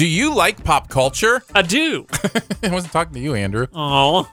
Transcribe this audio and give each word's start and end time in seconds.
Do 0.00 0.06
you 0.06 0.34
like 0.34 0.64
pop 0.64 0.88
culture? 0.88 1.42
I 1.54 1.60
do. 1.60 2.06
I 2.62 2.70
wasn't 2.70 2.90
talking 2.90 3.12
to 3.12 3.20
you, 3.20 3.34
Andrew. 3.34 3.66
Oh, 3.74 4.26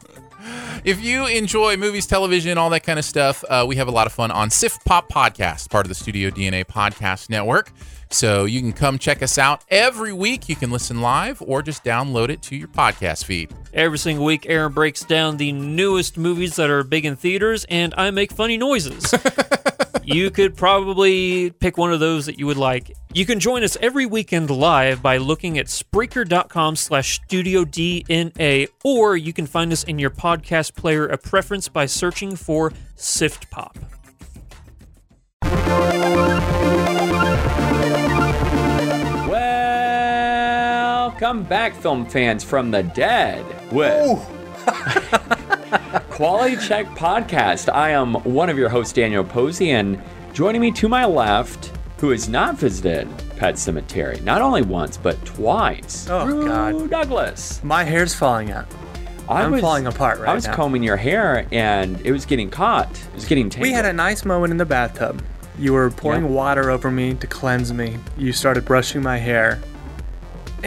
If 0.86 1.04
you 1.04 1.25
enjoy 1.28 1.75
movies, 1.75 2.05
television, 2.08 2.58
all 2.58 2.70
that 2.70 2.83
kind 2.83 2.97
of 2.97 3.04
stuff, 3.04 3.43
uh, 3.50 3.66
we 3.67 3.75
have 3.75 3.90
a 3.90 3.92
lot 3.92 4.08
of 4.08 4.14
fun 4.14 4.32
on 4.32 4.50
Sift 4.50 4.85
Pop 4.85 5.11
Podcast, 5.11 5.69
part 5.69 5.85
of 5.85 5.90
the 5.90 5.95
Studio 5.95 6.30
DNA 6.30 6.64
Podcast 6.64 7.30
Network. 7.30 7.74
So 8.09 8.45
you 8.45 8.61
can 8.61 8.71
come 8.71 8.98
check 8.98 9.21
us 9.21 9.38
out 9.38 9.66
every 9.68 10.14
week. 10.14 10.48
You 10.48 10.55
can 10.55 10.71
listen 10.71 11.02
live 11.02 11.42
or 11.42 11.62
just 11.62 11.84
download 11.84 12.30
it 12.30 12.42
to 12.44 12.56
your 12.56 12.70
podcast 12.70 13.26
feed. 13.26 13.54
every 13.74 13.98
single 13.98 14.24
week, 14.24 14.46
Aaron 14.48 14.72
breaks 14.72 15.04
down 15.04 15.36
the 15.36 15.52
newest 15.52 16.18
movies 16.18 16.56
that 16.56 16.70
are 16.70 16.86
big 16.86 17.04
in 17.04 17.18
theaters, 17.18 17.66
and 17.66 17.94
I 17.98 18.10
make 18.12 18.32
funny 18.32 18.56
noises. 18.56 19.14
you 20.08 20.32
could 20.32 20.55
probably 20.55 21.52
pick 21.52 21.78
one 21.78 21.92
of 21.92 22.00
those 22.00 22.26
that 22.28 22.39
you 22.39 22.46
would 22.46 22.56
like. 22.56 22.96
You 23.14 23.26
can 23.26 23.42
join 23.42 23.62
us 23.64 23.76
every 23.82 24.06
weekend 24.06 24.50
live 24.50 25.02
by 25.02 25.18
looking 25.18 25.57
at 25.57 25.66
Spreaker.com 25.66 26.78
slash 26.78 27.20
Studio 27.25 27.66
DNA, 27.66 28.70
or 28.86 29.18
you 29.18 29.33
can 29.33 29.46
find 29.46 29.74
us 29.74 29.83
in 29.83 30.00
your 30.00 30.10
podcast 30.10 30.75
player 30.75 31.06
of 31.06 31.21
preference 31.21 31.68
by 31.68 31.88
searching 31.88 32.38
for 32.38 32.71
Sift 32.95 33.52
Pop. 33.52 33.77
Welcome 41.19 41.44
back, 41.44 41.75
film 41.75 42.05
fans 42.05 42.45
from 42.45 42.71
the 42.71 42.83
dead. 42.83 43.44
With 43.73 44.25
Quality 46.17 46.55
Check 46.57 46.88
Podcast. 46.95 47.71
I 47.71 47.91
am 47.91 48.16
one 48.23 48.49
of 48.49 48.58
your 48.58 48.70
hosts, 48.70 48.91
Daniel 48.91 49.23
Posey, 49.23 49.70
and 49.70 50.02
joining 50.34 50.62
me 50.62 50.71
to 50.71 50.88
my 50.89 51.05
left, 51.05 51.71
who 51.99 52.09
has 52.09 52.27
not 52.27 52.58
visited 52.58 53.08
Pet 53.38 53.53
Sematary, 53.53 54.20
not 54.23 54.41
only 54.41 54.63
once, 54.63 54.98
but 54.98 55.23
twice. 55.27 56.08
Oh, 56.09 56.25
Drew 56.25 56.48
God. 56.48 56.89
Douglas. 56.89 57.63
My 57.63 57.84
hair's 57.84 58.16
falling 58.16 58.49
out. 58.49 58.66
I 59.30 59.44
I'm 59.44 59.59
falling 59.61 59.86
apart 59.86 60.17
right 60.19 60.30
I 60.30 60.33
was 60.33 60.47
now. 60.47 60.56
combing 60.56 60.81
your 60.81 60.97
hair, 60.97 61.45
and 61.52 62.02
it 62.03 62.11
was 62.11 62.25
getting 62.25 62.50
caught. 62.50 62.89
It 62.89 63.13
was 63.13 63.25
getting 63.25 63.47
tangled. 63.52 63.69
We 63.69 63.73
had 63.73 63.86
a 63.86 63.94
nice 63.94 64.25
moment 64.25 64.50
in 64.50 64.58
the 64.58 64.66
bathtub. 64.66 65.22
You 65.59 65.73
were 65.73 65.91
pouring 65.91 66.23
Yeah. 66.23 66.30
water 66.31 66.72
over 66.72 66.89
me 66.89 67.13
to 67.13 67.28
cleanse 67.28 67.72
me. 67.72 67.95
You 68.17 68.34
started 68.34 68.66
brushing 68.66 69.03
my 69.03 69.19
hair. 69.19 69.59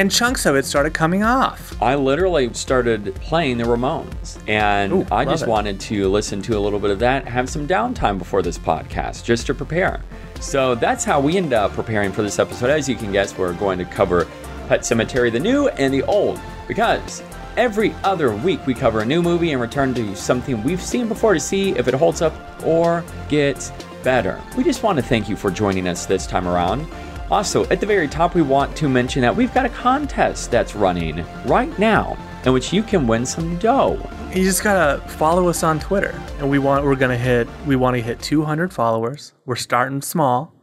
And 0.01 0.11
chunks 0.11 0.47
of 0.47 0.57
it 0.57 0.65
started 0.65 0.95
coming 0.95 1.23
off. 1.23 1.77
I 1.83 1.95
literally 1.95 2.51
started 2.55 3.15
playing 3.17 3.59
the 3.59 3.65
Ramones, 3.65 4.39
and 4.49 4.91
Ooh, 4.95 5.07
I 5.13 5.27
just 5.27 5.43
it. 5.43 5.49
wanted 5.51 5.79
to 5.79 6.09
listen 6.09 6.41
to 6.41 6.57
a 6.57 6.59
little 6.59 6.79
bit 6.79 6.91
of 6.91 6.99
that, 7.01 7.29
have 7.29 7.51
some 7.51 7.69
downtime 7.69 8.17
before 8.17 8.41
this 8.41 8.57
podcast, 8.57 9.25
just 9.25 9.45
to 9.49 9.55
prepare. 9.55 10.01
So 10.41 10.75
that's 10.75 11.05
how 11.05 11.21
we 11.21 11.37
end 11.37 11.53
up 11.53 11.73
preparing 11.73 12.13
for 12.13 12.23
this 12.23 12.39
episode. 12.39 12.71
As 12.71 12.89
you 12.89 12.95
can 12.95 13.13
guess, 13.13 13.37
we're 13.37 13.53
going 13.53 13.79
to 13.79 13.85
cover 13.85 14.27
Pet 14.69 14.81
Sematary, 14.81 15.31
the 15.31 15.39
new 15.39 15.69
and 15.69 15.93
the 15.93 16.03
old, 16.05 16.41
because 16.67 17.23
every 17.59 17.93
other 18.03 18.35
week 18.35 18.67
we 18.67 18.73
cover 18.73 19.01
a 19.01 19.05
new 19.05 19.21
movie 19.21 19.53
and 19.53 19.61
return 19.61 19.93
to 19.93 20.17
something 20.17 20.65
we've 20.65 20.81
seen 20.81 21.09
before 21.09 21.35
to 21.35 21.41
see 21.41 21.73
if 21.73 21.89
it 21.89 21.93
holds 21.93 22.23
up 22.23 22.33
or 22.65 23.05
gets 23.29 23.71
better. 24.03 24.41
We 24.57 24.65
just 24.65 24.83
want 24.83 24.99
to 24.99 25.05
thank 25.05 25.29
you 25.29 25.37
for 25.37 25.51
joining 25.51 25.87
us 25.87 26.07
this 26.07 26.27
time 26.27 26.49
around. 26.49 26.87
Also, 27.31 27.65
at 27.69 27.81
the 27.81 27.87
very 27.87 28.09
top, 28.09 28.35
we 28.35 28.43
want 28.43 28.77
to 28.77 28.89
mention 28.89 29.23
that 29.23 29.35
we've 29.35 29.55
got 29.55 29.65
a 29.65 29.69
contest 29.69 30.51
that's 30.51 30.75
running 30.75 31.25
right 31.47 31.77
now 31.79 32.17
in 32.45 32.53
which 32.53 32.73
you 32.73 32.83
can 32.83 33.07
win 33.07 33.25
some 33.25 33.57
dough. 33.59 33.99
You 34.35 34.43
just 34.45 34.65
gotta 34.65 35.07
follow 35.09 35.49
us 35.49 35.63
on 35.63 35.79
Twitter. 35.79 36.21
And 36.39 36.51
we 36.51 36.59
want 36.59 36.85
we're 36.85 36.97
gonna 36.97 37.17
hit 37.17 37.49
we 37.67 37.77
want 37.77 37.97
to 37.97 38.03
hit 38.03 38.21
200 38.21 38.73
followers. 38.73 39.33
We're 39.47 39.57
starting 39.57 40.03
small. 40.03 40.55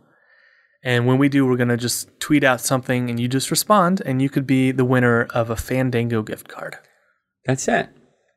And 0.83 1.05
when 1.05 1.17
we 1.17 1.29
do, 1.29 1.45
we're 1.45 1.57
gonna 1.57 1.77
just 1.77 2.19
tweet 2.19 2.43
out 2.43 2.61
something 2.61 3.09
and 3.09 3.19
you 3.19 3.27
just 3.27 3.51
respond 3.51 4.01
and 4.05 4.21
you 4.21 4.29
could 4.29 4.47
be 4.47 4.71
the 4.71 4.85
winner 4.85 5.23
of 5.33 5.49
a 5.49 5.55
Fandango 5.55 6.21
gift 6.21 6.47
card. 6.47 6.77
That's 7.45 7.67
it. 7.67 7.89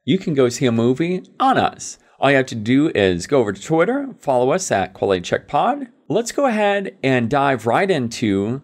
You 0.04 0.18
can 0.18 0.34
go 0.34 0.48
see 0.48 0.66
a 0.66 0.72
movie 0.72 1.24
on 1.38 1.58
us. 1.58 1.98
All 2.18 2.30
you 2.30 2.36
have 2.36 2.46
to 2.46 2.54
do 2.54 2.90
is 2.94 3.26
go 3.26 3.40
over 3.40 3.52
to 3.52 3.62
Twitter, 3.62 4.14
follow 4.18 4.50
us 4.52 4.70
at 4.70 4.92
Quality 4.92 5.22
Check 5.22 5.48
Pod. 5.48 5.88
Let's 6.12 6.32
go 6.32 6.46
ahead 6.46 6.96
and 7.04 7.30
dive 7.30 7.68
right 7.68 7.88
into 7.88 8.62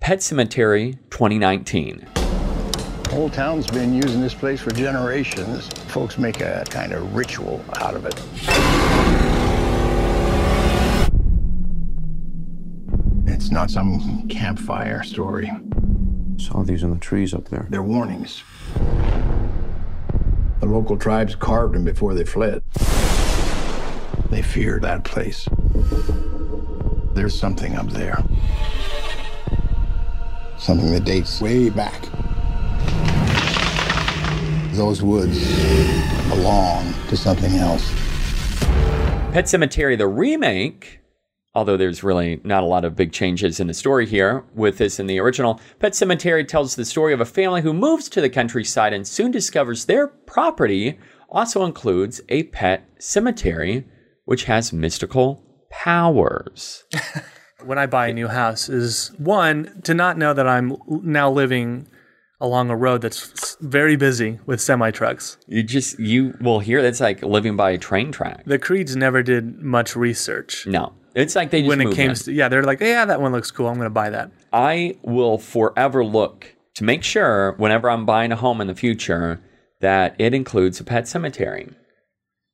Pet 0.00 0.20
Sematary 0.20 0.94
2019. 1.10 2.08
Old 3.12 3.34
town's 3.34 3.66
been 3.66 3.92
using 3.92 4.22
this 4.22 4.32
place 4.32 4.62
for 4.62 4.70
generations. 4.70 5.68
Folks 5.92 6.16
make 6.16 6.40
a 6.40 6.64
kind 6.70 6.94
of 6.94 7.14
ritual 7.14 7.62
out 7.74 7.94
of 7.94 8.06
it. 8.06 8.14
It's 13.26 13.50
not 13.50 13.70
some 13.70 14.26
campfire 14.28 15.02
story. 15.02 15.52
Saw 16.38 16.62
these 16.62 16.82
in 16.82 16.92
the 16.92 16.98
trees 16.98 17.34
up 17.34 17.50
there. 17.50 17.66
They're 17.68 17.82
warnings. 17.82 18.42
The 20.60 20.66
local 20.66 20.96
tribes 20.96 21.34
carved 21.34 21.74
them 21.74 21.84
before 21.84 22.14
they 22.14 22.24
fled. 22.24 22.62
They 24.30 24.40
feared 24.40 24.80
that 24.80 25.04
place. 25.04 25.46
There's 27.20 27.38
something 27.38 27.76
up 27.76 27.90
there. 27.90 28.24
Something 30.56 30.90
that 30.92 31.04
dates 31.04 31.38
way 31.38 31.68
back. 31.68 32.02
Those 34.72 35.02
woods 35.02 35.38
belong 36.30 36.94
to 37.08 37.18
something 37.18 37.56
else. 37.56 37.86
Pet 39.34 39.44
Sematary, 39.44 39.98
the 39.98 40.08
remake, 40.08 41.00
although 41.54 41.76
there's 41.76 42.02
really 42.02 42.40
not 42.42 42.62
a 42.62 42.66
lot 42.66 42.86
of 42.86 42.96
big 42.96 43.12
changes 43.12 43.60
in 43.60 43.66
the 43.66 43.74
story 43.74 44.06
here 44.06 44.42
with 44.54 44.78
this 44.78 44.98
in 44.98 45.06
the 45.06 45.18
original, 45.18 45.60
Pet 45.78 45.92
Sematary 45.92 46.48
tells 46.48 46.74
the 46.74 46.86
story 46.86 47.12
of 47.12 47.20
a 47.20 47.26
family 47.26 47.60
who 47.60 47.74
moves 47.74 48.08
to 48.08 48.22
the 48.22 48.30
countryside 48.30 48.94
and 48.94 49.06
soon 49.06 49.30
discovers 49.30 49.84
their 49.84 50.06
property 50.06 50.98
also 51.28 51.66
includes 51.66 52.22
a 52.30 52.44
pet 52.44 52.88
cemetery, 52.98 53.86
which 54.24 54.44
has 54.44 54.72
mystical 54.72 55.44
powers. 55.70 56.84
when 57.64 57.78
I 57.78 57.86
buy 57.86 58.08
a 58.08 58.12
new 58.14 58.28
house 58.28 58.68
is 58.68 59.12
one 59.18 59.80
to 59.82 59.94
not 59.94 60.16
know 60.18 60.32
that 60.34 60.48
I'm 60.48 60.76
now 60.88 61.30
living 61.30 61.86
along 62.40 62.70
a 62.70 62.76
road 62.76 63.02
that's 63.02 63.56
very 63.60 63.96
busy 63.96 64.38
with 64.46 64.60
semi 64.60 64.90
trucks. 64.90 65.36
You 65.46 65.62
just, 65.62 65.98
you 65.98 66.34
will 66.40 66.60
hear 66.60 66.82
that's 66.82 67.00
like 67.00 67.22
living 67.22 67.56
by 67.56 67.70
a 67.70 67.78
train 67.78 68.12
track. 68.12 68.44
The 68.46 68.58
Creeds 68.58 68.96
never 68.96 69.22
did 69.22 69.60
much 69.60 69.94
research 69.94 70.66
No, 70.66 70.94
it's 71.14 71.36
like 71.36 71.50
they 71.50 71.60
just 71.60 71.68
when 71.68 71.80
it 71.80 71.94
came 71.94 72.10
in. 72.10 72.16
to 72.16 72.32
yeah, 72.32 72.48
they're 72.48 72.62
like, 72.62 72.80
yeah, 72.80 73.04
that 73.04 73.20
one 73.20 73.32
looks 73.32 73.50
cool. 73.50 73.66
I'm 73.66 73.74
going 73.74 73.86
to 73.86 73.90
buy 73.90 74.10
that. 74.10 74.30
I 74.52 74.96
will 75.02 75.38
forever 75.38 76.04
look 76.04 76.54
to 76.76 76.84
make 76.84 77.04
sure 77.04 77.52
whenever 77.58 77.90
I'm 77.90 78.06
buying 78.06 78.32
a 78.32 78.36
home 78.36 78.60
in 78.60 78.68
the 78.68 78.74
future 78.74 79.40
that 79.80 80.14
it 80.18 80.34
includes 80.34 80.80
a 80.80 80.84
pet 80.84 81.08
cemetery. 81.08 81.68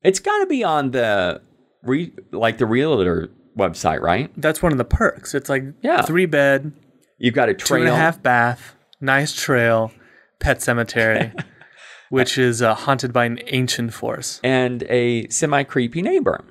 It's 0.03 0.21
got 0.21 0.39
to 0.39 0.47
be 0.47 0.63
on 0.65 0.93
the 0.93 1.43
re, 1.87 2.13
like 2.33 2.59
the 2.59 2.67
realtor 2.67 3.31
website, 3.57 4.01
right? 4.01 4.31
That's 4.37 4.63
one 4.63 4.73
of 4.73 4.79
the 4.79 4.85
perks. 4.85 5.35
It's 5.35 5.49
like 5.49 5.65
Yeah. 5.83 6.03
three 6.03 6.27
bed, 6.27 6.73
You've 7.19 7.35
got 7.35 7.49
a 7.49 7.55
trail. 7.55 7.83
and 7.83 7.91
a 7.91 7.97
half 7.97 8.23
bath, 8.23 8.75
nice 9.01 9.33
trail, 9.33 9.93
pet 10.41 10.61
cemetery, 10.63 11.33
which 12.11 12.37
is 12.39 12.61
uh, 12.63 12.75
haunted 12.75 13.13
by 13.13 13.25
an 13.25 13.41
ancient 13.47 13.95
force. 13.95 14.41
and 14.45 14.83
a 14.85 15.27
semi 15.29 15.63
creepy 15.65 16.03
neighbor. 16.03 16.45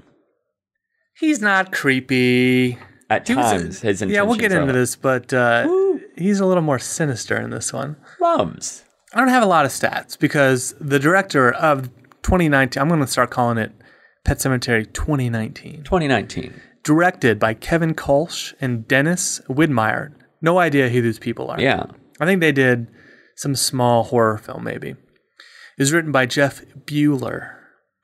He's 1.17 1.41
not 1.41 1.71
creepy. 1.71 2.77
At 3.09 3.27
He 3.27 3.35
times, 3.35 3.81
his 3.81 4.01
intentions 4.01 4.11
yeah, 4.11 4.23
we'll 4.23 4.35
get 4.35 4.51
into 4.51 4.73
this, 4.73 4.95
but 4.95 5.31
uh, 5.31 5.67
he's 6.17 6.39
a 6.39 6.45
little 6.45 6.63
more 6.63 6.79
sinister 6.79 7.39
in 7.39 7.51
this 7.51 7.71
one. 7.71 7.97
Loves. 8.19 8.83
I 9.13 9.19
don't 9.19 9.27
have 9.29 9.43
a 9.43 9.45
lot 9.47 9.63
of 9.63 9.71
stats 9.71 10.17
because 10.19 10.73
the 10.81 10.97
director 10.97 11.51
of 11.53 11.89
2019, 12.23 12.81
I'm 12.81 12.87
going 12.87 12.99
to 13.01 13.07
start 13.07 13.29
calling 13.29 13.59
it 13.59 13.71
Pet 14.25 14.37
Sematary 14.39 14.91
2019, 14.91 15.83
2019. 15.83 16.53
directed 16.83 17.39
by 17.39 17.53
Kevin 17.53 17.93
Kolsch 17.93 18.53
and 18.59 18.87
Dennis 18.87 19.39
Widmyer. 19.47 20.13
No 20.41 20.57
idea 20.59 20.89
who 20.89 21.01
these 21.01 21.19
people 21.19 21.49
are. 21.49 21.61
Yeah. 21.61 21.85
I 22.19 22.25
think 22.25 22.41
they 22.41 22.51
did 22.51 22.87
some 23.35 23.55
small 23.55 24.03
horror 24.03 24.37
film, 24.37 24.63
maybe. 24.63 24.89
It 24.89 24.97
was 25.79 25.93
written 25.93 26.11
by 26.11 26.25
Jeff 26.25 26.61
Buhler. 26.85 27.51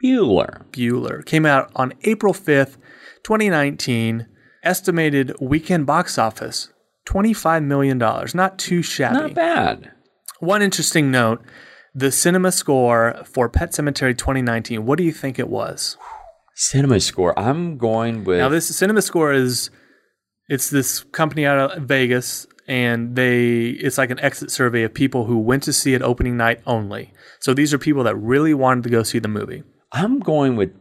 Bueller. 0.04 0.66
Bueller. 0.72 1.26
Came 1.26 1.46
out 1.46 1.72
on 1.76 1.94
April 2.04 2.34
5th, 2.34 2.78
2019. 3.24 4.28
Estimated 4.64 5.34
weekend 5.42 5.86
box 5.88 6.18
office 6.18 6.70
$25 7.08 7.64
million. 7.64 7.98
Not 7.98 8.60
too 8.60 8.82
shabby. 8.84 9.16
Not 9.16 9.34
bad. 9.34 9.92
One 10.40 10.62
interesting 10.62 11.10
note 11.10 11.44
the 11.94 12.12
cinema 12.12 12.52
score 12.52 13.22
for 13.26 13.50
Pet 13.50 13.72
Sematary 13.72 14.18
2019, 14.18 14.86
what 14.86 14.98
do 14.98 15.04
you 15.04 15.12
think 15.12 15.38
it 15.38 15.50
was? 15.50 15.98
Cinema 16.62 17.00
score. 17.00 17.38
I'm 17.40 17.78
going 17.78 18.24
with. 18.24 18.38
Now, 18.38 18.50
this 18.50 18.68
cinema 18.76 19.02
score 19.02 19.34
is 19.34 19.72
it's 20.48 20.70
this 20.70 21.04
company 21.06 21.44
out 21.44 21.72
of 21.72 21.84
Vegas, 21.84 22.46
and 22.68 23.16
they 23.16 23.70
it's 23.70 23.98
like 23.98 24.12
an 24.12 24.20
exit 24.20 24.52
survey 24.52 24.84
of 24.84 24.94
people 24.94 25.26
who 25.26 25.40
went 25.40 25.64
to 25.64 25.74
see 25.74 25.96
it 25.96 26.04
opening 26.04 26.38
night 26.38 26.62
only. 26.68 27.14
So 27.40 27.56
these 27.56 27.74
are 27.74 27.80
people 27.80 28.04
that 28.04 28.16
really 28.16 28.54
wanted 28.54 28.84
to 28.84 28.90
go 28.90 29.02
see 29.02 29.18
the 29.18 29.28
movie. 29.28 29.64
I'm 29.92 30.20
going 30.20 30.56
with 30.56 30.72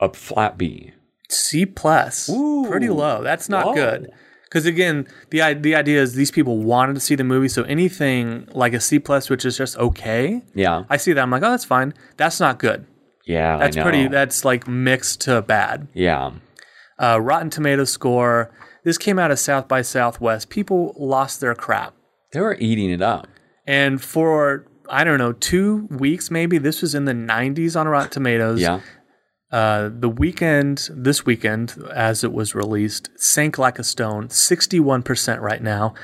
a 0.00 0.12
flat 0.12 0.58
B. 0.58 0.92
C 1.28 1.66
plus, 1.66 2.28
Ooh. 2.28 2.66
pretty 2.68 2.88
low. 2.88 3.22
That's 3.22 3.48
not 3.48 3.66
Whoa. 3.66 3.74
good 3.74 4.10
Because 4.44 4.66
again, 4.66 5.06
the 5.30 5.54
the 5.54 5.76
idea 5.76 6.02
is 6.02 6.14
these 6.14 6.32
people 6.32 6.58
wanted 6.58 6.94
to 6.94 7.00
see 7.00 7.14
the 7.14 7.24
movie, 7.24 7.48
so 7.48 7.62
anything 7.62 8.48
like 8.50 8.74
a 8.74 8.80
C 8.80 8.98
plus, 8.98 9.30
which 9.30 9.44
is 9.44 9.56
just 9.56 9.76
okay, 9.78 10.42
Yeah. 10.54 10.82
I 10.90 10.96
see 10.96 11.12
that. 11.12 11.22
I'm 11.22 11.30
like, 11.30 11.44
oh, 11.44 11.50
that's 11.50 11.64
fine. 11.64 11.94
That's 12.16 12.40
not 12.40 12.58
good. 12.58 12.86
Yeah. 13.26 13.58
That's 13.58 13.76
I 13.76 13.80
know. 13.80 13.84
pretty. 13.84 14.08
That's 14.08 14.44
like 14.44 14.66
mixed 14.68 15.20
to 15.22 15.42
bad. 15.42 15.88
yeah. 15.94 16.32
Uh, 16.98 17.18
Rotten 17.20 17.50
Tomato 17.50 17.84
score. 17.84 18.54
This 18.84 18.96
came 18.98 19.18
out 19.18 19.30
of 19.32 19.38
South 19.38 19.66
by 19.66 19.82
Southwest. 19.82 20.50
People 20.50 20.94
lost 20.96 21.40
their 21.40 21.54
crap, 21.54 21.94
They 22.32 22.40
were 22.40 22.56
eating 22.60 22.90
it 22.90 23.02
up. 23.02 23.26
and 23.66 24.00
for 24.02 24.66
I 24.88 25.02
don't 25.04 25.18
know 25.18 25.32
two 25.32 25.86
weeks 25.90 26.30
maybe 26.30 26.58
this 26.58 26.82
was 26.82 26.94
in 26.94 27.04
the 27.06 27.12
90s 27.14 27.78
on 27.80 27.88
Rotten 27.88 28.10
Tomatoes. 28.10 28.60
Yeah. 28.60 28.80
Uh, 29.50 29.90
the 29.92 30.08
weekend, 30.08 30.88
this 30.94 31.26
weekend, 31.26 31.74
as 31.94 32.24
it 32.24 32.32
was 32.32 32.54
released, 32.54 33.10
sank 33.16 33.58
like 33.58 33.78
a 33.78 33.84
stone, 33.84 34.28
61% 34.28 35.40
right 35.40 35.62
now. 35.62 35.94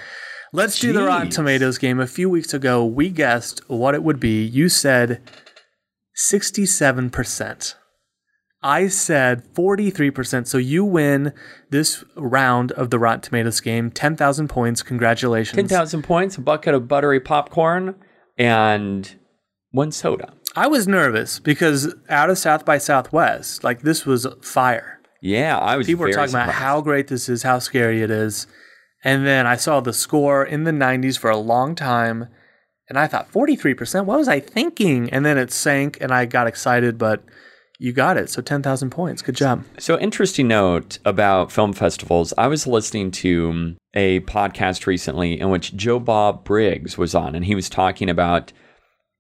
Let's 0.53 0.79
do 0.79 0.93
the 0.93 1.03
Rotten 1.05 1.31
Tomatoes 1.31 1.79
game. 1.79 1.99
A 2.01 2.07
few 2.07 2.29
weeks 2.31 2.53
ago, 2.55 2.85
we 2.85 3.09
guessed 3.11 3.61
what 3.69 3.95
it 3.95 4.03
would 4.03 4.19
be. 4.21 4.45
You 4.45 4.69
said 4.69 5.21
67%. 6.19 7.75
I 8.61 8.89
said 8.89 9.55
43%. 9.55 10.49
So 10.49 10.59
you 10.59 10.85
win 10.85 11.33
this 11.71 12.05
round 12.17 12.73
of 12.73 12.91
the 12.91 12.99
Rotten 12.99 13.21
Tomatoes 13.21 13.61
game. 13.61 13.91
10,000 13.91 14.49
points. 14.49 14.83
Congratulations. 14.83 15.57
10,000 15.57 16.03
points, 16.03 16.37
a 16.37 16.41
bucket 16.41 16.75
of 16.75 16.89
buttery 16.89 17.21
popcorn, 17.21 17.95
and 18.37 19.17
one 19.71 19.93
soda. 19.93 20.35
I 20.57 20.67
was 20.67 20.89
nervous 20.89 21.39
because 21.39 21.95
out 22.09 22.31
of 22.31 22.39
South 22.39 22.65
by 22.65 22.79
Southwest, 22.79 23.63
like 23.63 23.83
this 23.83 24.05
was 24.05 24.27
fire. 24.43 25.01
Yeah, 25.21 25.59
I 25.59 25.77
was 25.77 25.87
people 25.87 26.05
were 26.05 26.13
talking 26.13 26.35
about 26.35 26.51
how 26.55 26.81
great 26.81 27.09
this 27.09 27.29
is, 27.29 27.43
how 27.43 27.59
scary 27.61 28.03
it 28.03 28.11
is. 28.11 28.47
And 29.05 29.25
then 29.25 29.47
I 29.47 29.57
saw 29.57 29.81
the 29.81 29.93
score 29.93 30.45
in 30.45 30.65
the 30.65 30.73
90s 30.73 31.17
for 31.17 31.31
a 31.31 31.37
long 31.37 31.77
time. 31.77 32.29
And 32.89 32.99
I 32.99 33.07
thought, 33.07 33.31
43%? 33.31 34.07
What 34.07 34.19
was 34.19 34.29
I 34.29 34.41
thinking? 34.41 35.11
And 35.11 35.25
then 35.25 35.37
it 35.37 35.53
sank 35.53 35.99
and 36.01 36.13
I 36.13 36.25
got 36.25 36.47
excited, 36.47 36.97
but 36.97 37.23
you 37.79 37.93
got 37.93 38.17
it. 38.17 38.31
So 38.31 38.43
10,000 38.43 38.91
points. 38.91 39.23
Good 39.23 39.37
job. 39.37 39.65
So, 39.79 39.99
interesting 39.99 40.49
note 40.49 40.99
about 41.05 41.53
film 41.53 41.73
festivals. 41.73 42.35
I 42.37 42.49
was 42.49 42.67
listening 42.67 43.11
to 43.13 43.51
um, 43.51 43.77
a 43.95 44.21
podcast 44.21 44.87
recently 44.87 45.39
in 45.39 45.51
which 45.51 45.77
Joe 45.77 46.01
Bob 46.01 46.45
Briggs 46.45 46.99
was 46.99 47.15
on, 47.15 47.35
and 47.35 47.45
he 47.45 47.55
was 47.55 47.69
talking 47.69 48.11
about 48.11 48.53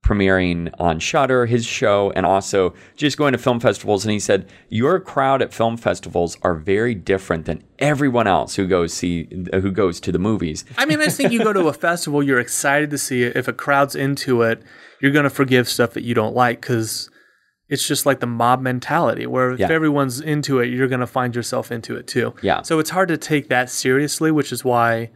premiering 0.04 0.72
on 0.78 0.98
Shudder, 1.00 1.46
his 1.46 1.66
show, 1.66 2.12
and 2.16 2.24
also 2.24 2.74
just 2.96 3.16
going 3.18 3.32
to 3.32 3.38
film 3.38 3.60
festivals. 3.60 4.04
And 4.04 4.12
he 4.12 4.18
said, 4.20 4.48
Your 4.68 5.00
crowd 5.00 5.42
at 5.42 5.52
film 5.52 5.76
festivals 5.76 6.36
are 6.42 6.54
very 6.54 6.94
different 6.94 7.44
than 7.46 7.62
everyone 7.78 8.26
else 8.26 8.56
who 8.56 8.66
goes 8.66 8.94
see 8.94 9.28
who 9.52 9.70
goes 9.70 10.00
to 10.00 10.12
the 10.12 10.18
movies. 10.18 10.64
I 10.76 10.84
mean, 10.86 11.00
I 11.00 11.04
just 11.06 11.16
think 11.16 11.32
you 11.32 11.42
go 11.42 11.52
to 11.52 11.68
a 11.68 11.72
festival, 11.88 12.22
you're 12.22 12.40
excited 12.40 12.90
to 12.90 12.98
see 12.98 13.22
it. 13.24 13.36
If 13.36 13.48
a 13.48 13.52
crowd's 13.52 13.94
into 13.94 14.42
it, 14.42 14.62
you're 15.00 15.12
going 15.12 15.24
to 15.24 15.30
forgive 15.30 15.68
stuff 15.68 15.92
that 15.94 16.04
you 16.04 16.14
don't 16.14 16.34
like 16.34 16.60
because 16.60 17.10
it's 17.68 17.86
just 17.86 18.06
like 18.06 18.20
the 18.20 18.26
mob 18.26 18.62
mentality 18.62 19.26
where 19.26 19.50
if 19.52 19.60
Yeah. 19.60 19.68
everyone's 19.70 20.20
into 20.20 20.58
it, 20.60 20.68
you're 20.68 20.88
going 20.88 21.00
to 21.00 21.06
find 21.06 21.36
yourself 21.36 21.70
into 21.70 21.96
it 21.96 22.06
too. 22.06 22.34
Yeah. 22.42 22.62
So 22.62 22.78
it's 22.78 22.90
hard 22.90 23.08
to 23.08 23.18
take 23.18 23.48
that 23.50 23.68
seriously, 23.68 24.30
which 24.30 24.52
is 24.52 24.64
why 24.64 25.10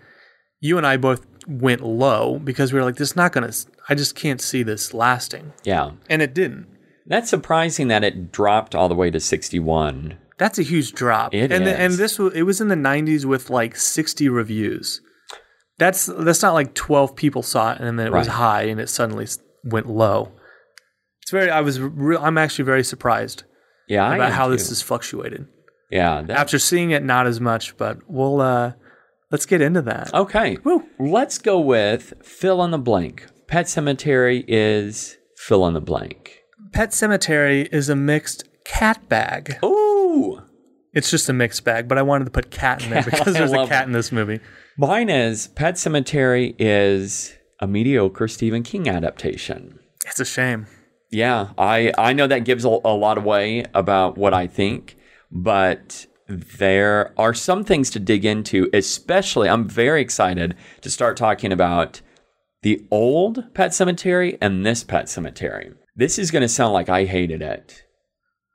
you 0.60 0.76
and 0.76 0.86
I 0.86 0.98
both 0.98 1.24
went 1.48 1.80
low 1.80 2.38
because 2.38 2.72
we 2.72 2.78
were 2.78 2.84
like, 2.84 2.96
this 2.96 3.10
is 3.12 3.16
not 3.16 3.32
going 3.32 3.50
to, 3.50 3.66
I 3.88 3.94
just 3.94 4.14
can't 4.14 4.40
see 4.40 4.62
this 4.62 4.94
lasting. 4.94 5.52
Yeah. 5.64 5.92
And 6.08 6.22
it 6.22 6.34
didn't. 6.34 6.66
That's 7.06 7.28
surprising 7.30 7.88
that 7.88 8.04
it 8.04 8.30
dropped 8.30 8.74
all 8.74 8.88
the 8.88 8.94
way 8.94 9.10
to 9.10 9.18
61. 9.20 10.18
That's 10.38 10.58
a 10.58 10.62
huge 10.62 10.92
drop. 10.92 11.34
It 11.34 11.52
and 11.52 11.66
The, 11.66 11.78
and 11.78 11.94
this 11.94 12.18
it 12.18 12.42
was 12.42 12.60
in 12.60 12.68
the 12.68 12.74
90s 12.74 13.24
with 13.24 13.50
like 13.50 13.76
60 13.76 14.28
reviews. 14.28 15.00
That's 15.78 16.06
that's 16.06 16.42
not 16.42 16.54
like 16.54 16.74
12 16.74 17.16
people 17.16 17.42
saw 17.42 17.72
it 17.72 17.80
and 17.80 17.98
then 17.98 18.06
it 18.06 18.12
was 18.12 18.26
high 18.28 18.62
and 18.64 18.80
it 18.80 18.88
suddenly 18.88 19.26
went 19.64 19.88
low. 19.88 20.32
It's 21.22 21.30
very 21.30 21.50
I 21.50 21.60
was 21.60 21.80
re- 21.80 22.16
I'm 22.16 22.38
actually 22.38 22.64
very 22.64 22.84
surprised 22.84 23.44
Yeah, 23.88 24.12
about 24.14 24.32
how 24.32 24.48
this 24.48 24.64
too. 24.66 24.70
has 24.70 24.82
fluctuated. 24.82 25.46
Yeah, 25.90 26.22
that, 26.22 26.38
After 26.38 26.58
seeing 26.58 26.90
it 26.90 27.02
not 27.02 27.26
as 27.26 27.40
much, 27.40 27.76
but 27.76 27.98
we'll 28.06 28.40
uh 28.40 28.72
let's 29.30 29.46
get 29.46 29.60
into 29.60 29.82
that. 29.82 30.12
Okay. 30.14 30.58
Woo. 30.64 30.84
Let's 30.98 31.38
go 31.38 31.58
with 31.58 32.14
fill 32.22 32.62
in 32.64 32.70
the 32.70 32.78
blank. 32.78 33.26
Pet 33.52 33.66
Sematary 33.66 34.46
is 34.48 35.18
fill 35.36 35.66
in 35.66 35.74
the 35.74 35.80
blank. 35.82 36.40
Pet 36.72 36.88
Sematary 36.92 37.68
is 37.70 37.90
a 37.90 37.94
mixed 37.94 38.44
cat 38.64 39.06
bag. 39.10 39.58
Ooh. 39.62 40.40
It's 40.94 41.10
just 41.10 41.28
a 41.28 41.34
mixed 41.34 41.62
bag, 41.62 41.86
but 41.86 41.98
I 41.98 42.02
wanted 42.02 42.24
to 42.24 42.30
put 42.30 42.50
cat 42.50 42.82
in 42.82 42.88
there 42.88 43.02
because 43.10 43.34
there's 43.34 43.52
a 43.52 43.66
cat 43.66 43.82
it. 43.82 43.86
in 43.88 43.92
this 43.92 44.10
movie. 44.10 44.40
Mine 44.78 45.10
is 45.10 45.48
Pet 45.48 45.74
Sematary 45.74 46.54
is 46.58 47.34
a 47.60 47.66
mediocre 47.66 48.26
Stephen 48.26 48.62
King 48.62 48.88
adaptation. 48.88 49.78
It's 50.06 50.18
a 50.18 50.24
shame. 50.24 50.66
Yeah, 51.10 51.50
I 51.58 51.92
I 51.98 52.14
know 52.14 52.26
that 52.26 52.46
gives 52.46 52.64
a, 52.64 52.68
a 52.68 52.96
lot 52.96 53.18
away 53.18 53.66
about 53.74 54.16
what 54.16 54.32
I 54.32 54.46
think, 54.46 54.96
but 55.30 56.06
there 56.26 57.12
are 57.18 57.34
some 57.34 57.64
things 57.64 57.90
to 57.90 58.00
dig 58.00 58.24
into. 58.24 58.70
Especially, 58.72 59.46
I'm 59.46 59.68
very 59.68 60.00
excited 60.00 60.56
to 60.80 60.88
start 60.88 61.18
talking 61.18 61.52
about 61.52 62.00
the 62.62 62.84
old 62.90 63.52
Pet 63.54 63.70
Sematary 63.72 64.38
and 64.40 64.64
this 64.64 64.84
Pet 64.84 65.06
Sematary. 65.06 65.74
This 65.96 66.18
is 66.18 66.30
going 66.30 66.42
to 66.42 66.48
sound 66.48 66.72
like 66.72 66.88
I 66.88 67.04
hated 67.04 67.42
it, 67.42 67.82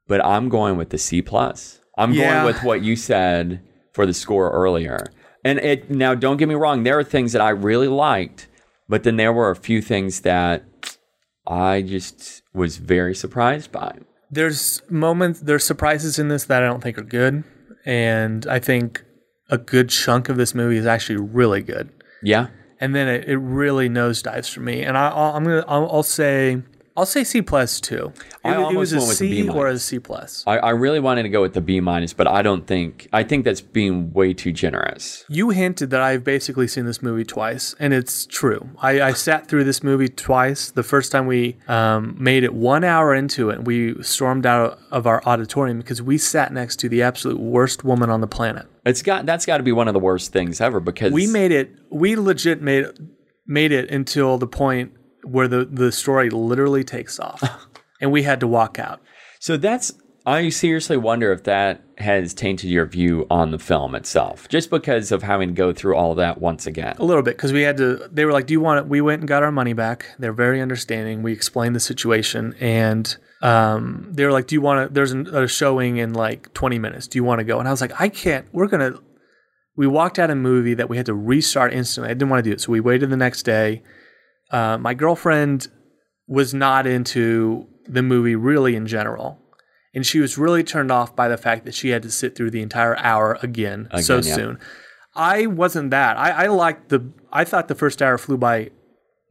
but 0.07 0.23
I'm 0.25 0.49
going 0.49 0.77
with 0.77 0.89
the 0.89 0.97
C 0.97 1.21
plus. 1.21 1.79
I'm 1.97 2.13
Yeah. 2.13 2.43
going 2.43 2.53
with 2.53 2.63
what 2.63 2.81
you 2.83 2.95
said 2.95 3.61
for 3.93 4.05
the 4.05 4.13
score 4.13 4.51
earlier. 4.51 5.05
And 5.43 5.59
it 5.59 5.89
now, 5.89 6.13
don't 6.15 6.37
get 6.37 6.47
me 6.47 6.55
wrong, 6.55 6.83
there 6.83 6.97
are 6.97 7.03
things 7.03 7.31
that 7.33 7.41
I 7.41 7.49
really 7.49 7.87
liked, 7.87 8.47
but 8.89 9.03
then 9.03 9.17
there 9.17 9.33
were 9.33 9.49
a 9.49 9.55
few 9.55 9.81
things 9.81 10.21
that 10.21 10.63
I 11.47 11.81
just 11.81 12.41
was 12.53 12.77
very 12.77 13.15
surprised 13.15 13.71
by. 13.71 13.93
there's 14.29 14.81
moments 14.89 15.39
there's 15.39 15.63
surprises 15.63 16.19
in 16.19 16.27
this 16.27 16.43
that 16.45 16.61
I 16.61 16.65
don't 16.65 16.83
think 16.83 16.97
are 16.97 17.01
good, 17.03 17.45
and 17.85 18.45
I 18.47 18.59
think 18.59 19.05
a 19.49 19.57
good 19.57 19.87
chunk 19.89 20.27
of 20.27 20.35
this 20.35 20.53
movie 20.53 20.75
is 20.75 20.85
actually 20.85 21.15
really 21.21 21.61
good, 21.61 21.89
Yeah. 22.21 22.47
And 22.79 22.95
then 22.95 23.07
it, 23.07 23.27
it 23.27 23.37
really 23.37 23.89
nosedives 23.89 24.49
for 24.49 24.61
me. 24.61 24.83
And 24.83 24.97
I, 24.97 25.09
I'm 25.09 25.43
gonna 25.43 25.65
I'll, 25.67 25.89
I'll 25.91 26.03
say 26.03 26.61
I'll 26.97 27.05
say 27.05 27.23
C 27.23 27.43
plus 27.43 27.79
too. 27.79 28.11
It, 28.43 28.49
I 28.49 28.71
it 28.71 28.75
was 28.75 28.91
almost 28.91 28.91
a 28.91 28.97
went 28.97 29.07
with 29.07 29.17
C 29.17 29.43
B 29.43 29.49
or 29.49 29.67
a. 29.67 29.77
C 29.77 29.99
plus. 29.99 30.43
I, 30.47 30.57
I 30.57 30.69
really 30.71 30.99
wanted 30.99 31.23
to 31.23 31.29
go 31.29 31.41
with 31.41 31.53
the 31.53 31.61
B 31.61 31.79
minus, 31.79 32.11
but 32.11 32.25
I 32.25 32.41
don't 32.41 32.65
think 32.65 33.07
I 33.13 33.23
think 33.23 33.45
that's 33.45 33.61
being 33.61 34.11
way 34.13 34.33
too 34.33 34.51
generous. 34.51 35.23
You 35.29 35.51
hinted 35.51 35.91
that 35.91 36.01
I've 36.01 36.23
basically 36.23 36.67
seen 36.67 36.85
this 36.85 37.03
movie 37.03 37.23
twice, 37.23 37.75
and 37.79 37.93
it's 37.93 38.25
true. 38.25 38.71
I, 38.79 38.99
I 39.01 39.13
sat 39.13 39.47
through 39.47 39.65
this 39.65 39.83
movie 39.83 40.09
twice. 40.09 40.71
The 40.71 40.81
first 40.81 41.11
time 41.11 41.27
we 41.27 41.57
um, 41.67 42.15
made 42.19 42.43
it 42.43 42.55
one 42.55 42.83
hour 42.83 43.13
into 43.13 43.51
it, 43.51 43.65
we 43.65 44.01
stormed 44.01 44.47
out 44.47 44.79
of 44.89 45.05
our 45.05 45.23
auditorium 45.27 45.77
because 45.77 46.01
we 46.01 46.17
sat 46.17 46.51
next 46.51 46.77
to 46.77 46.89
the 46.89 47.03
absolute 47.03 47.39
worst 47.39 47.83
woman 47.83 48.09
on 48.09 48.21
the 48.21 48.27
planet. 48.27 48.65
It's 48.87 49.03
got 49.03 49.27
that's 49.27 49.45
got 49.45 49.57
to 49.57 49.63
be 49.63 49.71
one 49.71 49.87
of 49.87 49.93
the 49.93 49.99
worst 49.99 50.33
things 50.33 50.59
ever 50.59 50.79
because 50.79 51.13
we 51.13 51.27
made 51.27 51.51
it 51.51 51.75
we 51.91 52.15
legit 52.15 52.59
made 52.59 52.87
made 53.45 53.71
it 53.71 53.91
until 53.91 54.39
the 54.39 54.47
point 54.47 54.96
where 55.27 55.47
the 55.47 55.65
the 55.65 55.91
story 55.91 56.29
literally 56.29 56.83
takes 56.83 57.19
off. 57.19 57.43
And 57.99 58.11
we 58.11 58.21
had 58.21 58.41
to 58.41 58.47
walk 58.47 58.77
out. 58.77 59.01
So 59.39 59.57
that's 59.57 59.91
I 60.27 60.49
seriously 60.49 60.97
wonder 60.97 61.31
if 61.31 61.45
that 61.45 61.83
has 61.99 62.33
tainted 62.33 62.69
your 62.69 62.85
view 62.85 63.25
on 63.31 63.51
the 63.51 63.57
film 63.57 63.95
itself, 63.95 64.49
just 64.49 64.69
because 64.69 65.13
of 65.13 65.23
having 65.23 65.47
to 65.47 65.53
go 65.53 65.71
through 65.71 65.95
all 65.95 66.13
that 66.15 66.41
once 66.41 66.67
again. 66.67 66.97
a 66.99 67.05
little 67.05 67.23
bit 67.23 67.37
because 67.37 67.53
we 67.53 67.61
had 67.61 67.77
to 67.77 68.07
they 68.11 68.25
were 68.25 68.33
like 68.33 68.45
do 68.45 68.53
you 68.53 68.59
want 68.59 68.79
it? 68.81 68.89
We 68.89 68.99
went 68.99 69.21
and 69.21 69.27
got 69.27 69.41
our 69.41 69.53
money 69.53 69.71
back. 69.71 70.05
They're 70.19 70.33
very 70.33 70.61
understanding. 70.61 71.23
We 71.23 71.31
explained 71.31 71.75
the 71.75 71.79
situation 71.79 72.55
and 72.59 73.15
um, 73.41 74.09
they 74.11 74.25
were 74.25 74.33
like 74.33 74.47
do 74.47 74.55
you 74.55 74.61
want 74.61 74.89
to 74.89 74.93
there's 74.93 75.13
an, 75.13 75.27
a 75.33 75.47
showing 75.47 75.95
in 75.97 76.13
like 76.13 76.53
20 76.53 76.77
minutes. 76.77 77.07
Do 77.07 77.17
you 77.17 77.23
want 77.23 77.39
to 77.39 77.45
go? 77.45 77.59
And 77.59 77.67
i 77.67 77.71
was 77.71 77.79
like 77.81 77.99
i 77.99 78.09
can't 78.09 78.45
we're 78.51 78.67
gonna 78.67 78.99
we 79.77 79.87
walked 79.87 80.19
out 80.19 80.29
a 80.29 80.35
movie 80.35 80.73
that 80.73 80.89
we 80.89 80.97
had 80.97 81.05
to 81.05 81.13
restart 81.13 81.71
instantly. 81.73 82.09
I 82.09 82.13
didn't 82.13 82.29
want 82.29 82.43
to 82.43 82.49
do 82.49 82.53
it. 82.53 82.59
So 82.59 82.71
we 82.71 82.81
waited 82.81 83.09
the 83.11 83.17
next 83.17 83.43
day 83.43 83.81
uh, 84.51 84.77
my 84.77 84.93
girlfriend 84.93 85.67
was 86.27 86.53
not 86.53 86.85
into 86.87 87.67
the 87.87 88.01
movie 88.03 88.35
really 88.35 88.75
in 88.75 88.85
general. 88.87 89.39
And 89.93 90.05
she 90.05 90.19
was 90.19 90.37
really 90.37 90.63
turned 90.63 90.91
off 90.91 91.15
by 91.15 91.27
the 91.27 91.37
fact 91.37 91.65
that 91.65 91.73
she 91.73 91.89
had 91.89 92.03
to 92.03 92.11
sit 92.11 92.35
through 92.35 92.51
the 92.51 92.61
entire 92.61 92.95
hour 92.97 93.39
again, 93.41 93.87
so 94.01 94.17
yeah. 94.17 94.35
soon. 94.35 94.59
I 95.15 95.47
wasn't 95.47 95.89
that. 95.91 96.17
I, 96.17 96.43
I 96.43 96.47
liked 96.47 96.89
the, 96.89 97.11
I 97.31 97.43
thought 97.45 97.67
the 97.67 97.75
first 97.75 98.01
hour 98.01 98.17
flew 98.17 98.37
by 98.37 98.71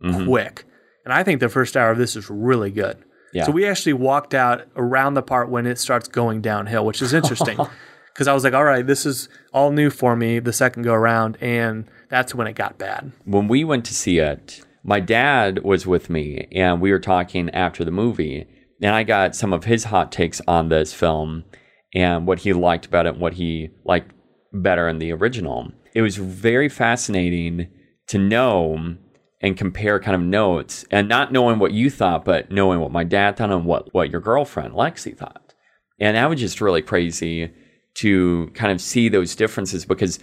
Mm-hmm. 0.02 0.26
quick. 0.26 0.64
And 1.06 1.14
I 1.14 1.23
think 1.23 1.40
the 1.40 1.49
first 1.49 1.75
hour 1.75 1.90
of 1.90 1.96
this 1.96 2.16
is 2.16 2.28
really 2.28 2.70
good. 2.70 2.99
Yeah. 3.32 3.44
So 3.46 3.50
we 3.52 3.66
actually 3.66 3.94
walked 3.94 4.35
out 4.35 4.66
around 4.76 5.14
the 5.14 5.23
part 5.23 5.49
when 5.49 5.66
it 5.66 5.78
starts 5.78 6.06
going 6.06 6.42
downhill, 6.42 6.85
which 6.85 7.00
is 7.00 7.14
interesting. 7.14 7.58
Because 8.12 8.28
I 8.28 8.32
was 8.32 8.44
like, 8.44 8.54
all 8.54 8.64
right, 8.64 8.87
this 8.87 9.04
is 9.04 9.28
all 9.52 9.70
new 9.73 9.90
for 9.90 10.16
me 10.16 10.38
the 10.38 10.52
second 10.52 10.85
go 10.85 10.94
around. 10.94 11.37
And 11.40 11.85
that's 12.08 12.35
when 12.35 12.46
it 12.46 12.54
got 12.54 12.78
bad. 12.78 13.12
when 13.26 13.46
we 13.46 13.62
went 13.62 13.85
to 13.87 13.94
see 13.94 14.18
it, 14.18 14.64
my 14.87 15.00
dad 15.00 15.64
was 15.64 15.85
with 15.85 16.09
me 16.09 16.47
and 16.52 16.81
we 16.81 16.93
were 16.93 17.00
talking 17.00 17.50
after 17.50 17.85
the 17.85 17.90
movie. 17.90 18.47
And 18.81 18.95
I 18.95 19.02
got 19.02 19.35
some 19.35 19.52
of 19.52 19.64
his 19.64 19.85
hot 19.85 20.12
takes 20.12 20.40
on 20.47 20.69
this 20.69 20.95
film 20.95 21.45
and 21.93 22.26
what 22.26 22.40
he 22.40 22.52
liked 22.52 22.87
about 22.87 23.07
it 23.07 23.14
and 23.14 23.21
what 23.21 23.35
he 23.35 23.71
liked 23.85 24.12
better 24.52 24.88
in 24.88 24.99
the 24.99 25.12
original. 25.12 25.73
it 25.93 26.02
was 26.02 26.16
very 26.16 26.69
fascinating 26.69 27.69
to 28.07 28.19
know 28.19 28.97
and 29.43 29.57
compare 29.57 29.99
kind 29.99 30.14
of 30.14 30.21
notes 30.21 30.85
and 30.90 31.09
not 31.09 31.33
knowing 31.33 31.59
what 31.59 31.73
you 31.73 31.90
thought, 31.90 32.25
but 32.25 32.50
knowing 32.50 32.81
what 32.81 32.93
my 32.93 33.05
dad 33.05 33.37
thought 33.37 33.50
and 33.50 33.64
what, 33.64 33.93
what 33.93 34.11
your 34.11 34.21
girlfriend, 34.21 34.73
Lexi, 34.73 35.16
thought. 35.16 35.52
And 35.99 36.16
that 36.16 36.31
was 36.31 36.38
just 36.38 36.61
really 36.61 36.83
crazy 36.83 37.50
to 37.95 38.50
kind 38.55 38.71
of 38.71 38.81
see 38.81 39.09
those 39.09 39.35
differences 39.35 39.85
because 39.85 40.19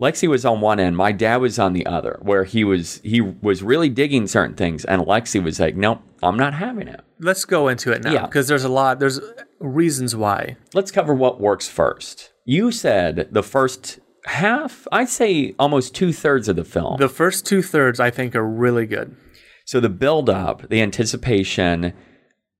Lexi 0.00 0.28
was 0.28 0.44
on 0.44 0.60
one 0.60 0.78
end, 0.78 0.96
my 0.96 1.10
dad 1.12 1.38
was 1.38 1.58
on 1.58 1.72
the 1.72 1.84
other, 1.86 2.18
where 2.22 2.44
he 2.44 2.62
was 2.64 3.00
he 3.02 3.20
was 3.20 3.62
really 3.62 3.88
digging 3.88 4.26
certain 4.26 4.54
things, 4.54 4.84
and 4.84 5.02
Lexi 5.02 5.42
was 5.42 5.58
like, 5.58 5.74
"Nope, 5.76 6.00
I'm 6.22 6.36
not 6.36 6.54
having 6.54 6.86
it." 6.88 7.00
Let's 7.20 7.44
go 7.44 7.66
into 7.68 7.90
it 7.92 8.04
now 8.04 8.12
Yeah. 8.12 8.26
because 8.26 8.46
there's 8.48 8.64
a 8.64 8.68
lot. 8.68 9.00
There's 9.00 9.20
reasons 9.58 10.14
why. 10.14 10.56
Let's 10.72 10.92
cover 10.92 11.14
what 11.14 11.40
works 11.40 11.68
first. 11.68 12.30
You 12.44 12.70
said 12.70 13.28
the 13.32 13.42
first 13.42 13.98
half, 14.26 14.86
I'd 14.92 15.08
say 15.08 15.54
almost 15.58 15.94
two 15.94 16.12
thirds 16.12 16.48
of 16.48 16.56
the 16.56 16.64
film. 16.64 16.98
The 16.98 17.08
first 17.08 17.44
two 17.44 17.62
thirds 17.62 17.98
I 17.98 18.10
think 18.10 18.36
are 18.36 18.46
really 18.46 18.86
good. 18.86 19.16
So 19.64 19.80
the 19.80 19.88
build 19.88 20.30
up, 20.30 20.68
the 20.68 20.80
anticipation, 20.80 21.92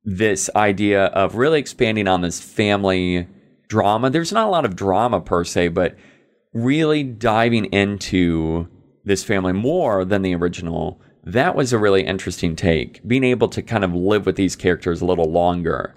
this 0.04 0.50
idea 0.56 1.06
of 1.06 1.36
really 1.36 1.60
expanding 1.60 2.08
on 2.08 2.20
this 2.22 2.40
family 2.40 3.28
drama. 3.68 4.10
There's 4.10 4.32
not 4.32 4.46
a 4.46 4.50
lot 4.50 4.64
of 4.64 4.74
drama 4.76 5.20
per 5.20 5.44
se, 5.44 5.68
but 5.68 5.96
really 6.52 7.02
diving 7.02 7.66
into 7.66 8.68
this 9.04 9.24
family 9.24 9.52
more 9.52 10.04
than 10.04 10.22
the 10.22 10.34
original. 10.34 11.00
That 11.24 11.54
was 11.54 11.72
a 11.72 11.78
really 11.78 12.04
interesting 12.04 12.56
take. 12.56 13.06
Being 13.06 13.24
able 13.24 13.48
to 13.48 13.62
kind 13.62 13.84
of 13.84 13.94
live 13.94 14.26
with 14.26 14.36
these 14.36 14.56
characters 14.56 15.00
a 15.00 15.06
little 15.06 15.30
longer 15.30 15.94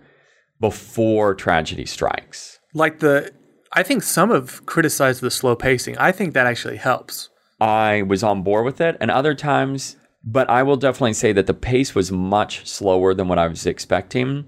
before 0.60 1.34
tragedy 1.36 1.86
strikes. 1.86 2.60
Like 2.74 3.00
the, 3.00 3.32
I 3.74 3.84
think 3.84 4.04
some 4.04 4.32
have 4.32 4.66
criticized 4.66 5.22
the 5.22 5.32
slow 5.32 5.56
pacing. 5.56 5.98
I 5.98 6.12
think 6.12 6.34
that 6.34 6.48
actually 6.48 6.78
helps. 6.78 7.30
I 7.60 8.02
was 8.02 8.24
on 8.24 8.42
board 8.42 8.66
with 8.66 8.82
it, 8.82 8.98
and 9.00 9.12
other 9.12 9.36
times, 9.36 9.96
but 10.24 10.50
I 10.50 10.64
will 10.64 10.78
definitely 10.78 11.14
say 11.14 11.32
that 11.34 11.48
the 11.48 11.54
pace 11.54 11.94
was 11.94 12.12
much 12.12 12.68
slower 12.68 13.14
than 13.14 13.28
what 13.28 13.40
I 13.40 13.48
was 13.48 13.66
expecting. 13.66 14.48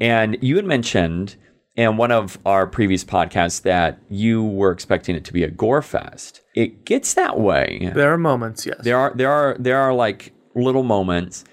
And 0.00 0.36
you 0.40 0.56
had 0.56 0.64
mentioned 0.64 1.36
in 1.76 1.96
one 1.96 2.12
of 2.12 2.38
our 2.46 2.66
previous 2.66 3.04
podcasts 3.04 3.62
that 3.62 3.98
you 4.08 4.44
were 4.44 4.70
expecting 4.70 5.16
it 5.16 5.24
to 5.24 5.32
be 5.32 5.42
a 5.42 5.50
gore 5.50 5.82
fest. 5.82 6.40
It 6.54 6.84
gets 6.84 7.14
that 7.14 7.40
way. 7.40 7.90
There 7.94 8.12
are 8.12 8.18
moments, 8.18 8.64
yes. 8.64 8.76
There 8.80 8.96
are 8.96 9.12
there 9.14 9.30
are 9.30 9.56
there 9.58 9.78
are 9.78 9.92
like 9.92 10.32
little 10.54 10.84
moments, 10.84 11.44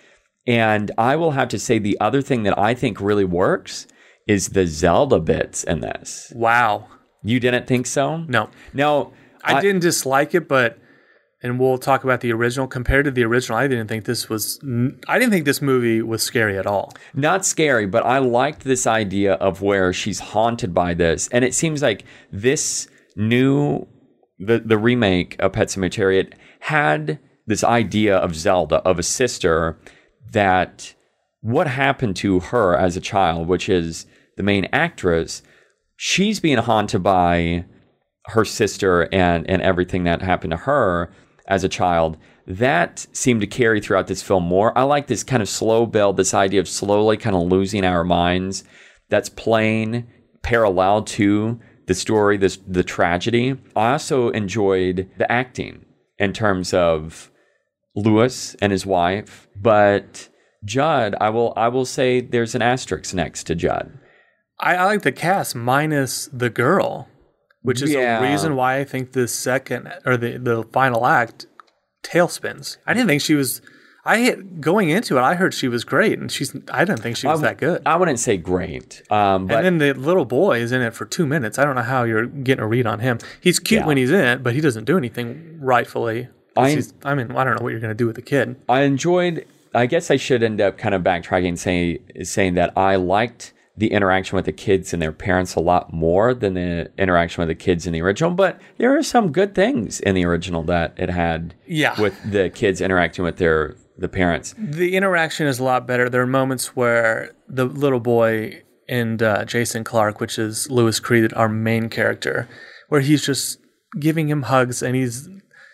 and 0.46 0.92
I 0.98 1.16
will 1.16 1.32
have 1.32 1.48
to 1.50 1.60
say 1.60 1.80
the 1.80 1.98
other 2.00 2.22
thing 2.22 2.44
that 2.44 2.58
I 2.58 2.74
think 2.74 3.02
really 3.02 3.26
works 3.26 3.88
is 4.28 4.50
the 4.50 4.68
Zelda 4.68 5.20
bits 5.20 5.64
in 5.64 5.82
this. 5.82 6.32
wow. 6.36 6.88
You 7.24 7.40
didn't 7.40 7.68
think 7.68 7.86
so? 7.86 8.18
No, 8.18 8.50
No, 8.74 9.14
I, 9.44 9.62
didn't 9.62 9.82
dislike 9.82 10.34
it, 10.34 10.48
but 10.48 10.80
and 11.44 11.60
we'll 11.60 11.78
talk 11.78 12.04
about 12.04 12.22
the 12.22 12.32
original. 12.32 12.68
Compared 12.68 13.06
to 13.06 13.12
the 13.12 13.24
original, 13.24 13.58
I 13.58 13.68
didn't 13.68 13.88
think 13.88 14.06
this 14.06 14.30
was. 14.30 14.60
I 15.08 15.18
didn't 15.18 15.32
think 15.32 15.46
this 15.46 15.62
movie 15.62 16.02
was 16.02 16.22
scary 16.22 16.58
at 16.58 16.68
all. 16.68 16.94
not 17.14 17.46
scary, 17.46 17.86
but 17.86 18.06
I 18.06 18.20
liked 18.20 18.64
this 18.64 18.86
idea 18.86 19.34
of 19.34 19.62
where 19.62 19.92
she's 19.92 20.20
haunted 20.20 20.74
by 20.74 20.94
this, 20.94 21.28
and 21.30 21.44
it 21.44 21.54
seems 21.54 21.82
like 21.82 22.04
this 22.32 22.88
new 23.16 23.88
the 24.40 24.60
the 24.60 24.78
remake 24.78 25.36
of 25.40 25.54
Pet 25.54 25.68
Sematary 25.68 26.32
had 26.62 27.20
this 27.48 27.64
idea 27.64 28.18
of 28.18 28.36
Zelda 28.36 28.78
of 28.78 29.00
a 29.00 29.04
sister 29.04 29.78
that 30.32 30.94
what 31.42 31.68
happened 31.68 32.16
to 32.18 32.40
her 32.40 32.78
as 32.78 32.96
a 32.96 33.02
child, 33.02 33.48
which 33.48 33.68
is 33.68 34.06
the 34.38 34.44
main 34.44 34.68
actress, 34.72 35.42
she's 35.96 36.40
being 36.40 36.60
haunted 36.60 37.02
by 37.02 37.66
her 38.28 38.46
sister 38.46 39.10
and 39.12 39.50
and 39.50 39.62
everything 39.64 40.04
that 40.04 40.22
happened 40.22 40.52
to 40.52 40.58
her 40.58 41.12
as 41.48 41.64
a 41.64 41.70
child 41.70 42.18
that 42.48 43.06
seemed 43.14 43.42
to 43.42 43.48
carry 43.48 43.80
throughout 43.80 44.08
this 44.08 44.22
film 44.22 44.44
more. 44.44 44.78
I 44.78 44.84
like 44.84 45.08
this 45.08 45.24
kind 45.24 45.42
of 45.42 45.50
slow 45.50 45.86
build 45.86 46.18
this 46.18 46.34
idea 46.34 46.60
of 46.60 46.68
slowly 46.68 47.18
kind 47.18 47.36
of 47.36 47.44
losing 47.44 47.86
our 47.86 48.04
minds 48.04 48.64
that's 49.10 49.30
playing 49.30 50.08
parallel 50.42 51.04
to 51.04 51.60
the 51.88 51.94
story 51.94 52.38
this 52.38 52.58
the 52.68 52.84
tragedy. 52.84 53.58
I 53.76 53.94
also 53.94 54.30
enjoyed 54.30 55.10
the 55.18 55.32
acting 55.32 55.86
in 56.18 56.34
terms 56.34 56.74
of 56.74 57.32
lewis 57.94 58.56
and 58.62 58.72
his 58.72 58.86
wife 58.86 59.50
but 59.54 60.30
judd 60.64 61.14
i 61.20 61.30
will 61.30 61.52
i 61.58 61.68
will 61.68 61.84
say 61.84 62.22
there's 62.22 62.56
an 62.56 62.62
asterisk 62.62 63.14
next 63.14 63.44
to 63.44 63.56
judd. 63.56 64.00
I, 64.62 64.76
I 64.76 64.86
like 64.86 65.02
the 65.02 65.12
cast 65.12 65.56
minus 65.56 66.30
the 66.32 66.50
girl, 66.50 67.08
which 67.62 67.82
is 67.82 67.92
Yeah. 67.92 68.20
the 68.20 68.28
reason 68.28 68.56
why 68.56 68.78
I 68.78 68.84
think 68.84 69.12
the 69.14 69.28
second 69.28 69.92
or 70.06 70.18
the 70.18 70.38
the 70.38 70.64
final 70.72 71.06
act 71.06 71.46
tailspins. 72.04 72.78
I 72.88 72.94
didn't 72.94 73.08
think 73.08 73.22
she 73.22 73.36
was. 73.36 73.62
I 74.04 74.18
hit 74.18 74.60
going 74.62 74.90
into 74.90 75.18
it. 75.18 75.22
I 75.22 75.36
heard 75.36 75.54
she 75.54 75.68
was 75.68 75.84
great, 75.84 76.18
and 76.18 76.32
she's. 76.32 76.56
I 76.72 76.84
didn't 76.86 77.02
think 77.02 77.18
she 77.18 77.28
was 77.28 77.44
I- 77.44 77.48
that 77.50 77.58
good. 77.60 77.84
i 77.86 77.96
wouldn't 77.96 78.20
say 78.20 78.36
great 78.38 79.04
um, 79.12 79.46
but 79.48 79.64
and 79.64 79.80
then 79.80 79.96
the 79.96 80.00
little 80.00 80.26
boy 80.26 80.60
is 80.60 80.72
in 80.72 80.82
it 80.82 80.94
for 80.96 81.06
two 81.06 81.28
minutes. 81.28 81.60
I 81.60 81.66
don't 81.66 81.76
know 81.76 81.84
how 81.84 82.04
you're 82.04 82.26
getting 82.26 82.64
a 82.64 82.68
read 82.68 82.88
on 82.88 83.00
him. 83.00 83.20
He's 83.40 83.60
cute 83.60 83.82
Yeah. 83.82 83.86
when 83.88 83.98
he's 83.98 84.10
in 84.12 84.26
it, 84.26 84.42
but 84.44 84.54
he 84.54 84.62
doesn't 84.62 84.86
do 84.86 84.98
anything 84.98 85.58
rightfully. 85.62 86.30
I- 86.58 86.82
I 87.06 87.14
mean, 87.16 87.32
I 87.32 87.44
don't 87.44 87.58
know 87.60 87.64
what 87.64 87.70
you're 87.70 87.80
going 87.80 87.92
to 87.92 87.96
do 87.96 88.08
with 88.08 88.16
the 88.16 88.22
kid. 88.22 88.56
I 88.68 88.82
enjoyed. 88.82 89.46
I 89.74 89.86
guess 89.86 90.12
I 90.12 90.18
should 90.18 90.44
end 90.44 90.60
up 90.60 90.78
kind 90.78 90.94
of 90.94 91.02
backtracking, 91.04 91.58
saying 91.58 92.00
saying 92.24 92.56
that 92.56 92.76
I 92.76 92.96
liked 92.98 93.54
the 93.78 93.92
interaction 93.92 94.36
with 94.36 94.46
the 94.46 94.52
kids 94.52 94.94
and 94.94 95.02
their 95.02 95.12
parents 95.12 95.56
a 95.56 95.60
lot 95.60 95.94
more 95.94 96.34
than 96.34 96.56
the 96.56 96.92
interaction 96.98 97.42
with 97.42 97.48
the 97.48 97.56
kids 97.56 97.88
in 97.88 97.94
the 97.94 98.02
original. 98.02 98.32
But 98.32 98.60
there 98.78 98.96
are 98.98 99.04
some 99.04 99.32
good 99.32 99.56
things 99.56 100.00
in 100.02 100.16
the 100.16 100.26
original 100.26 100.64
that 100.64 100.94
it 100.98 101.10
had. 101.10 101.56
Yeah. 101.66 102.00
with 102.00 102.16
the 102.30 102.50
kids 102.50 102.82
interacting 102.82 103.24
with 103.24 103.38
their 103.38 103.76
the 103.98 104.10
parents. 104.10 104.56
The 104.58 104.96
interaction 104.96 105.48
is 105.48 105.60
a 105.60 105.64
lot 105.64 105.88
better. 105.88 106.10
There 106.10 106.22
are 106.22 106.28
moments 106.28 106.76
where 106.76 107.34
the 107.48 107.66
little 107.66 108.00
boy 108.00 108.64
and 108.90 109.22
uh, 109.22 109.46
Jason 109.46 109.84
Clarke, 109.84 110.20
which 110.20 110.38
is 110.38 110.70
Lewis 110.70 111.00
Creed, 111.00 111.32
our 111.34 111.48
main 111.48 111.88
character, 111.88 112.50
where 112.90 113.02
he's 113.02 113.26
just 113.26 113.60
giving 114.00 114.28
him 114.28 114.44
hugs 114.44 114.82
and 114.82 114.96
he's 114.96 115.30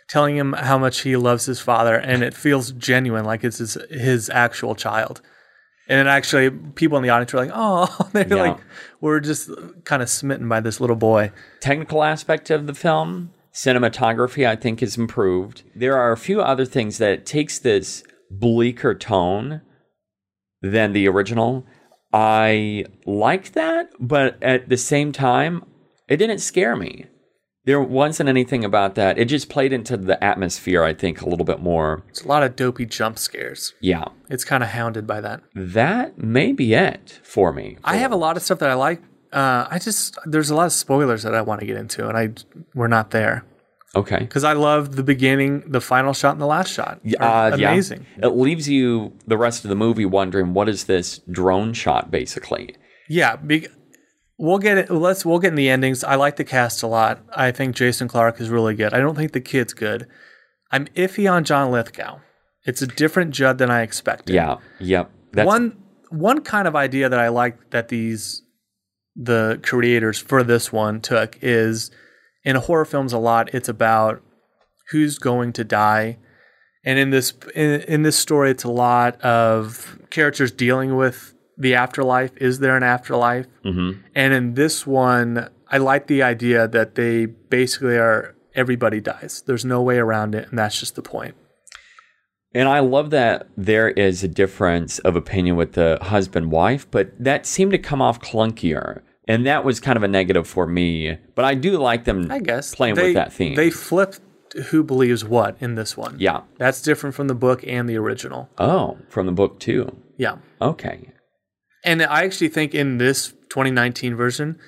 telling 0.07 0.37
him 0.37 0.53
how 0.53 0.77
much 0.77 1.01
he 1.01 1.15
loves 1.17 1.45
his 1.45 1.59
father, 1.59 1.95
and 1.95 2.23
it 2.23 2.33
feels 2.33 2.71
genuine, 2.71 3.25
like 3.25 3.43
it's 3.43 3.57
his, 3.57 3.77
his 3.89 4.29
actual 4.29 4.73
child. 4.73 5.21
And 5.89 6.00
it 6.06 6.10
actually, 6.10 6.50
people 6.50 6.98
in 6.98 7.03
the 7.03 7.10
audience 7.10 7.34
are 7.34 7.38
like, 7.38 7.51
"Oh, 7.53 8.10
they're 8.13 8.27
Yeah. 8.27 8.36
like, 8.51 8.58
we're 9.01 9.20
just 9.20 9.50
kind 9.86 10.01
of 10.01 10.10
smitten 10.10 10.48
by 10.50 10.60
this 10.60 10.79
little 10.82 10.96
boy." 10.96 11.32
technical 11.62 12.03
aspect 12.03 12.50
of 12.50 12.67
the 12.67 12.74
film, 12.74 13.32
cinematography, 13.53 14.48
I 14.48 14.56
think 14.56 14.84
is 14.84 14.98
improved. 14.98 15.63
There 15.75 15.98
are 15.98 16.12
a 16.12 16.17
few 16.17 16.41
other 16.41 16.65
things 16.65 16.98
that 17.00 17.25
takes 17.25 17.58
this 17.60 18.03
bleaker 18.29 18.94
tone 18.94 19.62
than 20.62 20.94
the 20.94 21.08
original. 21.08 21.65
I 22.13 22.86
liked 23.06 23.53
that, 23.53 23.89
but 24.00 24.41
at 24.41 24.70
the 24.70 24.77
same 24.77 25.12
time, 25.12 25.63
it 26.08 26.17
didn't 26.17 26.39
scare 26.39 26.75
me. 26.75 27.06
There 27.67 27.81
wasn't 27.81 28.29
anything 28.29 28.63
about 28.63 28.95
that. 28.95 29.17
It 29.17 29.25
just 29.25 29.50
played 29.50 29.74
into 29.74 29.97
the 29.97 30.24
atmosphere, 30.24 30.83
I 30.83 30.93
think, 30.93 31.19
a 31.21 31.27
little 31.27 31.43
bit 31.43 31.59
more. 31.59 32.01
It's 32.07 32.24
a 32.24 32.27
lot 32.27 32.41
of 32.41 32.55
dopey 32.55 32.86
jump 32.86 33.19
scares. 33.19 33.74
Yeah. 33.81 34.05
It's 34.29 34.45
kind 34.45 34.63
of 34.63 34.69
hounded 34.69 35.05
by 35.05 35.19
that. 35.19 35.41
That 35.53 36.17
may 36.17 36.53
be 36.53 36.74
it 36.74 37.19
for 37.24 37.51
me. 37.51 37.77
I 37.83 37.97
have 37.97 38.13
a 38.13 38.15
lot 38.15 38.38
of 38.38 38.43
stuff 38.43 38.59
that 38.59 38.69
I 38.69 38.74
like. 38.75 39.01
Uh, 39.33 39.67
I 39.69 39.79
just 39.79 40.17
there's 40.25 40.50
a 40.50 40.55
lot 40.55 40.67
of 40.67 40.71
spoilers 40.71 41.24
that 41.24 41.36
I 41.36 41.41
want 41.41 41.59
to 41.59 41.67
get 41.67 41.75
into, 41.75 42.07
and 42.07 42.17
I 42.17 42.29
we're 42.74 42.88
not 42.88 43.12
there 43.12 43.43
Okay. 43.97 44.19
because 44.19 44.45
I 44.45 44.53
love 44.53 44.95
the 44.95 45.03
beginning, 45.03 45.63
the 45.67 45.81
final 45.81 46.13
shot, 46.13 46.31
and 46.31 46.41
the 46.41 46.45
last 46.45 46.71
shot. 46.71 47.01
Uh, 47.19 47.57
yeah. 47.57 47.69
amazing. 47.71 48.05
It 48.24 48.29
leaves 48.29 48.69
you 48.69 49.12
the 49.27 49.38
rest 49.38 49.65
of 49.65 49.69
the 49.69 49.75
movie 49.75 50.05
wondering 50.05 50.53
what 50.53 50.69
is 50.69 50.86
this 50.86 51.19
drone 51.29 51.74
shot 51.74 52.09
basically? 52.12 52.77
Yeah, 53.09 53.36
be, 53.36 53.67
we'll 54.38 54.60
get 54.60 54.77
it. 54.77 54.91
Let's 54.91 55.25
we'll 55.25 55.39
get 55.39 55.50
in 55.50 55.56
the 55.56 55.70
endings. 55.70 56.03
I 56.03 56.15
like 56.15 56.36
the 56.36 56.44
cast 56.44 56.84
a 56.84 56.88
lot. 56.88 57.22
I 57.36 57.51
think 57.51 57.75
Jason 57.75 58.08
Clarke 58.08 58.39
is 58.39 58.50
really 58.50 58.75
good. 58.75 58.94
I 58.94 59.00
don't 59.00 59.15
think 59.15 59.32
the 59.32 59.41
kid's 59.41 59.74
good. 59.74 60.08
I'm 60.72 60.86
iffy 60.88 61.32
on 61.32 61.44
John 61.44 61.72
Lithgow. 61.72 62.20
It's 62.65 62.82
a 62.82 62.88
different 62.88 63.32
Judd 63.32 63.58
than 63.58 63.72
I 63.72 63.82
expected. 63.82 64.34
Yeah. 64.34 64.58
Yep. 64.79 65.12
That's 65.32 65.48
one 65.48 65.77
one 66.10 66.41
kind 66.41 66.67
of 66.67 66.75
idea 66.75 67.10
that 67.10 67.20
I 67.20 67.29
like 67.29 67.72
that 67.72 67.89
these 67.89 68.44
the 69.15 69.60
creators 69.63 70.20
for 70.20 70.44
this 70.44 70.72
one 70.72 71.01
took 71.01 71.38
is 71.41 71.89
in 72.44 72.56
horror 72.56 72.86
films 72.86 73.13
a 73.13 73.17
lot 73.17 73.53
it's 73.53 73.67
about 73.67 74.22
who's 74.89 75.17
going 75.17 75.51
to 75.51 75.63
die 75.63 76.17
and 76.86 77.00
in 77.00 77.10
this 77.10 77.34
in, 77.56 77.82
in 77.82 78.03
this 78.03 78.17
story 78.17 78.51
it's 78.51 78.63
a 78.63 78.72
lot 78.72 79.20
of 79.22 80.00
characters 80.12 80.51
dealing 80.51 80.96
with 80.96 81.34
the 81.57 81.73
afterlife 81.75 82.31
is 82.37 82.59
there 82.59 82.75
an 82.77 82.83
afterlife 82.83 83.47
Mhm. 83.65 83.99
and 84.15 84.33
in 84.33 84.53
this 84.53 84.85
one 84.85 85.49
i 85.69 85.77
like 85.77 86.07
the 86.07 86.21
idea 86.23 86.67
that 86.67 86.95
they 86.95 87.25
basically 87.25 87.97
are 87.97 88.35
everybody 88.55 88.99
dies 89.01 89.43
there's 89.47 89.65
no 89.65 89.81
way 89.81 89.97
around 89.97 90.35
it 90.35 90.47
and 90.49 90.57
that's 90.59 90.79
just 90.79 90.95
the 90.95 91.01
point. 91.01 91.35
And 92.53 92.67
I 92.69 92.79
love 92.79 93.09
that 93.11 93.47
there 93.55 93.89
is 93.89 94.23
a 94.23 94.27
difference 94.27 94.99
of 94.99 95.15
opinion 95.15 95.57
with 95.57 95.73
the 95.73 95.99
husband 96.01 96.49
wife, 96.51 96.89
but 96.89 97.11
that 97.19 97.45
seemed 97.45 97.71
to 97.73 97.77
come 97.77 98.01
off 98.01 98.19
clunkier. 98.19 99.01
And 99.27 99.45
that 99.45 99.63
was 99.65 99.79
kind 99.81 99.97
of 99.97 100.01
a 100.03 100.07
negative 100.07 100.47
for 100.47 100.65
me. 100.65 101.17
But 101.35 101.43
I 101.45 101.53
do 101.53 101.77
like 101.77 102.05
them 102.05 102.31
I 102.31 102.39
guess 102.39 102.73
playing 102.73 102.95
they, 102.95 103.07
with 103.07 103.13
that 103.15 103.33
theme. 103.33 103.55
They 103.55 103.69
flipped 103.69 104.21
who 104.69 104.81
believes 104.83 105.25
what 105.25 105.57
in 105.59 105.75
this 105.75 105.97
one. 105.97 106.15
yeah. 106.19 106.41
That's 106.57 106.81
different 106.81 107.15
from 107.15 107.27
the 107.27 107.35
book 107.35 107.63
and 107.67 107.87
the 107.87 107.97
original. 107.97 108.49
Oh, 108.57 108.97
from 109.09 109.25
the 109.25 109.33
book 109.33 109.59
too. 109.59 109.95
Yeah. 110.15 110.37
Okay. 110.61 111.09
And 111.88 112.03
I 112.03 112.25
actually 112.25 112.50
think 112.50 112.75
in 112.75 112.98
this 112.98 113.29
2019 113.50 114.13
version, 114.15 114.60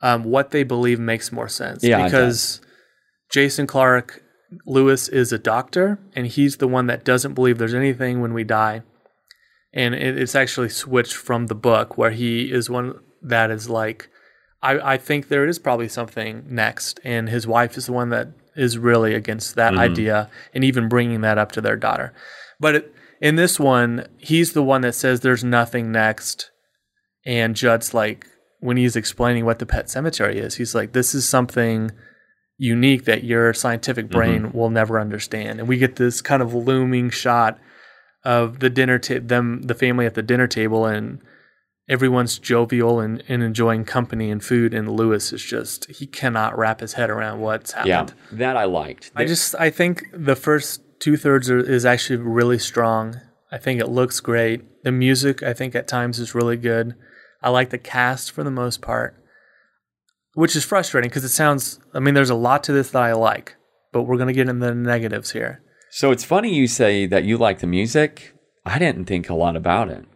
um, 0.00 0.24
what 0.24 0.50
they 0.50 0.64
believe 0.64 0.98
makes 0.98 1.30
more 1.30 1.48
sense. 1.48 1.84
Yeah, 1.84 2.02
Because 2.04 2.62
Jason 3.30 3.66
Clarke 3.66 4.22
Lewis 4.64 5.08
is 5.08 5.30
a 5.30 5.38
doctor, 5.38 5.98
and 6.16 6.26
he's 6.26 6.56
the 6.56 6.66
one 6.66 6.86
that 6.86 7.04
doesn't 7.04 7.34
believe 7.34 7.58
there's 7.58 7.74
anything 7.74 8.22
when 8.22 8.32
we 8.32 8.44
die. 8.44 8.82
And 9.74 9.94
it, 9.94 10.16
it's 10.16 10.34
actually 10.34 10.70
switched 10.70 11.14
from 11.14 11.48
the 11.48 11.54
book, 11.54 11.98
where 11.98 12.12
he 12.12 12.50
is 12.50 12.70
one 12.70 12.94
that 13.20 13.50
is 13.50 13.68
like, 13.68 14.08
I, 14.62 14.94
I 14.94 14.96
think 14.96 15.28
there 15.28 15.46
is 15.46 15.58
probably 15.58 15.88
something 15.88 16.44
next. 16.48 16.98
And 17.04 17.28
his 17.28 17.46
wife 17.46 17.76
is 17.76 17.86
the 17.86 17.92
one 17.92 18.08
that 18.08 18.28
is 18.56 18.78
really 18.78 19.14
against 19.14 19.54
that 19.56 19.74
idea 19.76 20.30
and 20.54 20.64
even 20.64 20.88
bringing 20.88 21.20
that 21.22 21.36
up 21.36 21.52
to 21.52 21.60
their 21.60 21.76
daughter. 21.76 22.14
But 22.58 22.74
it, 22.74 22.94
in 23.20 23.36
this 23.36 23.60
one, 23.60 24.06
he's 24.16 24.52
the 24.52 24.62
one 24.62 24.80
that 24.82 24.94
says 24.94 25.20
there's 25.20 25.44
nothing 25.44 25.92
next. 25.92 26.50
And 27.26 27.56
Judd's 27.56 27.94
like, 27.94 28.26
when 28.60 28.76
he's 28.76 28.96
explaining 28.96 29.44
what 29.44 29.58
the 29.58 29.66
pet 29.66 29.90
cemetery 29.90 30.38
is, 30.38 30.56
he's 30.56 30.74
like, 30.74 30.92
this 30.92 31.14
is 31.14 31.28
something 31.28 31.90
unique 32.56 33.04
that 33.04 33.24
your 33.24 33.52
scientific 33.52 34.06
mm-hmm. 34.06 34.16
brain 34.16 34.52
will 34.52 34.70
never 34.70 35.00
understand. 35.00 35.60
And 35.60 35.68
we 35.68 35.78
get 35.78 35.96
this 35.96 36.20
kind 36.20 36.42
of 36.42 36.54
looming 36.54 37.10
shot 37.10 37.58
of 38.24 38.60
the 38.60 38.70
dinner 38.70 38.98
ta- 38.98 39.18
them 39.20 39.62
the 39.62 39.74
family 39.74 40.06
at 40.06 40.14
the 40.14 40.22
dinner 40.22 40.46
table 40.46 40.86
and 40.86 41.20
everyone's 41.88 42.38
jovial 42.38 43.00
and, 43.00 43.22
and 43.28 43.42
enjoying 43.42 43.84
company 43.84 44.30
and 44.30 44.42
food 44.42 44.72
and 44.72 44.88
Lewis 44.88 45.32
is 45.32 45.44
just 45.44 45.90
he 45.90 46.06
cannot 46.06 46.56
wrap 46.56 46.80
his 46.80 46.94
head 46.94 47.10
around 47.10 47.40
what's 47.40 47.72
happened. 47.72 48.14
Yeah. 48.30 48.38
That 48.38 48.56
I 48.56 48.64
liked. 48.64 49.12
I 49.14 49.26
just 49.26 49.54
I 49.56 49.70
think 49.70 50.06
the 50.12 50.36
first 50.36 50.80
two 51.00 51.16
thirds 51.16 51.50
is 51.50 51.84
actually 51.84 52.16
really 52.16 52.58
strong. 52.58 53.20
I 53.52 53.58
think 53.58 53.80
it 53.80 53.88
looks 53.88 54.20
great. 54.20 54.82
The 54.84 54.92
music 54.92 55.42
I 55.42 55.52
think 55.52 55.74
at 55.74 55.86
times 55.86 56.18
is 56.18 56.34
really 56.34 56.56
good. 56.56 56.94
I 57.44 57.50
like 57.50 57.68
the 57.68 57.78
cast 57.78 58.32
for 58.32 58.42
the 58.42 58.50
most 58.50 58.80
part, 58.80 59.14
which 60.32 60.56
is 60.56 60.64
frustrating 60.64 61.10
because 61.10 61.24
it 61.24 61.28
sounds. 61.28 61.78
I 61.92 62.00
mean, 62.00 62.14
there's 62.14 62.30
a 62.30 62.34
lot 62.34 62.64
to 62.64 62.72
this 62.72 62.90
that 62.90 63.02
I 63.02 63.12
like, 63.12 63.54
but 63.92 64.04
we're 64.04 64.16
gonna 64.16 64.32
get 64.32 64.48
into 64.48 64.66
the 64.66 64.74
negatives 64.74 65.32
here. 65.32 65.62
So 65.90 66.10
it's 66.10 66.24
funny 66.24 66.54
you 66.54 66.66
say 66.66 67.04
that 67.06 67.24
you 67.24 67.36
like 67.36 67.58
the 67.58 67.66
music. 67.66 68.32
I 68.64 68.78
didn't 68.78 69.04
think 69.04 69.28
a 69.28 69.34
lot 69.34 69.56
about 69.56 69.90
it. 69.90 70.06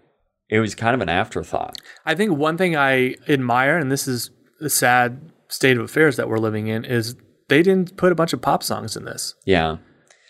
It 0.48 0.60
was 0.60 0.74
kind 0.74 0.94
of 0.94 1.02
an 1.02 1.10
afterthought. 1.10 1.78
I 2.06 2.14
think 2.14 2.32
one 2.32 2.56
thing 2.56 2.74
I 2.74 3.14
admire, 3.28 3.76
and 3.76 3.92
this 3.92 4.08
is 4.08 4.30
the 4.58 4.70
sad 4.70 5.30
state 5.48 5.76
of 5.76 5.84
affairs 5.84 6.16
that 6.16 6.30
we're 6.30 6.38
living 6.38 6.68
in, 6.68 6.86
is 6.86 7.14
they 7.48 7.62
didn't 7.62 7.98
put 7.98 8.10
a 8.10 8.14
bunch 8.14 8.32
of 8.32 8.40
pop 8.40 8.62
songs 8.62 8.96
in 8.96 9.04
this. 9.04 9.34
Yeah. 9.44 9.76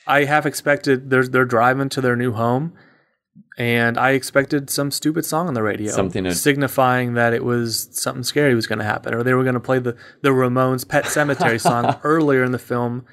I 0.09 0.25
half 0.25 0.47
expected 0.47 1.11
they're 1.11 1.28
they're 1.28 1.45
driving 1.45 1.90
to 1.90 2.00
their 2.00 2.17
new 2.17 2.33
home, 2.33 2.73
and 3.59 3.99
I 3.99 4.12
expected 4.12 4.71
some 4.71 4.91
stupid 4.91 5.27
song 5.27 5.49
on 5.49 5.55
the 5.55 5.62
radio, 5.62 5.91
Something 5.93 6.25
to- 6.25 6.35
signifying 6.35 7.15
that 7.15 7.35
it 7.35 7.45
was 7.45 7.88
something 7.93 8.23
scary 8.23 8.55
was 8.55 8.67
going 8.69 8.79
to 8.79 8.85
happen, 8.85 9.12
or 9.12 9.23
they 9.23 9.35
were 9.35 9.43
going 9.43 9.55
to 9.55 9.61
play 9.61 9.81
the 9.81 9.97
the 10.23 10.31
Ramones' 10.31 10.88
Pet 10.88 11.05
Sematary 11.05 11.61
song 11.61 11.97
earlier 12.05 12.45
in 12.45 12.53
the 12.53 12.59
film, 12.59 13.05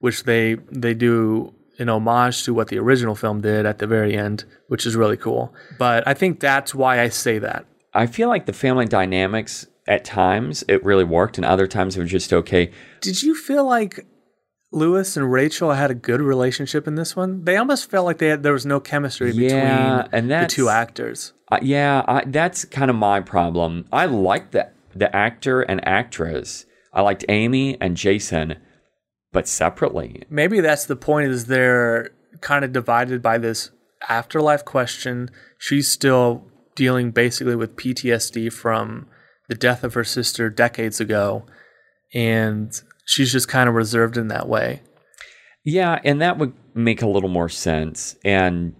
which 0.00 0.24
they 0.24 0.56
they 0.70 0.92
do 0.92 1.54
in 1.78 1.88
homage 1.88 2.42
to 2.44 2.52
what 2.52 2.68
the 2.68 2.78
original 2.78 3.14
film 3.14 3.40
did 3.40 3.64
at 3.64 3.78
the 3.78 3.86
very 3.86 4.14
end, 4.16 4.44
which 4.68 4.84
is 4.84 4.94
really 4.96 5.16
cool. 5.16 5.54
But 5.78 6.06
I 6.06 6.12
think 6.14 6.40
that's 6.40 6.74
why 6.74 7.00
I 7.00 7.08
say 7.08 7.38
that. 7.38 7.64
I 7.94 8.06
feel 8.06 8.28
like 8.28 8.46
the 8.46 8.52
family 8.52 8.86
dynamics 8.86 9.66
at 9.88 10.04
times 10.04 10.62
it 10.68 10.84
really 10.84 11.02
worked 11.04 11.38
and 11.38 11.44
other 11.44 11.66
times 11.66 11.96
it 11.96 12.00
was 12.00 12.10
just 12.10 12.32
okay. 12.32 12.70
Did 13.00 13.22
you 13.22 13.34
feel 13.34 13.64
like 13.64 14.06
Lewis 14.72 15.16
and 15.16 15.30
Rachel 15.30 15.72
had 15.72 15.90
a 15.90 15.94
good 15.94 16.20
relationship 16.20 16.88
in 16.88 16.94
this 16.94 17.14
one? 17.14 17.44
They 17.44 17.56
almost 17.56 17.90
felt 17.90 18.06
like 18.06 18.18
they 18.18 18.28
had 18.28 18.42
there 18.42 18.52
was 18.52 18.66
no 18.66 18.80
chemistry 18.80 19.30
Yeah, 19.32 20.02
between 20.02 20.14
and 20.14 20.30
the 20.30 20.46
two 20.48 20.68
actors. 20.68 21.32
Uh, 21.50 21.58
yeah, 21.62 22.02
I, 22.08 22.24
that's 22.26 22.64
kind 22.64 22.90
of 22.90 22.96
my 22.96 23.20
problem. 23.20 23.86
I 23.92 24.06
liked 24.06 24.52
the 24.52 24.70
the 24.94 25.14
actor 25.14 25.62
and 25.62 25.86
actress. 25.86 26.66
I 26.92 27.00
liked 27.02 27.24
Amy 27.28 27.80
and 27.80 27.96
Jason, 27.96 28.56
but 29.32 29.48
separately. 29.48 30.24
Maybe 30.28 30.60
that's 30.60 30.84
the 30.86 30.96
point 30.96 31.30
is 31.30 31.46
they're 31.46 32.10
kind 32.40 32.64
of 32.64 32.72
divided 32.72 33.22
by 33.22 33.38
this 33.38 33.70
afterlife 34.08 34.64
question. 34.64 35.30
She's 35.58 35.88
still 35.90 36.44
dealing 36.74 37.10
basically 37.10 37.56
with 37.56 37.76
PTSD 37.76 38.52
from 38.52 39.06
the 39.48 39.54
death 39.54 39.84
of 39.84 39.94
her 39.94 40.04
sister 40.04 40.48
decades 40.50 41.00
ago 41.00 41.44
and 42.14 42.80
she's 43.04 43.32
just 43.32 43.48
kind 43.48 43.68
of 43.68 43.74
reserved 43.74 44.16
in 44.16 44.28
that 44.28 44.48
way. 44.48 44.82
Yeah, 45.64 46.00
and 46.04 46.20
that 46.20 46.38
would 46.38 46.52
make 46.74 47.02
a 47.02 47.08
little 47.08 47.28
more 47.28 47.48
sense. 47.48 48.16
And 48.24 48.74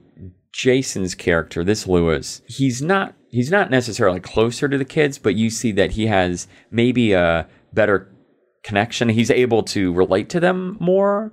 Jason's 0.52 1.14
character, 1.14 1.64
this 1.64 1.86
Lewis, 1.86 2.42
he's 2.46 2.82
not 2.82 3.14
he's 3.30 3.50
not 3.50 3.70
necessarily 3.70 4.20
closer 4.20 4.68
to 4.68 4.78
the 4.78 4.84
kids, 4.84 5.18
but 5.18 5.34
you 5.34 5.48
see 5.50 5.72
that 5.72 5.92
he 5.92 6.06
has 6.06 6.48
maybe 6.70 7.12
a 7.12 7.48
better 7.72 8.12
connection. 8.62 9.08
He's 9.08 9.30
able 9.30 9.62
to 9.64 9.92
relate 9.92 10.28
to 10.30 10.40
them 10.40 10.76
more. 10.80 11.32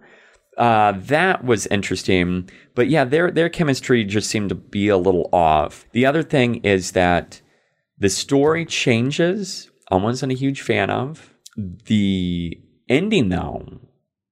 Uh, 0.58 0.94
that 0.98 1.44
was 1.44 1.68
interesting, 1.68 2.50
but 2.76 2.90
yeah, 2.90 3.06
their 3.06 3.32
their 3.32 3.50
chemistry 3.50 4.04
just 4.04 4.30
seemed 4.30 4.50
to 4.50 4.56
be 4.56 4.90
a 4.90 4.98
little 4.98 5.30
off. 5.32 5.86
The 5.94 6.06
other 6.06 6.24
thing 6.24 6.56
is 6.66 6.92
that 6.92 7.42
the 7.98 8.10
story 8.10 8.66
changes. 8.66 9.70
I 9.92 9.96
wasn't 9.96 10.34
a 10.34 10.36
huge 10.36 10.62
fan 10.62 10.90
of 10.90 11.34
the 11.56 12.60
ending, 12.90 13.30
though. 13.30 13.80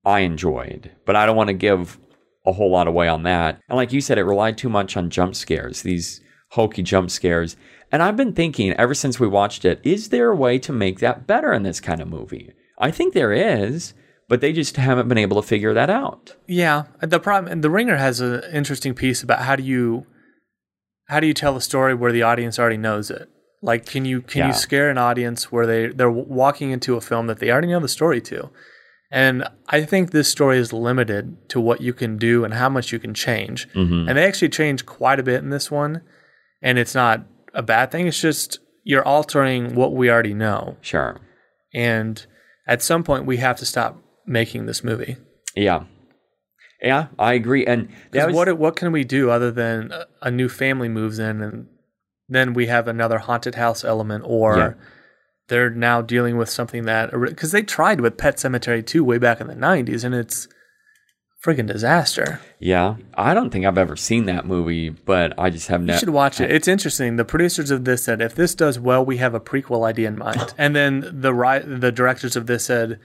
I 0.05 0.21
enjoyed, 0.21 0.91
but 1.05 1.15
I 1.15 1.25
don't 1.25 1.35
want 1.35 1.49
to 1.49 1.53
give 1.53 1.99
a 2.45 2.53
whole 2.53 2.71
lot 2.71 2.87
away 2.87 3.09
on 3.09 3.23
that. 3.23 3.59
And 3.67 3.75
like 3.75 3.91
you 3.91 3.99
said, 3.99 4.17
it 4.17 4.23
relied 4.23 4.57
too 4.57 4.69
much 4.69 4.95
on 4.95 5.09
jump 5.09 5.35
scares, 5.35 5.81
these 5.81 6.21
hokey 6.51 6.81
jump 6.81 7.11
scares. 7.11 7.57
And 7.91 8.01
I've 8.01 8.15
been 8.15 8.33
thinking 8.33 8.71
ever 8.73 8.93
since 8.93 9.19
we 9.19 9.27
watched 9.27 9.65
it, 9.65 9.81
is 9.83 10.09
there 10.09 10.31
a 10.31 10.35
way 10.35 10.59
to 10.59 10.71
make 10.71 10.99
that 10.99 11.27
better 11.27 11.51
in 11.51 11.63
this 11.63 11.81
kind 11.81 12.01
of 12.01 12.07
movie? 12.07 12.53
I 12.79 12.89
think 12.89 13.13
there 13.13 13.33
is, 13.33 13.93
but 14.29 14.39
they 14.39 14.53
just 14.53 14.77
haven't 14.77 15.09
been 15.09 15.17
able 15.17 15.41
to 15.41 15.47
figure 15.47 15.73
that 15.73 15.89
out. 15.89 16.35
Yeah, 16.47 16.83
the 17.01 17.19
problem 17.19 17.51
and 17.51 17.63
the 17.63 17.69
Ringer 17.69 17.97
has 17.97 18.21
an 18.21 18.43
interesting 18.53 18.93
piece 18.93 19.21
about 19.21 19.41
how 19.41 19.57
do 19.57 19.63
you 19.63 20.05
how 21.07 21.19
do 21.19 21.27
you 21.27 21.33
tell 21.33 21.55
a 21.55 21.61
story 21.61 21.93
where 21.93 22.11
the 22.11 22.23
audience 22.23 22.59
already 22.59 22.77
knows 22.77 23.09
it? 23.09 23.29
Like, 23.67 23.85
can 23.85 24.05
you 24.05 24.21
can 24.21 24.39
Yeah. 24.39 24.47
you 24.47 24.53
scare 24.53 24.89
an 24.89 24.97
audience 24.97 25.51
where 25.51 25.67
they 25.67 25.87
they're 25.87 26.09
walking 26.09 26.71
into 26.71 26.95
a 26.95 27.01
film 27.01 27.27
that 27.27 27.39
they 27.39 27.51
already 27.51 27.67
know 27.67 27.79
the 27.81 27.87
story 27.87 28.21
to? 28.21 28.49
And 29.11 29.47
I 29.69 29.83
think 29.83 30.11
this 30.11 30.29
story 30.29 30.57
is 30.57 30.73
limited 30.73 31.49
to 31.49 31.59
what 31.61 31.79
you 31.81 31.93
can 31.93 32.17
do 32.17 32.43
and 32.43 32.53
how 32.53 32.67
much 32.69 32.91
you 32.91 32.99
can 32.99 33.13
change. 33.13 33.67
Mm-hmm. 33.73 34.09
And 34.09 34.17
they 34.17 34.25
actually 34.25 34.49
change 34.49 34.85
quite 34.85 35.19
a 35.19 35.23
bit 35.23 35.41
in 35.43 35.49
this 35.49 35.69
one, 35.71 36.01
and 36.61 36.77
it's 36.77 36.95
not 36.95 37.25
a 37.53 37.61
bad 37.61 37.91
thing. 37.91 38.07
It's 38.07 38.19
just 38.21 38.59
you're 38.83 39.05
altering 39.07 39.75
what 39.75 39.93
we 39.93 40.09
already 40.09 40.33
know, 40.33 40.77
Sure. 40.81 41.19
and 41.73 42.25
at 42.67 42.81
some 42.81 43.03
point 43.03 43.25
we 43.25 43.37
have 43.37 43.57
to 43.57 43.65
stop 43.65 44.01
making 44.25 44.65
this 44.65 44.83
movie. 44.83 45.15
Yeah. 45.55 45.83
Yeah, 46.81 47.07
I 47.17 47.33
agree. 47.33 47.65
And 47.65 47.89
was, 48.13 48.33
what 48.33 48.57
what 48.57 48.75
can 48.75 48.91
we 48.91 49.03
do 49.03 49.29
other 49.29 49.51
than 49.51 49.91
a, 49.91 50.05
a 50.23 50.31
new 50.31 50.47
family 50.49 50.89
moves 50.89 51.17
in 51.19 51.41
and 51.41 51.67
then 52.29 52.53
we 52.53 52.67
have 52.67 52.87
another 52.87 53.19
haunted 53.19 53.55
house 53.55 53.83
element, 53.83 54.23
or 54.27 54.57
Yeah. 54.57 54.73
they're 55.47 55.69
now 55.69 56.01
dealing 56.01 56.37
with 56.37 56.49
something 56.49 56.83
that 56.85 57.11
because 57.11 57.51
they 57.51 57.61
tried 57.61 58.01
with 58.01 58.17
Pet 58.17 58.37
Sematary 58.37 58.85
2 58.85 59.03
way 59.03 59.17
back 59.17 59.39
in 59.41 59.47
the 59.47 59.55
'90s, 59.55 60.03
and 60.03 60.13
it's 60.15 60.47
friggin' 61.45 61.67
disaster. 61.67 62.39
yeah, 62.59 62.95
I 63.13 63.33
don't 63.33 63.51
think 63.51 63.63
I've 63.65 63.77
ever 63.77 63.95
seen 63.95 64.25
that 64.25 64.45
movie, 64.45 64.89
but 64.89 65.33
I 65.37 65.49
just 65.51 65.67
have 65.67 65.81
never 65.81 65.95
You 65.95 65.99
should 65.99 66.09
watch 66.09 66.41
it. 66.41 66.51
It's 66.51 66.67
interesting. 66.67 67.15
The 67.15 67.23
producers 67.25 67.71
of 67.71 67.85
this 67.85 68.03
said 68.03 68.21
if 68.21 68.35
this 68.35 68.55
does 68.55 68.79
well, 68.79 69.05
we 69.05 69.17
have 69.17 69.33
a 69.35 69.39
prequel 69.39 69.85
idea 69.85 70.07
in 70.07 70.17
mind, 70.17 70.53
and 70.57 70.75
then 70.75 71.07
the 71.11 71.33
ri- 71.33 71.59
the 71.65 71.91
directors 71.91 72.35
of 72.35 72.47
this 72.47 72.65
said. 72.65 72.99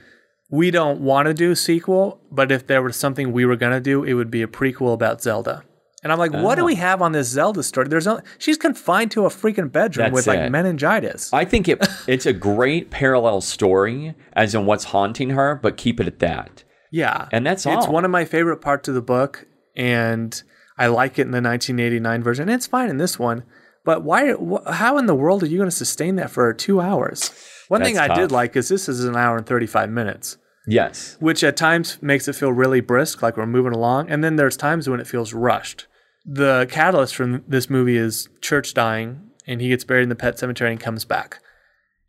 We 0.49 0.69
don't 0.69 0.99
want 0.99 1.25
to 1.27 1.33
do 1.33 1.49
a 1.49 1.55
sequel, 1.55 2.19
but 2.29 2.51
if 2.51 2.67
there 2.67 2.83
was 2.83 2.95
something 2.95 3.31
we 3.31 3.43
were 3.43 3.55
gonna 3.55 3.79
do, 3.79 4.03
it 4.03 4.13
would 4.13 4.29
be 4.29 4.43
a 4.43 4.47
prequel 4.47 4.93
about 4.93 5.19
Zelda. 5.19 5.63
And 6.03 6.11
I'm 6.11 6.19
like, 6.19 6.33
what 6.33 6.57
Oh. 6.57 6.61
do 6.61 6.65
we 6.65 6.73
oh. 6.73 6.77
have 6.77 7.01
on 7.01 7.13
this 7.13 7.27
Zelda 7.29 7.63
story? 7.63 7.87
There's 7.87 8.05
no, 8.05 8.19
she's 8.37 8.57
confined 8.57 9.11
to 9.11 9.25
a 9.25 9.29
freaking 9.29 9.71
bedroom 9.71 10.05
That's 10.05 10.13
with 10.13 10.27
like 10.27 10.39
it. 10.39 10.49
meningitis. 10.51 11.31
I 11.33 11.45
think 11.45 11.67
it 11.69 11.85
it's 12.07 12.25
a 12.25 12.33
great 12.33 12.89
parallel 12.91 13.41
story, 13.41 14.13
as 14.33 14.53
in 14.53 14.65
what's 14.65 14.85
haunting 14.85 15.31
her, 15.31 15.59
but 15.61 15.77
keep 15.77 15.99
it 15.99 16.07
at 16.07 16.19
that. 16.19 16.63
yeah, 16.91 17.27
And 17.31 17.45
that's 17.45 17.65
all. 17.65 17.77
it's 17.77 17.87
one 17.87 18.05
of 18.05 18.11
my 18.11 18.25
favorite 18.25 18.57
parts 18.57 18.87
of 18.89 18.95
the 18.95 19.01
book, 19.01 19.45
and 19.75 20.41
I 20.77 20.87
like 20.87 21.17
it 21.19 21.23
in 21.23 21.31
the 21.31 21.41
1989 21.41 22.21
version. 22.23 22.49
It's 22.49 22.67
fine 22.67 22.89
in 22.89 22.97
this 22.97 23.17
one, 23.17 23.43
but 23.85 24.03
why? 24.03 24.33
Wh- 24.33 24.69
how 24.71 24.97
in 24.97 25.05
the 25.05 25.15
world 25.15 25.41
are 25.43 25.47
you 25.47 25.57
going 25.57 25.69
to 25.69 25.75
sustain 25.75 26.15
that 26.17 26.29
for 26.31 26.51
two 26.53 26.81
hours? 26.81 27.31
One 27.69 27.81
thing 27.83 27.95
That's 27.95 28.11
I 28.11 28.15
did 28.15 28.31
like 28.31 28.55
is 28.55 28.67
this 28.69 28.89
is 28.89 29.03
an 29.05 29.15
hour 29.15 29.37
and 29.37 29.45
35 29.45 29.89
minutes. 29.89 30.37
Yes. 30.65 31.17
which 31.19 31.43
at 31.43 31.57
times 31.57 31.97
makes 32.01 32.27
it 32.29 32.33
feel 32.37 32.53
really 32.53 32.79
brisk, 32.79 33.21
like 33.21 33.35
we're 33.35 33.45
moving 33.45 33.73
along. 33.73 34.09
And 34.09 34.23
then 34.23 34.37
there's 34.37 34.55
times 34.55 34.87
when 34.87 35.01
it 35.01 35.07
feels 35.07 35.33
rushed. 35.33 35.87
The 36.25 36.67
catalyst 36.69 37.15
from 37.15 37.43
this 37.47 37.69
movie 37.69 37.97
is 37.97 38.29
Church 38.41 38.73
dying, 38.73 39.29
and 39.45 39.61
he 39.61 39.69
gets 39.69 39.83
buried 39.83 40.03
in 40.03 40.09
the 40.09 40.15
pet 40.15 40.39
cemetery 40.39 40.71
and 40.71 40.79
comes 40.79 41.05
back. 41.05 41.39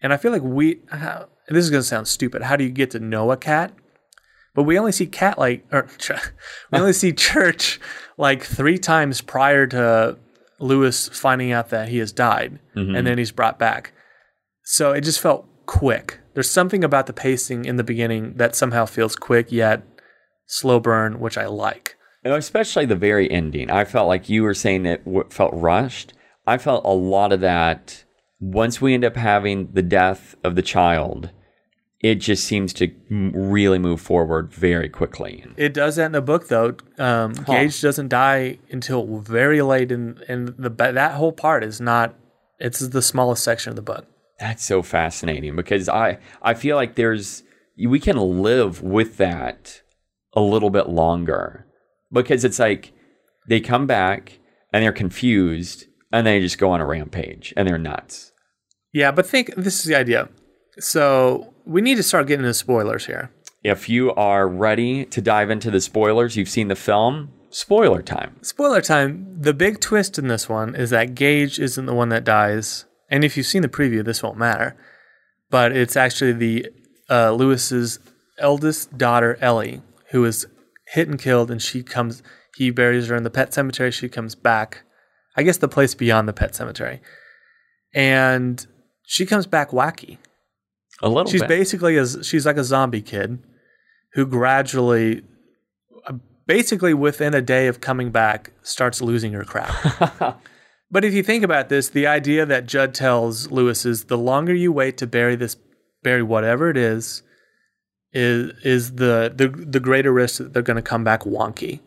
And 0.01 0.13
I 0.13 0.17
feel 0.17 0.31
like 0.31 0.43
we, 0.43 0.81
how, 0.89 1.29
this 1.49 1.65
is 1.65 1.71
going 1.71 1.83
to 1.83 1.89
sound 1.89 2.07
stupid. 2.07 2.43
How 2.43 2.57
do 2.57 2.65
you 2.65 2.71
get 2.71 2.91
to 2.93 3.01
know 3.01 3.31
a 3.31 3.37
cat? 3.37 3.73
But 4.55 4.63
we 4.63 4.79
only 4.79 4.93
see 4.93 5.07
cat 5.07 5.39
like, 5.39 5.67
or 5.73 5.89
we 6.73 6.79
only 6.79 6.93
see 6.93 7.13
church 7.13 7.81
like 8.17 8.45
three 8.45 8.79
times 8.79 9.21
prior 9.21 9.67
to 9.69 10.19
Lewis 10.61 11.09
finding 11.09 11.51
out 11.51 11.71
that 11.71 11.89
he 11.89 11.99
has 11.99 12.13
died, 12.13 12.61
and 12.75 12.89
mm-hmm. 12.89 13.05
then 13.05 13.19
he's 13.19 13.33
brought 13.33 13.59
back. 13.59 13.93
So 14.63 14.93
it 14.93 15.03
just 15.03 15.21
felt 15.21 15.47
quick. 15.67 16.21
There's 16.35 16.51
something 16.51 16.85
about 16.85 17.07
the 17.07 17.13
pacing 17.13 17.65
in 17.65 17.77
the 17.77 17.85
beginning 17.85 18.35
that 18.37 18.55
somehow 18.55 18.87
feels 18.87 19.17
quick 19.17 19.51
yet 19.51 19.83
slow 20.47 20.79
burn, 20.79 21.21
which 21.21 21.39
I 21.39 21.47
like. 21.47 21.97
Especially 22.25 22.87
the 22.87 22.97
very 22.97 23.31
ending. 23.31 23.71
I 23.71 23.85
felt 23.85 24.09
like 24.09 24.29
you 24.29 24.43
were 24.43 24.55
saying 24.55 24.87
it 24.87 25.05
w- 25.05 25.29
felt 25.31 25.53
rushed. 25.55 26.15
I 26.47 26.59
felt 26.59 26.85
a 26.85 26.91
lot 26.91 27.33
of 27.33 27.41
that 27.41 28.05
once 28.41 28.81
we 28.81 28.95
end 28.95 29.05
up 29.05 29.17
having 29.17 29.71
the 29.73 29.83
death 29.83 30.35
of 30.45 30.55
the 30.55 30.63
child. 30.63 31.31
It 32.01 32.17
just 32.17 32.45
seems 32.45 32.75
to 32.75 32.93
m- 33.11 33.33
really 33.35 33.79
move 33.79 34.01
forward 34.01 34.53
very 34.53 34.91
quickly. 34.91 35.45
It 35.57 35.73
does 35.73 35.97
that 35.97 36.07
in 36.07 36.13
the 36.13 36.21
book, 36.21 36.49
though. 36.49 36.77
Um, 36.99 37.33
Gage 37.33 37.81
doesn't 37.81 38.09
die 38.09 38.59
until 38.71 39.19
very 39.21 39.63
late, 39.63 39.91
in 39.91 40.21
and 40.29 40.49
the 40.59 40.69
that 40.69 41.13
whole 41.13 41.33
part 41.33 41.65
is 41.65 41.81
not. 41.81 42.15
It's 42.59 42.81
the 42.81 43.01
smallest 43.01 43.43
section 43.43 43.71
of 43.71 43.77
the 43.77 43.83
book. 43.83 44.07
That's 44.39 44.65
so 44.65 44.83
fascinating 44.83 45.57
because 45.57 45.89
I 45.89 46.19
I 46.43 46.53
feel 46.53 46.77
like 46.77 46.97
there's 46.97 47.43
we 47.79 47.99
can 47.99 48.17
live 48.17 48.83
with 48.83 49.17
that 49.17 49.81
a 50.35 50.41
little 50.41 50.71
bit 50.71 50.89
longer 50.89 51.64
because 52.15 52.45
it's 52.45 52.59
like 52.59 52.93
they 53.47 53.61
come 53.61 53.87
back 53.87 54.39
and 54.73 54.83
they're 54.83 54.93
confused 54.93 55.87
and 56.13 56.27
they 56.27 56.41
just 56.41 56.59
go 56.59 56.71
on 56.71 56.81
a 56.81 56.87
rampage 56.87 57.53
and 57.57 57.69
they're 57.69 57.79
nuts. 57.79 58.33
Yeah, 58.93 59.11
but 59.11 59.27
think 59.27 59.55
this 59.57 59.81
is 59.81 59.85
the 59.85 59.97
idea. 59.97 60.29
So 60.79 61.53
we 61.67 61.83
need 61.83 61.97
to 61.97 62.03
start 62.03 62.29
getting 62.29 62.45
into 62.45 62.55
spoilers 62.55 63.07
here. 63.07 63.31
If 63.63 63.89
you 63.89 64.15
are 64.15 64.49
ready 64.49 65.05
to 65.07 65.21
dive 65.21 65.51
into 65.51 65.71
the 65.71 65.81
spoilers, 65.81 66.37
you've 66.37 66.49
seen 66.49 66.69
the 66.69 66.77
film, 66.77 67.33
spoiler 67.51 68.03
time. 68.03 68.37
Spoiler 68.43 68.81
time. 68.81 69.37
The 69.41 69.55
big 69.55 69.81
twist 69.81 70.19
in 70.19 70.29
this 70.29 70.49
one 70.49 70.75
is 70.75 70.91
that 70.91 71.15
Gage 71.15 71.59
isn't 71.59 71.87
the 71.87 71.95
one 71.95 72.11
that 72.11 72.25
dies, 72.25 72.85
and 73.11 73.25
if 73.25 73.37
you've 73.37 73.47
seen 73.47 73.63
the 73.63 73.69
preview, 73.69 74.05
this 74.05 74.23
won't 74.23 74.37
matter. 74.39 74.77
But 75.51 75.73
it's 75.73 75.97
actually 75.97 76.33
the 76.33 76.67
uh, 77.09 77.33
Lewis's 77.33 77.99
eldest 78.39 78.99
daughter 78.99 79.39
Ellie 79.41 79.83
who 80.11 80.25
is 80.25 80.47
hit 80.87 81.09
and 81.09 81.19
killed, 81.19 81.51
and 81.51 81.61
she 81.61 81.83
comes. 81.83 82.23
He 82.57 82.71
buries 82.71 83.09
her 83.09 83.17
in 83.17 83.25
the 83.25 83.31
pet 83.31 83.53
cemetery. 83.53 83.91
She 83.91 84.09
comes 84.09 84.35
back. 84.35 84.83
I 85.37 85.43
guess 85.43 85.59
the 85.59 85.69
place 85.69 85.95
beyond 85.95 86.29
the 86.29 86.33
pet 86.33 86.55
cemetery, 86.55 87.01
and 87.95 88.65
she 89.07 89.27
comes 89.27 89.47
back 89.47 89.71
wacky. 89.71 90.19
A 91.03 91.09
little 91.09 91.31
She's 91.31 91.43
bit. 91.43 91.49
basically 91.49 91.97
as 91.97 92.19
she's 92.23 92.47
like 92.47 92.57
a 92.57 92.65
zombie 92.65 93.03
kid 93.03 93.39
who 94.13 94.25
gradually, 94.27 95.23
basically 96.47 96.95
within 96.95 97.35
a 97.35 97.43
day 97.43 97.67
of 97.67 97.81
coming 97.81 98.11
back, 98.11 98.53
starts 98.63 99.03
losing 99.03 99.33
her 99.33 99.45
crap. 99.45 99.75
but 100.91 101.05
if 101.05 101.13
you 101.13 101.23
think 101.23 101.43
about 101.43 101.69
this, 101.69 101.89
the 101.89 102.07
idea 102.07 102.47
that 102.47 102.67
Judd 102.67 102.95
tells 102.95 103.51
Lewis 103.51 103.85
is 103.85 104.05
the 104.05 104.19
longer 104.19 104.55
you 104.55 104.71
wait 104.73 104.97
to 104.99 105.07
bury 105.07 105.35
this, 105.35 105.57
bury 106.03 106.23
whatever 106.23 106.71
it 106.71 106.77
is, 106.77 107.23
is 108.15 108.53
is 108.65 108.95
the 108.95 109.33
the 109.35 109.49
the 109.49 109.81
greater 109.81 110.13
risk 110.13 110.39
that 110.39 110.53
they're 110.53 110.63
going 110.63 110.77
to 110.77 110.83
come 110.83 111.05
back 111.05 111.23
wonky. 111.25 111.81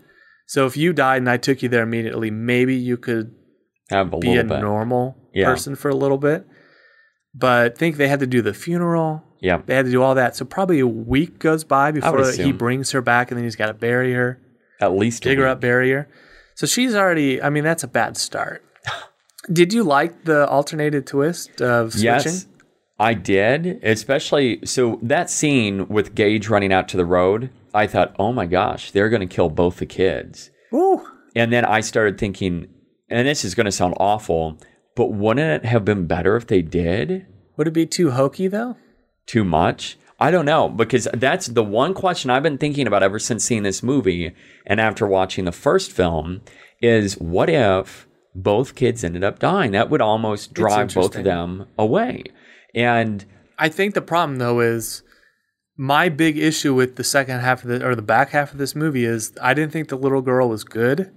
So 0.48 0.66
if 0.66 0.78
you 0.78 0.94
died 0.94 1.18
and 1.18 1.30
I 1.30 1.38
took 1.38 1.62
you 1.62 1.70
there 1.70 1.84
immediately, 1.84 2.32
maybe 2.32 2.76
you 2.76 2.98
could 2.98 3.34
Have 3.90 4.14
a 4.14 4.18
be 4.18 4.36
a 4.38 4.44
bit. 4.44 4.60
normal 4.62 5.18
Yeah. 5.34 5.46
person 5.46 5.76
for 5.76 5.90
a 5.90 5.96
little 5.96 6.18
bit. 6.18 6.46
But 7.34 7.78
think 7.78 7.98
they 7.98 8.08
had 8.08 8.20
to 8.22 8.28
do 8.28 8.42
the 8.42 8.54
funeral. 8.54 9.24
Yeah. 9.40 9.62
They 9.66 9.76
had 9.76 9.86
to 9.86 9.92
do 9.92 10.02
all 10.02 10.16
that. 10.16 10.36
So 10.36 10.46
probably 10.46 10.80
a 10.80 10.88
week 10.88 11.38
goes 11.40 11.64
by 11.64 11.92
before 11.92 12.32
he 12.32 12.52
brings 12.52 12.92
her 12.92 13.02
back 13.02 13.30
and 13.30 13.38
then 13.38 13.44
he's 13.44 13.56
got 13.56 13.68
to 13.68 13.74
bury 13.74 14.14
her, 14.14 14.40
At 14.82 14.94
least 14.94 15.24
dig 15.24 15.38
her 15.38 15.46
up, 15.48 15.62
bury 15.62 15.92
her. 15.92 16.08
So 16.56 16.66
she's 16.66 16.96
already, 16.96 17.42
I 17.42 17.50
mean, 17.52 17.64
that's 17.64 17.84
a 17.84 17.88
bad 17.88 18.18
start. 18.18 18.64
Did 19.52 19.74
you 19.74 19.84
like 19.84 20.24
the 20.24 20.48
alternated 20.48 21.06
twist 21.06 21.62
of 21.62 21.92
switching? 21.94 22.06
Yes, 22.34 22.48
I 23.00 23.14
did. 23.14 23.80
Especially 23.84 24.60
so 24.66 25.00
that 25.02 25.30
scene 25.30 25.88
with 25.88 26.16
Gage 26.16 26.50
running 26.50 26.74
out 26.74 26.88
to 26.90 26.98
the 26.98 27.06
road. 27.06 27.50
I 27.74 27.86
thought, 27.88 28.16
oh 28.18 28.34
my 28.34 28.46
gosh, 28.46 28.92
they're 28.92 29.10
going 29.10 29.28
to 29.28 29.34
kill 29.36 29.50
both 29.50 29.78
the 29.78 29.86
kids. 29.86 30.50
Woo. 30.72 31.06
And 31.36 31.54
then 31.54 31.64
I 31.66 31.82
started 31.82 32.18
thinking, 32.18 32.68
and 33.10 33.28
this 33.28 33.46
is 33.46 33.54
going 33.54 33.66
to 33.66 33.72
sound 33.72 33.94
awful, 34.00 34.58
but 34.96 35.12
wouldn't 35.12 35.64
it 35.64 35.68
have 35.68 35.86
been 35.86 36.08
better 36.08 36.36
if 36.36 36.48
they 36.48 36.62
did 36.64 37.28
Would 37.56 37.68
it 37.68 37.72
be 37.72 37.86
too 37.86 38.12
hokey 38.12 38.48
though? 38.48 38.78
too 39.28 39.44
much? 39.44 39.98
I 40.20 40.32
don't 40.32 40.46
know 40.46 40.68
because 40.68 41.08
that's 41.14 41.46
the 41.48 41.64
one 41.64 41.94
question 41.94 42.32
I've 42.32 42.42
been 42.42 42.58
thinking 42.58 42.88
about 42.88 43.04
ever 43.04 43.20
since 43.20 43.44
seeing 43.46 43.62
this 43.62 43.84
movie 43.84 44.34
and 44.66 44.82
after 44.82 45.06
watching 45.06 45.46
the 45.46 45.52
first 45.52 45.92
film 45.92 46.42
is 46.82 47.20
what 47.20 47.50
if 47.52 48.08
both 48.34 48.74
kids 48.74 49.04
ended 49.04 49.24
up 49.24 49.38
dying? 49.38 49.72
That 49.74 49.92
would 49.92 50.02
almost 50.02 50.54
drive 50.54 50.94
both 50.96 51.16
of 51.16 51.24
them 51.24 51.68
away. 51.78 52.24
And 52.76 53.26
I 53.58 53.70
think 53.70 53.94
the 53.94 54.02
problem 54.02 54.38
though 54.38 54.60
is 54.60 55.04
my 55.78 56.10
big 56.10 56.38
issue 56.38 56.74
with 56.74 56.96
the 56.96 57.04
second 57.04 57.40
half 57.40 57.64
of 57.64 57.70
the 57.70 57.86
or 57.86 57.96
the 57.96 58.02
back 58.02 58.30
half 58.30 58.52
of 58.52 58.58
this 58.58 58.76
movie 58.76 59.06
is 59.06 59.32
I 59.42 59.54
didn't 59.54 59.72
think 59.72 59.90
the 59.90 59.98
little 59.98 60.22
girl 60.22 60.50
was 60.50 60.64
good, 60.64 61.12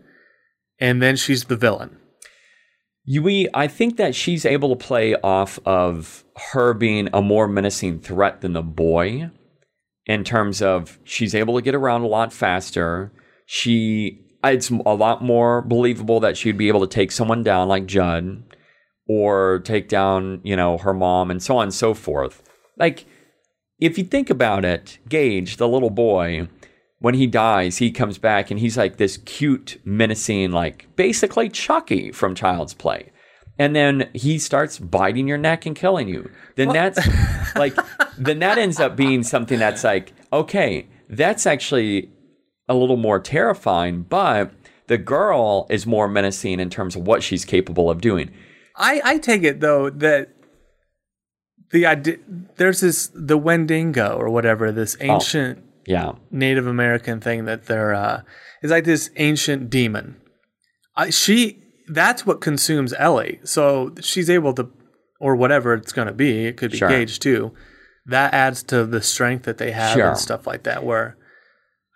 and 0.78 1.00
then 1.00 1.16
she's 1.16 1.44
the 1.44 1.56
villain. 1.56 1.96
We, 3.06 3.48
I 3.54 3.66
think 3.66 3.96
that 3.96 4.14
she's 4.14 4.44
able 4.44 4.68
to 4.68 4.76
play 4.76 5.14
off 5.16 5.58
of 5.64 6.24
her 6.52 6.74
being 6.74 7.08
a 7.12 7.22
more 7.22 7.48
menacing 7.48 8.00
threat 8.00 8.42
than 8.42 8.52
the 8.52 8.62
boy 8.62 9.30
in 10.06 10.22
terms 10.22 10.62
of 10.62 10.98
she's 11.02 11.34
able 11.34 11.56
to 11.56 11.62
get 11.62 11.74
around 11.74 12.02
a 12.02 12.06
lot 12.06 12.32
faster. 12.32 13.10
She, 13.46 14.20
it's 14.44 14.70
a 14.70 14.94
lot 14.94 15.24
more 15.24 15.62
believable 15.62 16.20
that 16.20 16.36
she'd 16.36 16.58
be 16.58 16.68
able 16.68 16.80
to 16.80 16.86
take 16.86 17.10
someone 17.10 17.42
down 17.42 17.68
like 17.68 17.86
Judd 17.86 18.44
or 19.12 19.58
take 19.64 19.88
down, 19.88 20.40
you 20.44 20.54
know, 20.54 20.78
her 20.78 20.94
mom 20.94 21.32
and 21.32 21.42
so 21.42 21.56
on 21.56 21.64
and 21.64 21.74
so 21.74 21.94
forth. 21.94 22.48
Like, 22.76 23.06
if 23.80 23.98
you 23.98 24.04
think 24.04 24.30
about 24.30 24.64
it, 24.64 24.98
Gage, 25.08 25.56
the 25.56 25.66
little 25.66 25.90
boy, 25.90 26.46
when 27.00 27.14
he 27.14 27.26
dies, 27.26 27.78
he 27.78 27.90
comes 27.90 28.18
back 28.18 28.52
and 28.52 28.60
he's 28.60 28.78
like 28.78 28.98
this 28.98 29.16
cute, 29.16 29.80
menacing, 29.84 30.52
like 30.52 30.86
basically 30.94 31.48
Chucky 31.48 32.12
from 32.12 32.36
Child's 32.36 32.72
Play. 32.72 33.10
And 33.58 33.74
then 33.74 34.08
he 34.14 34.38
starts 34.38 34.78
biting 34.78 35.26
your 35.26 35.38
neck 35.38 35.66
and 35.66 35.74
killing 35.74 36.06
you. 36.06 36.30
Then 36.54 36.68
that's 36.68 37.04
like, 37.56 37.74
then 38.16 38.38
that 38.38 38.58
ends 38.58 38.78
up 38.78 38.94
being 38.94 39.24
something 39.24 39.58
that's 39.58 39.82
like, 39.82 40.12
okay, 40.32 40.86
that's 41.08 41.46
actually 41.46 42.12
a 42.68 42.74
little 42.76 42.96
more 42.96 43.18
terrifying, 43.18 44.02
but 44.02 44.52
the 44.86 44.98
girl 44.98 45.66
is 45.68 45.84
more 45.84 46.06
menacing 46.06 46.60
in 46.60 46.70
terms 46.70 46.94
of 46.94 47.02
what 47.02 47.24
she's 47.24 47.44
capable 47.44 47.90
of 47.90 48.00
doing. 48.00 48.30
I, 48.80 49.00
I 49.04 49.18
take 49.18 49.42
it 49.44 49.60
though 49.60 49.90
that 49.90 50.30
the 51.70 51.86
idea 51.86 52.16
there's 52.56 52.80
this 52.80 53.10
the 53.14 53.36
Wendigo 53.38 54.16
or 54.16 54.30
whatever 54.30 54.72
this 54.72 54.96
ancient 55.00 55.62
Yeah. 55.86 56.12
Native 56.30 56.66
American 56.66 57.20
thing 57.20 57.44
that 57.44 57.66
they're 57.66 57.94
uh, 57.94 58.22
is 58.62 58.70
like 58.70 58.84
this 58.84 59.10
ancient 59.16 59.70
demon. 59.70 60.16
I, 60.96 61.10
she 61.10 61.62
that's 61.88 62.24
what 62.26 62.40
consumes 62.40 62.92
Ellie, 62.94 63.40
so 63.44 63.94
she's 64.00 64.30
able 64.30 64.52
to 64.54 64.70
or 65.20 65.36
whatever 65.36 65.74
it's 65.74 65.92
going 65.92 66.06
to 66.08 66.14
be. 66.14 66.46
It 66.46 66.56
could 66.56 66.70
be 66.72 66.78
Sure. 66.78 66.88
Gage 66.88 67.18
too. 67.20 67.52
That 68.06 68.32
adds 68.32 68.62
to 68.64 68.86
the 68.86 69.02
strength 69.02 69.44
that 69.44 69.58
they 69.58 69.72
have 69.72 69.94
Sure. 69.96 70.08
and 70.08 70.18
stuff 70.18 70.46
like 70.46 70.62
that. 70.64 70.82
Where 70.84 71.16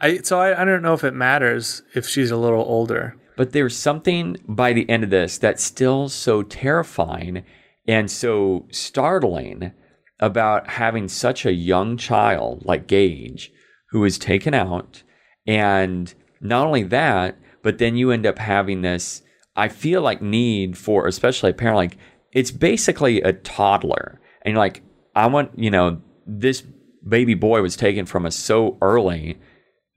I 0.00 0.18
so 0.18 0.38
I, 0.38 0.60
I 0.60 0.64
don't 0.64 0.82
know 0.82 0.94
if 0.94 1.02
it 1.04 1.14
matters 1.14 1.82
if 1.94 2.06
she's 2.06 2.30
a 2.30 2.36
little 2.36 2.62
older. 2.62 3.16
But 3.36 3.52
there's 3.52 3.76
something 3.76 4.36
by 4.48 4.72
the 4.72 4.88
end 4.88 5.04
of 5.04 5.10
this 5.10 5.38
that's 5.38 5.62
still 5.62 6.08
so 6.08 6.42
terrifying 6.42 7.44
and 7.86 8.10
so 8.10 8.66
startling 8.70 9.72
about 10.20 10.70
having 10.70 11.08
such 11.08 11.44
a 11.44 11.52
young 11.52 11.96
child 11.96 12.64
like 12.64 12.86
Gage 12.86 13.52
who 13.90 14.04
is 14.04 14.18
taken 14.18 14.54
out. 14.54 15.02
And 15.46 16.12
not 16.40 16.66
only 16.66 16.84
that, 16.84 17.36
but 17.62 17.78
then 17.78 17.96
you 17.96 18.10
end 18.10 18.26
up 18.26 18.38
having 18.38 18.82
this, 18.82 19.22
I 19.56 19.68
feel 19.68 20.02
like, 20.02 20.22
need 20.22 20.78
for, 20.78 21.06
especially 21.06 21.50
a 21.50 21.54
parent, 21.54 21.76
like, 21.76 21.98
it's 22.32 22.50
basically 22.50 23.20
a 23.22 23.32
toddler. 23.32 24.20
And 24.42 24.52
you're 24.52 24.58
like, 24.58 24.82
I 25.14 25.26
want, 25.26 25.58
you 25.58 25.70
know, 25.70 26.00
this 26.26 26.62
baby 27.06 27.34
boy 27.34 27.62
was 27.62 27.76
taken 27.76 28.06
from 28.06 28.26
us 28.26 28.36
so 28.36 28.78
early 28.80 29.38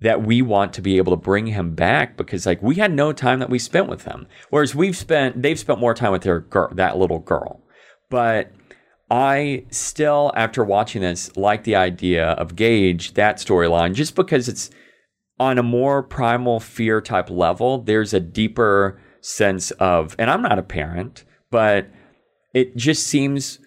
that 0.01 0.23
we 0.23 0.41
want 0.41 0.73
to 0.73 0.81
be 0.81 0.97
able 0.97 1.11
to 1.11 1.21
bring 1.21 1.47
him 1.47 1.73
back 1.73 2.17
because 2.17 2.45
like 2.45 2.61
we 2.61 2.75
had 2.75 2.91
no 2.91 3.11
time 3.11 3.39
that 3.39 3.49
we 3.49 3.59
spent 3.59 3.87
with 3.87 4.03
him 4.03 4.27
whereas 4.49 4.75
we've 4.75 4.97
spent 4.97 5.41
they've 5.41 5.59
spent 5.59 5.79
more 5.79 5.93
time 5.93 6.11
with 6.11 6.21
their 6.21 6.39
girl 6.39 6.69
that 6.73 6.97
little 6.97 7.19
girl 7.19 7.61
but 8.09 8.51
i 9.09 9.65
still 9.69 10.31
after 10.35 10.63
watching 10.63 11.01
this 11.01 11.35
like 11.35 11.63
the 11.63 11.75
idea 11.75 12.29
of 12.31 12.55
gage 12.55 13.13
that 13.13 13.37
storyline 13.37 13.93
just 13.93 14.15
because 14.15 14.47
it's 14.47 14.69
on 15.39 15.57
a 15.57 15.63
more 15.63 16.03
primal 16.03 16.59
fear 16.59 17.01
type 17.01 17.29
level 17.29 17.79
there's 17.79 18.13
a 18.13 18.19
deeper 18.19 19.01
sense 19.21 19.71
of 19.71 20.15
and 20.19 20.29
i'm 20.29 20.41
not 20.41 20.59
a 20.59 20.63
parent 20.63 21.23
but 21.49 21.89
it 22.53 22.75
just 22.75 23.05
seems 23.07 23.59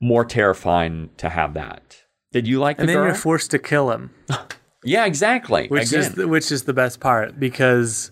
more 0.00 0.24
terrifying 0.24 1.10
to 1.16 1.28
have 1.28 1.54
that. 1.54 2.02
Did 2.32 2.46
you 2.46 2.58
like 2.58 2.76
the 2.76 2.82
and 2.82 2.88
then 2.88 2.96
girl? 2.96 3.06
you're 3.06 3.14
forced 3.14 3.50
to 3.52 3.58
kill 3.58 3.90
him, 3.90 4.10
yeah, 4.86 5.04
exactly. 5.04 5.68
which 5.68 5.88
Again. 5.88 6.00
is 6.00 6.12
the, 6.14 6.28
which 6.28 6.50
is 6.52 6.64
the 6.64 6.72
best 6.72 7.00
part 7.00 7.38
because 7.38 8.10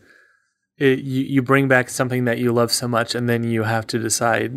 it, 0.78 0.98
you 1.00 1.22
you 1.24 1.42
bring 1.42 1.68
back 1.68 1.88
something 1.88 2.24
that 2.24 2.38
you 2.38 2.52
love 2.52 2.72
so 2.72 2.88
much, 2.88 3.14
and 3.14 3.28
then 3.28 3.44
you 3.44 3.62
have 3.62 3.86
to 3.88 3.98
decide. 3.98 4.52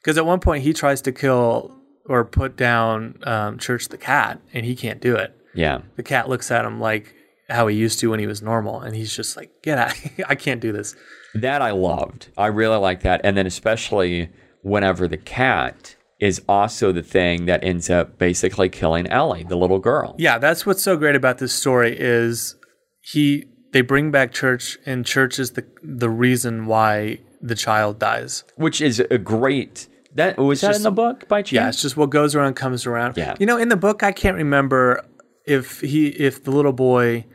Because 0.00 0.16
at 0.16 0.24
one 0.24 0.40
point 0.40 0.62
he 0.62 0.72
tries 0.72 1.02
to 1.02 1.12
kill 1.12 1.74
or 2.06 2.24
put 2.24 2.56
down 2.56 3.18
um, 3.24 3.58
Church 3.58 3.88
the 3.88 3.98
cat, 3.98 4.40
and 4.54 4.64
he 4.64 4.74
can't 4.76 5.00
do 5.00 5.14
it. 5.16 5.36
yeah. 5.54 5.80
The 5.96 6.02
cat 6.02 6.28
looks 6.28 6.50
at 6.50 6.64
him 6.64 6.80
like 6.80 7.14
how 7.50 7.66
he 7.66 7.76
used 7.76 7.98
to 8.00 8.10
when 8.10 8.20
he 8.20 8.26
was 8.26 8.40
normal, 8.40 8.80
and 8.80 8.94
he's 8.94 9.14
just 9.14 9.36
like, 9.36 9.50
"Get 9.62 9.78
out! 9.78 9.94
I 10.28 10.34
can't 10.36 10.60
do 10.60 10.72
this." 10.72 10.94
That 11.34 11.60
I 11.60 11.72
loved. 11.72 12.28
I 12.38 12.46
really 12.46 12.78
like 12.78 13.02
that. 13.02 13.20
And 13.24 13.36
then 13.36 13.46
especially 13.46 14.30
whenever 14.62 15.06
the 15.08 15.16
cat 15.18 15.94
is 16.20 16.42
also 16.48 16.90
the 16.92 17.02
thing 17.02 17.46
that 17.46 17.62
ends 17.62 17.88
up 17.88 18.18
basically 18.18 18.68
killing 18.68 19.06
Ellie, 19.06 19.44
the 19.44 19.56
little 19.56 19.78
girl. 19.78 20.14
Yeah, 20.18 20.38
that's 20.38 20.66
what's 20.66 20.82
so 20.82 20.96
great 20.96 21.14
about 21.14 21.38
this 21.38 21.52
story 21.52 21.96
is 21.98 22.56
he 23.00 23.44
they 23.72 23.82
bring 23.82 24.10
back 24.10 24.32
church 24.32 24.78
and 24.86 25.04
church 25.06 25.38
is 25.38 25.52
the 25.52 25.64
the 25.82 26.10
reason 26.10 26.66
why 26.66 27.18
the 27.40 27.54
child 27.54 27.98
dies. 27.98 28.44
Which 28.56 28.80
is 28.80 28.98
a 29.00 29.18
great 29.18 29.88
that 30.14 30.38
was 30.38 30.60
that 30.62 30.68
just- 30.68 30.80
in 30.80 30.82
the 30.84 30.90
book 30.90 31.28
by 31.28 31.42
chance? 31.42 31.52
Yeah, 31.52 31.68
it's 31.68 31.82
just 31.82 31.96
what 31.96 32.10
goes 32.10 32.34
around 32.34 32.54
comes 32.54 32.86
around. 32.86 33.16
Yeah. 33.16 33.36
You 33.38 33.46
know, 33.46 33.56
in 33.56 33.68
the 33.68 33.76
book 33.76 34.02
I 34.02 34.12
can't 34.12 34.36
remember 34.36 35.04
if 35.46 35.80
he 35.80 36.08
if 36.08 36.42
the 36.44 36.50
little 36.50 36.72
boy 36.72 37.26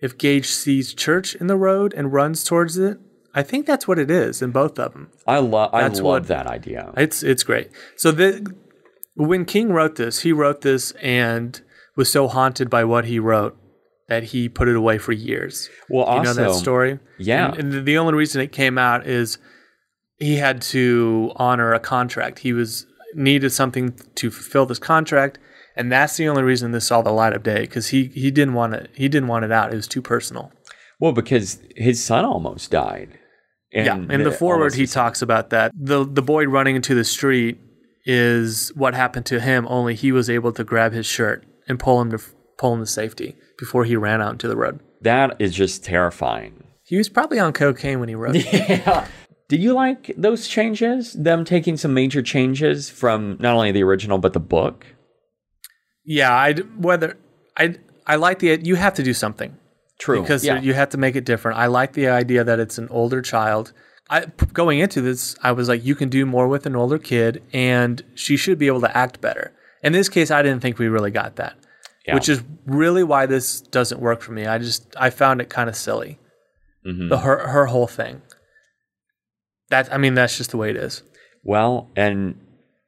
if 0.00 0.18
Gage 0.18 0.48
sees 0.48 0.92
church 0.92 1.34
in 1.36 1.46
the 1.46 1.56
road 1.56 1.94
and 1.96 2.12
runs 2.12 2.42
towards 2.44 2.76
it. 2.78 2.98
I 3.34 3.42
think 3.42 3.66
that's 3.66 3.88
what 3.88 3.98
it 3.98 4.10
is 4.10 4.40
in 4.42 4.50
both 4.52 4.78
of 4.78 4.92
them. 4.92 5.10
I 5.26 5.38
love 5.38 5.70
I 5.74 5.86
love 5.88 6.00
what- 6.02 6.26
that 6.28 6.46
idea. 6.46 6.92
It's 6.96 7.22
it's 7.22 7.42
great. 7.42 7.70
So 7.96 8.10
the 8.12 8.54
when 9.16 9.44
King 9.44 9.70
wrote 9.72 9.96
this, 9.96 10.20
he 10.22 10.32
wrote 10.32 10.60
this 10.62 10.92
and 11.02 11.60
was 11.96 12.10
so 12.10 12.26
haunted 12.28 12.68
by 12.70 12.84
what 12.84 13.04
he 13.06 13.18
wrote 13.18 13.56
that 14.08 14.24
he 14.24 14.48
put 14.48 14.68
it 14.68 14.76
away 14.76 14.98
for 14.98 15.12
years. 15.12 15.68
Well, 15.88 16.16
you 16.16 16.22
know 16.22 16.34
that 16.34 16.54
story? 16.54 16.98
Yeah. 17.18 17.50
And, 17.50 17.58
and 17.58 17.72
the- 17.72 17.80
the 17.80 17.98
only 17.98 18.14
reason 18.14 18.40
it 18.42 18.52
came 18.52 18.76
out 18.78 19.06
is 19.06 19.38
he 20.18 20.36
had 20.36 20.60
to 20.62 21.32
honor 21.36 21.72
a 21.72 21.80
contract. 21.80 22.40
He 22.40 22.52
was 22.52 22.86
needed 23.14 23.50
something 23.50 23.94
to 24.16 24.30
fulfill 24.30 24.66
this 24.66 24.78
contract, 24.80 25.38
and 25.76 25.90
that's 25.90 26.16
the 26.16 26.28
only 26.28 26.42
reason 26.42 26.72
this 26.72 26.86
saw 26.86 27.00
the 27.02 27.12
light 27.12 27.32
of 27.32 27.42
day 27.42 27.60
because 27.62 27.88
he 27.88 28.06
he 28.14 28.30
didn't 28.30 28.54
want 28.54 28.74
it. 28.74 28.90
He 28.94 29.08
didn't 29.08 29.28
want 29.28 29.44
it 29.44 29.52
out. 29.52 29.72
It 29.72 29.76
was 29.76 29.88
too 29.88 30.02
personal. 30.02 30.52
well, 31.00 31.12
because 31.12 31.58
his 31.76 32.02
son 32.04 32.24
almost 32.24 32.70
died. 32.70 33.18
And 33.74 33.86
yeah. 33.86 34.14
In 34.14 34.22
the 34.22 34.30
foreword, 34.30 34.74
he 34.74 34.86
talks 34.86 35.20
about 35.22 35.50
that. 35.50 35.72
The 35.74 36.04
the 36.04 36.22
boy 36.22 36.44
running 36.46 36.76
into 36.76 36.94
the 36.94 37.04
street 37.04 37.58
is 38.06 38.70
what 38.74 38.94
happened 38.94 39.26
to 39.26 39.40
him. 39.40 39.66
Only 39.68 39.94
he 39.94 40.12
was 40.12 40.30
able 40.30 40.52
to 40.52 40.64
grab 40.64 40.92
his 40.92 41.06
shirt 41.06 41.44
and 41.66 41.78
pull 41.78 42.00
him 42.00 42.10
to 42.10 42.18
pull 42.58 42.74
him 42.74 42.80
to 42.80 42.86
safety 42.86 43.34
before 43.58 43.84
he 43.84 43.96
ran 43.96 44.20
out 44.22 44.32
into 44.32 44.46
the 44.48 44.56
road. 44.56 44.80
that 45.02 45.36
is 45.40 45.54
just 45.54 45.84
terrifying. 45.84 46.62
He 46.84 46.96
was 46.96 47.08
probably 47.08 47.38
on 47.38 47.52
cocaine 47.52 47.98
when 48.00 48.08
he 48.08 48.14
wrote. 48.14 48.36
it. 48.36 48.44
Yeah. 48.86 49.06
Did 49.48 49.60
you 49.62 49.74
like 49.74 50.12
those 50.16 50.48
changes? 50.48 51.12
Them 51.12 51.44
taking 51.44 51.76
some 51.76 51.92
major 51.92 52.22
changes 52.22 52.88
from 52.88 53.36
not 53.40 53.54
only 53.54 53.72
the 53.72 53.82
original 53.82 54.16
but 54.18 54.32
the 54.32 54.40
book? 54.40 54.86
Yeah, 56.04 56.32
I 56.32 56.54
whether 56.78 57.16
I 57.56 57.76
I 58.06 58.16
like 58.16 58.38
the 58.38 58.58
you 58.62 58.76
have 58.76 58.94
to 58.94 59.02
do 59.02 59.12
something 59.14 59.56
True. 59.98 60.20
because 60.20 60.44
yeah. 60.44 60.60
you 60.60 60.74
have 60.74 60.90
to 60.90 60.98
make 60.98 61.16
it 61.16 61.24
different. 61.24 61.58
I 61.58 61.66
like 61.66 61.92
the 61.92 62.08
idea 62.08 62.42
that 62.44 62.58
it's 62.60 62.78
an 62.78 62.88
older 62.88 63.22
child. 63.22 63.72
I 64.10 64.26
going 64.52 64.80
into 64.80 65.00
this, 65.00 65.36
I 65.42 65.52
was 65.52 65.68
like, 65.68 65.84
you 65.84 65.94
can 65.94 66.08
do 66.08 66.26
more 66.26 66.46
with 66.48 66.66
an 66.66 66.76
older 66.76 66.98
kid, 66.98 67.42
and 67.52 68.02
she 68.14 68.36
should 68.36 68.58
be 68.58 68.66
able 68.66 68.80
to 68.82 68.96
act 68.96 69.20
better. 69.20 69.52
In 69.82 69.92
this 69.92 70.08
case, 70.08 70.30
I 70.30 70.42
didn't 70.42 70.60
think 70.60 70.78
we 70.78 70.88
really 70.88 71.10
got 71.10 71.36
that, 71.36 71.54
Yeah. 72.06 72.14
which 72.14 72.28
is 72.28 72.42
really 72.66 73.02
why 73.04 73.26
this 73.26 73.60
doesn't 73.60 74.00
work 74.00 74.20
for 74.20 74.32
me. 74.32 74.46
I 74.46 74.58
just 74.58 74.94
I 74.98 75.10
found 75.10 75.40
it 75.40 75.48
kind 75.48 75.68
of 75.68 75.76
silly, 75.76 76.18
Mm-hmm. 76.86 77.08
the 77.08 77.18
her 77.18 77.48
her 77.48 77.66
whole 77.66 77.86
thing. 77.86 78.20
That 79.70 79.92
I 79.92 79.96
mean, 79.98 80.14
that's 80.14 80.36
just 80.36 80.50
the 80.50 80.56
way 80.58 80.70
it 80.70 80.76
is. 80.76 81.02
Well, 81.42 81.90
and 81.96 82.40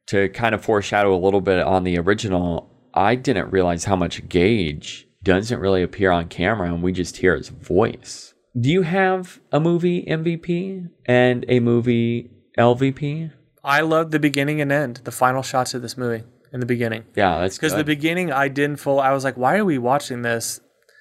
to 0.09 0.29
kind 0.31 0.55
of 0.55 0.65
foreshadow 0.65 1.15
a 1.15 1.17
little 1.23 1.41
bit 1.41 1.61
on 1.61 1.85
the 1.85 1.99
original, 1.99 2.71
I 2.95 3.15
didn't 3.15 3.51
realize 3.51 3.85
how 3.85 3.97
much 3.97 4.29
Gage 4.29 5.06
doesn't 5.27 5.59
really 5.59 5.83
appear 5.83 6.11
on 6.13 6.29
camera 6.29 6.73
and 6.73 6.83
we 6.83 6.93
just 6.93 7.17
hear 7.19 7.37
his 7.37 7.49
voice. 7.49 8.33
Do 8.59 8.71
you 8.71 8.83
have 8.83 9.41
a 9.53 9.61
movie 9.61 10.05
MVP 10.05 10.89
and 11.05 11.45
a 11.49 11.61
movie 11.61 12.31
LVP? 12.57 13.33
I 13.63 13.81
love 13.81 14.13
the 14.13 14.21
beginning 14.21 14.61
and 14.61 14.71
end, 14.71 15.01
the 15.05 15.11
final 15.11 15.43
shots 15.43 15.75
of 15.75 15.83
this 15.83 15.99
movie 15.99 16.25
in 16.53 16.61
the 16.61 16.67
beginning. 16.67 17.05
Yeah, 17.15 17.41
that's 17.41 17.59
Because 17.59 17.75
the 17.75 17.85
beginning, 17.85 18.33
I 18.33 18.49
didn't 18.49 18.77
full. 18.77 19.01
I 19.01 19.13
was 19.13 19.25
like, 19.25 19.37
why 19.37 19.57
are 19.57 19.65
we 19.65 19.77
watching 19.77 20.23
this? 20.23 20.61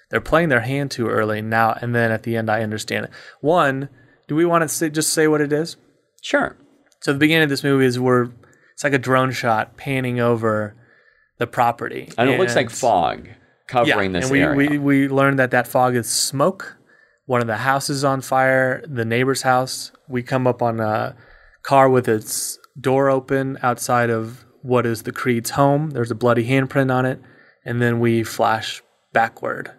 They're 0.09 0.19
playing 0.19 0.49
their 0.49 0.61
hand 0.61 0.91
too 0.91 1.07
early 1.07 1.41
now, 1.41 1.77
and 1.79 1.95
then 1.95 2.11
at 2.11 2.23
the 2.23 2.35
end, 2.35 2.49
I 2.49 2.61
understand 2.61 3.05
it. 3.05 3.11
One, 3.41 3.89
do 4.27 4.35
we 4.35 4.45
want 4.45 4.63
to 4.63 4.67
say, 4.67 4.89
just 4.89 5.13
say 5.13 5.27
what 5.27 5.41
it 5.41 5.53
is? 5.53 5.77
sure. 6.21 6.57
So 7.01 7.13
the 7.13 7.19
beginning 7.19 7.43
of 7.43 7.49
this 7.49 7.63
movie 7.63 7.85
is 7.85 7.99
where 7.99 8.31
it's 8.73 8.83
like 8.83 8.93
a 8.93 8.97
drone 8.97 9.31
shot 9.31 9.77
panning 9.77 10.19
over 10.19 10.75
the 11.37 11.45
property, 11.45 12.11
And, 12.17 12.29
it 12.31 12.39
looks 12.39 12.55
like 12.55 12.71
fog 12.71 13.27
covering 13.67 14.13
yeah, 14.13 14.19
this 14.19 14.25
and 14.25 14.31
we, 14.31 14.41
area. 14.43 14.55
we 14.69 14.77
we 14.77 15.07
learned 15.07 15.39
that 15.39 15.51
that 15.51 15.67
fog 15.67 15.95
is 15.95 16.07
smoke. 16.09 16.77
One 17.25 17.41
of 17.41 17.47
the 17.47 17.57
houses 17.57 18.03
on 18.03 18.21
fire, 18.21 18.83
the 18.87 19.05
neighbor's 19.05 19.41
house. 19.41 19.91
We 20.07 20.21
come 20.21 20.45
up 20.45 20.61
on 20.61 20.79
a 20.79 21.15
car 21.63 21.89
with 21.89 22.07
its 22.07 22.59
door 22.79 23.09
open 23.09 23.57
outside 23.63 24.09
of 24.11 24.45
what 24.61 24.85
is 24.85 25.03
the 25.03 25.11
Creed's 25.11 25.51
home. 25.51 25.91
There's 25.91 26.11
a 26.11 26.15
bloody 26.15 26.47
handprint 26.47 26.93
on 26.93 27.05
it, 27.05 27.19
and 27.63 27.81
then 27.81 27.99
we 27.99 28.23
flash 28.23 28.83
backward. 29.13 29.71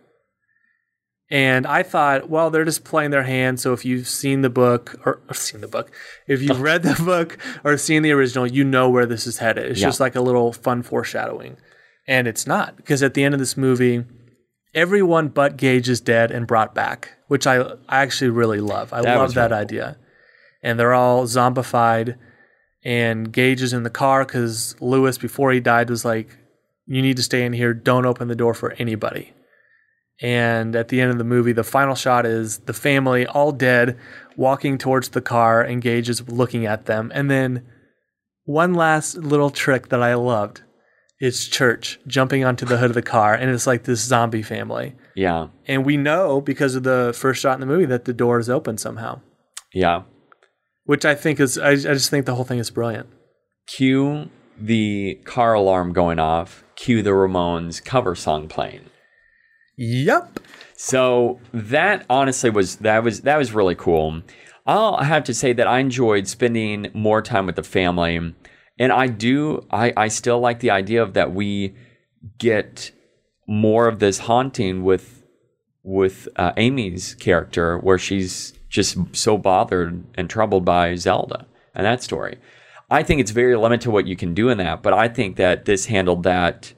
And 1.29 1.67
I 1.67 1.83
thought, 1.83 2.29
well, 2.31 2.51
they're 2.51 2.65
just 2.65 2.85
playing 2.85 3.11
their 3.11 3.25
hand. 3.25 3.59
So 3.59 3.73
if 3.73 3.85
you've 3.85 4.07
seen 4.07 4.43
the 4.43 4.51
book 4.51 4.95
or, 5.05 5.21
or 5.29 5.35
seen 5.35 5.61
the 5.61 5.67
book, 5.69 5.91
if 6.29 6.41
you've 6.41 6.61
read 6.71 6.85
the 6.85 7.01
book 7.05 7.37
or 7.65 7.77
seen 7.79 8.03
the 8.03 8.13
original, 8.13 8.47
you 8.47 8.63
know 8.63 8.89
where 8.89 9.07
this 9.07 9.27
is 9.27 9.39
headed. 9.39 9.71
It's 9.73 9.81
Yeah. 9.81 9.89
just 9.89 9.99
like 9.99 10.15
a 10.15 10.21
little 10.21 10.53
fun 10.53 10.83
foreshadowing. 10.83 11.57
And 12.09 12.29
it's 12.29 12.47
not 12.47 12.77
because 12.77 13.03
at 13.03 13.15
the 13.15 13.25
end 13.25 13.35
of 13.35 13.41
this 13.41 13.57
movie, 13.57 14.05
everyone 14.75 15.29
but 15.29 15.57
Gage 15.57 15.89
is 15.89 16.01
dead 16.01 16.31
and 16.31 16.47
brought 16.47 16.75
back, 16.75 17.13
which 17.27 17.47
I 17.47 17.59
I 17.89 18.03
actually 18.03 18.31
really 18.31 18.61
love. 18.61 18.93
I 18.93 19.03
That 19.03 19.19
love 19.19 19.35
that 19.35 19.51
really 19.51 19.63
idea. 19.63 19.99
And 20.63 20.79
they're 20.79 20.95
all 20.95 21.25
zombified, 21.25 22.17
and 22.85 23.33
Gage 23.33 23.63
is 23.63 23.73
in 23.73 23.83
the 23.83 23.91
car 23.91 24.25
because 24.25 24.77
Lewis, 24.81 25.19
before 25.19 25.53
he 25.53 25.61
died, 25.61 25.91
was 25.91 26.05
like, 26.05 26.29
"You 26.87 27.03
need 27.03 27.17
to 27.17 27.23
stay 27.23 27.45
in 27.45 27.53
here. 27.53 27.75
Don't 27.75 28.07
open 28.07 28.29
the 28.29 28.37
door 28.37 28.55
for 28.55 28.73
anybody." 28.73 29.33
And 30.23 30.75
at 30.75 30.89
the 30.89 31.01
end 31.01 31.11
of 31.11 31.19
the 31.19 31.25
movie, 31.25 31.53
the 31.53 31.63
final 31.63 31.95
shot 31.95 32.25
is 32.25 32.59
the 32.61 32.73
family 32.73 33.27
all 33.27 33.53
dead, 33.53 33.99
walking 34.35 34.79
towards 34.79 35.11
the 35.11 35.21
car, 35.21 35.61
and 35.61 35.83
Gage 35.83 36.09
is 36.09 36.27
looking 36.29 36.65
at 36.65 36.87
them. 36.87 37.13
And 37.15 37.31
then 37.31 37.67
one 38.45 38.73
last 38.73 39.17
little 39.19 39.51
trick 39.51 39.89
that 39.89 40.03
I 40.03 40.15
loved 40.15 40.63
is 41.21 41.49
Church 41.49 41.99
jumping 42.07 42.45
onto 42.45 42.67
the 42.67 42.77
hood 42.79 42.91
of 42.91 42.95
the 42.95 43.03
car, 43.03 43.35
and 43.35 43.51
it's 43.51 43.67
like 43.67 43.85
this 43.85 44.01
zombie 44.01 44.43
family. 44.43 44.95
yeah. 45.15 45.49
And 45.67 45.85
we 45.87 45.97
know 45.97 46.41
because 46.41 46.75
of 46.75 46.83
the 46.83 47.13
first 47.17 47.41
shot 47.41 47.55
in 47.55 47.61
the 47.61 47.67
movie 47.67 47.87
that 47.87 48.05
the 48.05 48.13
door 48.13 48.39
is 48.39 48.51
open 48.51 48.77
somehow, 48.79 49.21
Yeah. 49.73 50.03
which 50.85 51.05
I 51.05 51.15
think 51.15 51.41
is, 51.41 51.57
I, 51.59 51.71
I 51.71 51.77
just 51.77 52.11
think 52.11 52.27
the 52.27 52.35
whole 52.35 52.45
thing 52.45 52.59
is 52.59 52.71
brilliant. 52.71 53.09
Cue 53.67 54.29
the 54.61 55.19
car 55.25 55.55
alarm 55.55 55.93
going 55.93 56.19
off. 56.19 56.65
Cue 56.77 57.03
the 57.03 57.11
Ramones 57.11 57.83
cover 57.85 58.15
song 58.15 58.47
playing. 58.49 58.87
Yep. 59.79 60.41
So 60.77 61.41
that 61.53 62.05
honestly 62.09 62.51
was 62.51 62.77
that 62.77 63.03
was 63.03 63.23
that 63.23 63.37
was 63.39 63.53
really 63.53 63.75
cool. 63.75 64.23
I'll 64.67 64.99
have 64.99 65.25
to 65.25 65.35
say 65.35 65.53
that 65.55 65.67
I 65.67 65.79
enjoyed 65.81 66.27
spending 66.29 66.89
more 66.95 67.23
time 67.23 67.47
with 67.47 67.57
the 67.57 67.63
family, 67.63 68.35
and 68.79 68.93
I 68.93 69.07
do. 69.07 69.67
I 69.71 69.93
I 69.97 70.09
still 70.09 70.41
like 70.41 70.61
the 70.61 70.71
idea 70.71 71.03
of 71.03 71.15
that 71.15 71.35
we 71.35 71.75
get 72.39 72.91
more 73.47 73.87
of 73.89 73.99
this 73.99 74.21
haunting 74.21 74.85
with 74.85 75.25
with 75.83 76.29
uh, 76.37 76.53
Amy's 76.57 77.15
character, 77.15 77.79
where 77.79 77.99
she's 77.99 78.53
just 78.69 78.99
so 79.13 79.39
bothered 79.39 80.05
and 80.17 80.29
troubled 80.29 80.65
by 80.65 80.95
Zelda 80.97 81.47
and 81.75 81.87
that 81.87 82.03
story. 82.03 82.39
I 82.91 83.03
think 83.03 83.21
it's 83.21 83.31
very 83.31 83.57
limited 83.57 83.83
to 83.83 83.91
what 83.91 84.07
you 84.07 84.17
can 84.17 84.35
do 84.35 84.49
in 84.49 84.59
that, 84.59 84.83
but 84.83 84.93
I 84.93 85.09
think 85.09 85.37
that 85.37 85.65
this 85.65 85.87
handled 85.87 86.23
that 86.25 86.73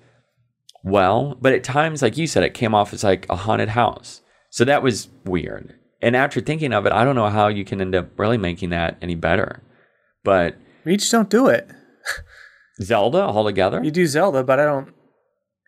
well, 0.84 1.36
but 1.40 1.52
at 1.52 1.64
times, 1.64 2.02
like 2.02 2.16
you 2.16 2.26
said, 2.26 2.42
it 2.42 2.54
came 2.54 2.74
off 2.74 2.92
as 2.92 3.04
like 3.04 3.26
a 3.28 3.36
haunted 3.36 3.70
house. 3.70 4.22
So 4.50 4.64
that 4.64 4.82
was 4.82 5.08
weird. 5.24 5.74
And 6.00 6.14
after 6.14 6.40
thinking 6.40 6.72
of 6.72 6.86
it, 6.86 6.92
I 6.92 7.04
don't 7.04 7.16
know 7.16 7.28
how 7.28 7.48
you 7.48 7.64
can 7.64 7.80
end 7.80 7.94
up 7.94 8.18
really 8.18 8.38
making 8.38 8.70
that 8.70 8.96
any 9.02 9.14
better. 9.14 9.62
But 10.24 10.56
We 10.84 10.96
just 10.96 11.12
don't 11.12 11.28
do 11.28 11.48
it. 11.48 11.68
Zelda 12.82 13.18
altogether, 13.22 13.82
You 13.82 13.90
do 13.90 14.06
Zelda, 14.06 14.42
but 14.44 14.60
I 14.60 14.64
don't. 14.64 14.94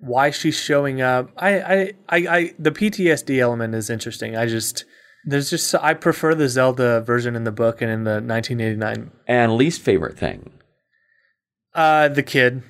Why 0.01 0.31
she's 0.31 0.55
showing 0.59 1.03
up? 1.03 1.31
I, 1.37 1.61
I, 1.61 1.79
I, 2.09 2.17
I 2.39 2.55
the 2.59 2.71
PTSD 2.71 3.39
element 3.39 3.75
is 3.75 3.91
interesting. 3.91 4.37
I 4.37 4.47
just 4.47 4.85
there's 5.27 5.51
just 5.51 5.75
I 5.75 5.93
prefer 5.95 6.35
the 6.35 6.49
Zelda 6.49 7.03
version 7.03 7.37
in 7.37 7.45
the 7.45 7.53
book 7.53 7.83
and 7.83 7.91
in 7.91 8.05
the 8.05 8.23
1989. 8.23 9.11
and 9.27 9.55
least 9.57 9.83
favorite 9.83 10.17
thing. 10.19 10.53
Uh, 11.75 12.09
the 12.09 12.23
kid, 12.23 12.63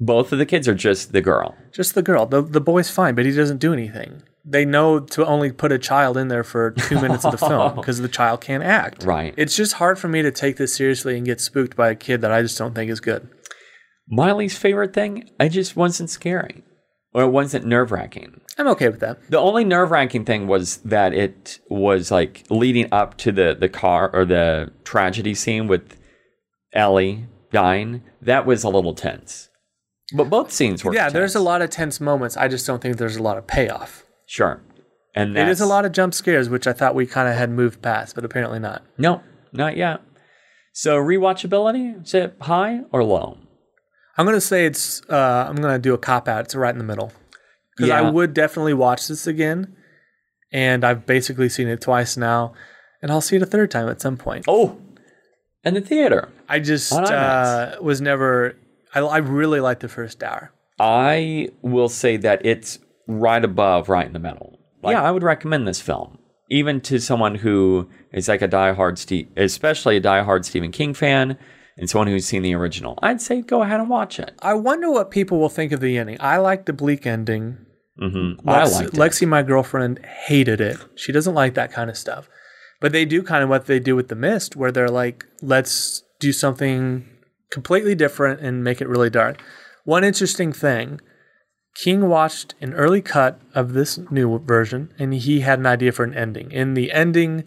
Both 0.00 0.32
of 0.32 0.38
the 0.38 0.46
kids 0.46 0.66
are 0.66 0.74
just 0.74 1.12
the 1.12 1.22
girl. 1.22 1.54
just 1.72 1.94
the 1.94 2.02
girl. 2.02 2.26
The 2.26 2.42
the 2.42 2.60
boy's 2.60 2.90
fine, 2.90 3.14
but 3.14 3.24
he 3.24 3.32
doesn't 3.32 3.58
do 3.58 3.72
anything. 3.72 4.22
They 4.48 4.64
know 4.64 5.00
to 5.00 5.26
only 5.26 5.50
put 5.50 5.72
a 5.72 5.78
child 5.78 6.16
in 6.16 6.28
there 6.28 6.44
for 6.44 6.70
two 6.70 7.00
minutes 7.00 7.24
of 7.24 7.32
the 7.32 7.38
film 7.38 7.74
because 7.76 7.98
the 7.98 8.08
child 8.08 8.40
can't 8.40 8.62
act. 8.62 9.02
Right. 9.02 9.34
It's 9.36 9.56
just 9.56 9.74
hard 9.74 9.98
for 9.98 10.06
me 10.06 10.22
to 10.22 10.30
take 10.30 10.56
this 10.56 10.74
seriously 10.74 11.16
and 11.16 11.26
get 11.26 11.40
spooked 11.40 11.76
by 11.76 11.90
a 11.90 11.94
kid 11.96 12.20
that 12.20 12.30
I 12.30 12.42
just 12.42 12.56
don't 12.56 12.74
think 12.74 12.90
is 12.90 13.00
good. 13.00 13.28
My 14.08 14.30
least 14.32 14.58
favorite 14.58 14.92
thing, 14.92 15.28
I 15.40 15.48
just 15.48 15.74
wasn't 15.74 16.10
scary. 16.10 16.62
Or 17.12 17.22
it 17.22 17.30
wasn't 17.30 17.66
nerve 17.66 17.90
wracking. 17.90 18.40
I'm 18.56 18.68
okay 18.68 18.88
with 18.88 19.00
that. 19.00 19.30
The 19.30 19.38
only 19.38 19.64
nerve 19.64 19.90
wracking 19.90 20.24
thing 20.24 20.46
was 20.46 20.76
that 20.78 21.12
it 21.12 21.58
was 21.68 22.10
like 22.10 22.44
leading 22.48 22.88
up 22.92 23.16
to 23.18 23.32
the, 23.32 23.56
the 23.58 23.68
car 23.68 24.10
or 24.12 24.24
the 24.24 24.70
tragedy 24.84 25.34
scene 25.34 25.66
with 25.66 25.98
Ellie 26.72 27.26
dying. 27.50 28.02
That 28.22 28.46
was 28.46 28.62
a 28.64 28.68
little 28.68 28.94
tense. 28.94 29.48
But 30.14 30.30
both 30.30 30.52
scenes 30.52 30.84
were 30.84 30.94
yeah, 30.94 31.08
there's 31.08 31.34
a 31.34 31.40
lot 31.40 31.62
of 31.62 31.70
tense 31.70 32.00
moments. 32.00 32.36
I 32.36 32.46
just 32.46 32.66
don't 32.66 32.80
think 32.80 32.96
there's 32.96 33.16
a 33.16 33.22
lot 33.22 33.38
of 33.38 33.46
payoff. 33.46 34.04
Sure. 34.26 34.60
And 35.14 35.36
It 35.36 35.48
is 35.48 35.60
a 35.60 35.66
lot 35.66 35.86
of 35.86 35.92
jump 35.92 36.12
scares, 36.12 36.50
which 36.50 36.66
I 36.66 36.72
thought 36.74 36.94
we 36.94 37.06
kind 37.06 37.28
of 37.28 37.34
had 37.34 37.50
moved 37.50 37.80
past, 37.80 38.14
but 38.14 38.24
apparently 38.24 38.58
not. 38.58 38.82
No, 38.98 39.22
not 39.52 39.76
yet. 39.76 40.02
So 40.72 40.96
rewatchability, 40.98 42.04
is 42.04 42.12
it 42.12 42.36
high 42.42 42.82
or 42.92 43.02
low? 43.02 43.38
I'm 44.18 44.26
gonna 44.26 44.40
say 44.40 44.66
it's. 44.66 45.02
Uh, 45.08 45.46
I'm 45.48 45.56
gonna 45.56 45.78
do 45.78 45.94
a 45.94 45.98
cop 45.98 46.28
out. 46.28 46.44
It's 46.44 46.54
right 46.54 46.72
in 46.72 46.78
the 46.78 46.84
middle 46.84 47.12
because 47.76 47.90
I 47.90 48.02
would 48.02 48.34
definitely 48.34 48.74
watch 48.74 49.08
this 49.08 49.26
again, 49.26 49.74
and 50.52 50.84
I've 50.84 51.06
basically 51.06 51.48
seen 51.48 51.68
it 51.68 51.80
twice 51.80 52.16
now, 52.16 52.54
and 53.02 53.10
I'll 53.10 53.20
see 53.20 53.36
it 53.36 53.42
a 53.42 53.46
third 53.46 53.70
time 53.70 53.88
at 53.88 54.00
some 54.00 54.16
point. 54.16 54.44
Oh, 54.48 54.78
in 55.64 55.74
the 55.74 55.80
theater. 55.80 56.30
I 56.48 56.60
just 56.60 56.92
uh, 56.92 57.76
was 57.80 58.00
never. 58.00 58.56
I, 58.94 59.00
I 59.00 59.18
really 59.18 59.60
liked 59.60 59.80
the 59.80 59.88
first 59.88 60.22
hour. 60.22 60.52
I 60.78 61.50
will 61.62 61.88
say 61.88 62.16
that 62.18 62.44
it's 62.44 62.78
right 63.06 63.44
above, 63.44 63.88
right 63.88 64.06
in 64.06 64.12
the 64.12 64.18
middle. 64.18 64.58
yeah, 64.84 65.02
I 65.02 65.10
would 65.10 65.22
recommend 65.22 65.66
this 65.66 65.80
film, 65.80 66.18
even 66.50 66.80
to 66.82 66.98
someone 67.00 67.36
who 67.36 67.88
is 68.12 68.28
like 68.28 68.42
a 68.42 68.48
diehard 68.48 68.98
Steve, 68.98 69.28
especially 69.36 69.96
a 69.96 70.00
diehard 70.00 70.44
Stephen 70.44 70.70
King 70.72 70.94
fan, 70.94 71.36
and 71.76 71.90
someone 71.90 72.08
who's 72.08 72.24
seen 72.26 72.42
the 72.42 72.54
original. 72.54 72.98
I'd 73.02 73.20
say 73.20 73.42
go 73.42 73.62
ahead 73.62 73.80
and 73.80 73.88
watch 73.90 74.18
it. 74.18 74.32
I 74.40 74.54
wonder 74.54 74.90
what 74.90 75.10
people 75.10 75.38
will 75.38 75.48
think 75.48 75.72
of 75.72 75.80
the 75.80 75.98
ending. 75.98 76.16
I 76.20 76.38
like 76.38 76.66
the 76.66 76.72
bleak 76.72 77.06
ending. 77.06 77.58
hmm 77.98 78.32
I 78.46 78.60
Lex- 78.64 78.72
liked 78.74 78.94
it. 78.94 78.96
Lexi, 78.96 79.28
my 79.28 79.42
girlfriend, 79.42 80.04
hated 80.04 80.60
it. 80.60 80.78
She 80.94 81.12
doesn't 81.12 81.34
like 81.34 81.54
that 81.54 81.72
kind 81.72 81.90
of 81.90 81.96
stuff. 81.96 82.28
But 82.80 82.92
they 82.92 83.04
do 83.04 83.22
kind 83.22 83.42
of 83.42 83.48
what 83.48 83.66
they 83.66 83.80
do 83.80 83.96
with 83.96 84.08
The 84.08 84.14
Mist, 84.14 84.54
where 84.56 84.70
they're 84.70 84.88
like, 84.88 85.24
let's 85.40 86.02
do 86.20 86.32
something 86.32 87.06
completely 87.50 87.94
different 87.94 88.40
and 88.40 88.62
make 88.62 88.80
it 88.80 88.88
really 88.88 89.08
dark. 89.10 89.42
One 89.84 90.04
interesting 90.04 90.52
thing 90.52 91.00
King 91.82 92.08
watched 92.08 92.54
an 92.60 92.72
early 92.74 93.02
cut 93.02 93.40
of 93.54 93.74
this 93.74 93.98
new 94.10 94.38
version, 94.38 94.92
and 94.98 95.12
he 95.12 95.40
had 95.40 95.58
an 95.58 95.66
idea 95.66 95.92
for 95.92 96.04
an 96.04 96.14
ending. 96.14 96.50
In 96.50 96.74
the 96.74 96.90
ending, 96.90 97.44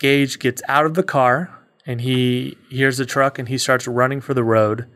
Gage 0.00 0.38
gets 0.38 0.60
out 0.66 0.86
of 0.86 0.94
the 0.94 1.02
car 1.02 1.56
and 1.86 2.00
he 2.00 2.56
hears 2.70 2.96
the 2.98 3.06
truck 3.06 3.38
and 3.38 3.48
he 3.48 3.58
starts 3.58 3.86
running 3.86 4.20
for 4.20 4.34
the 4.34 4.42
road. 4.44 4.86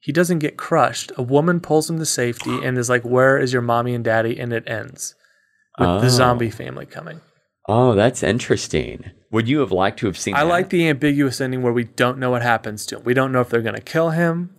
He 0.00 0.12
doesn't 0.12 0.38
get 0.40 0.56
crushed. 0.56 1.10
A 1.16 1.22
woman 1.22 1.60
pulls 1.60 1.88
him 1.88 1.98
to 1.98 2.06
safety 2.06 2.58
and 2.62 2.76
is 2.78 2.90
like, 2.90 3.02
Where 3.02 3.38
is 3.38 3.52
your 3.52 3.62
mommy 3.62 3.94
and 3.94 4.04
daddy? 4.04 4.38
And 4.38 4.52
it 4.52 4.64
ends 4.68 5.14
with 5.78 5.88
Oh. 5.88 6.00
the 6.00 6.10
zombie 6.10 6.50
family 6.50 6.84
coming. 6.86 7.20
Oh, 7.66 7.94
that's 7.94 8.22
interesting. 8.22 9.10
Would 9.32 9.48
you 9.48 9.60
have 9.60 9.72
liked 9.72 9.98
to 10.00 10.06
have 10.06 10.18
seen? 10.18 10.34
I 10.34 10.40
that? 10.44 10.50
like 10.50 10.68
the 10.68 10.86
ambiguous 10.88 11.40
ending 11.40 11.62
where 11.62 11.72
we 11.72 11.84
don't 11.84 12.18
know 12.18 12.30
what 12.30 12.42
happens 12.42 12.84
to 12.86 12.96
him. 12.98 13.04
We 13.04 13.14
don't 13.14 13.32
know 13.32 13.40
if 13.40 13.48
they're 13.48 13.62
going 13.62 13.74
to 13.74 13.80
kill 13.80 14.10
him 14.10 14.54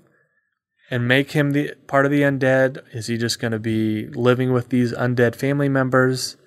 and 0.90 1.08
make 1.08 1.32
him 1.32 1.52
the 1.52 1.74
part 1.88 2.06
of 2.06 2.12
the 2.12 2.22
undead. 2.22 2.84
Is 2.94 3.08
he 3.08 3.18
just 3.18 3.40
going 3.40 3.52
to 3.52 3.60
be 3.60 4.08
living 4.08 4.54
with 4.54 4.70
these 4.70 4.94
undead 4.94 5.36
family 5.36 5.70
members? 5.70 6.38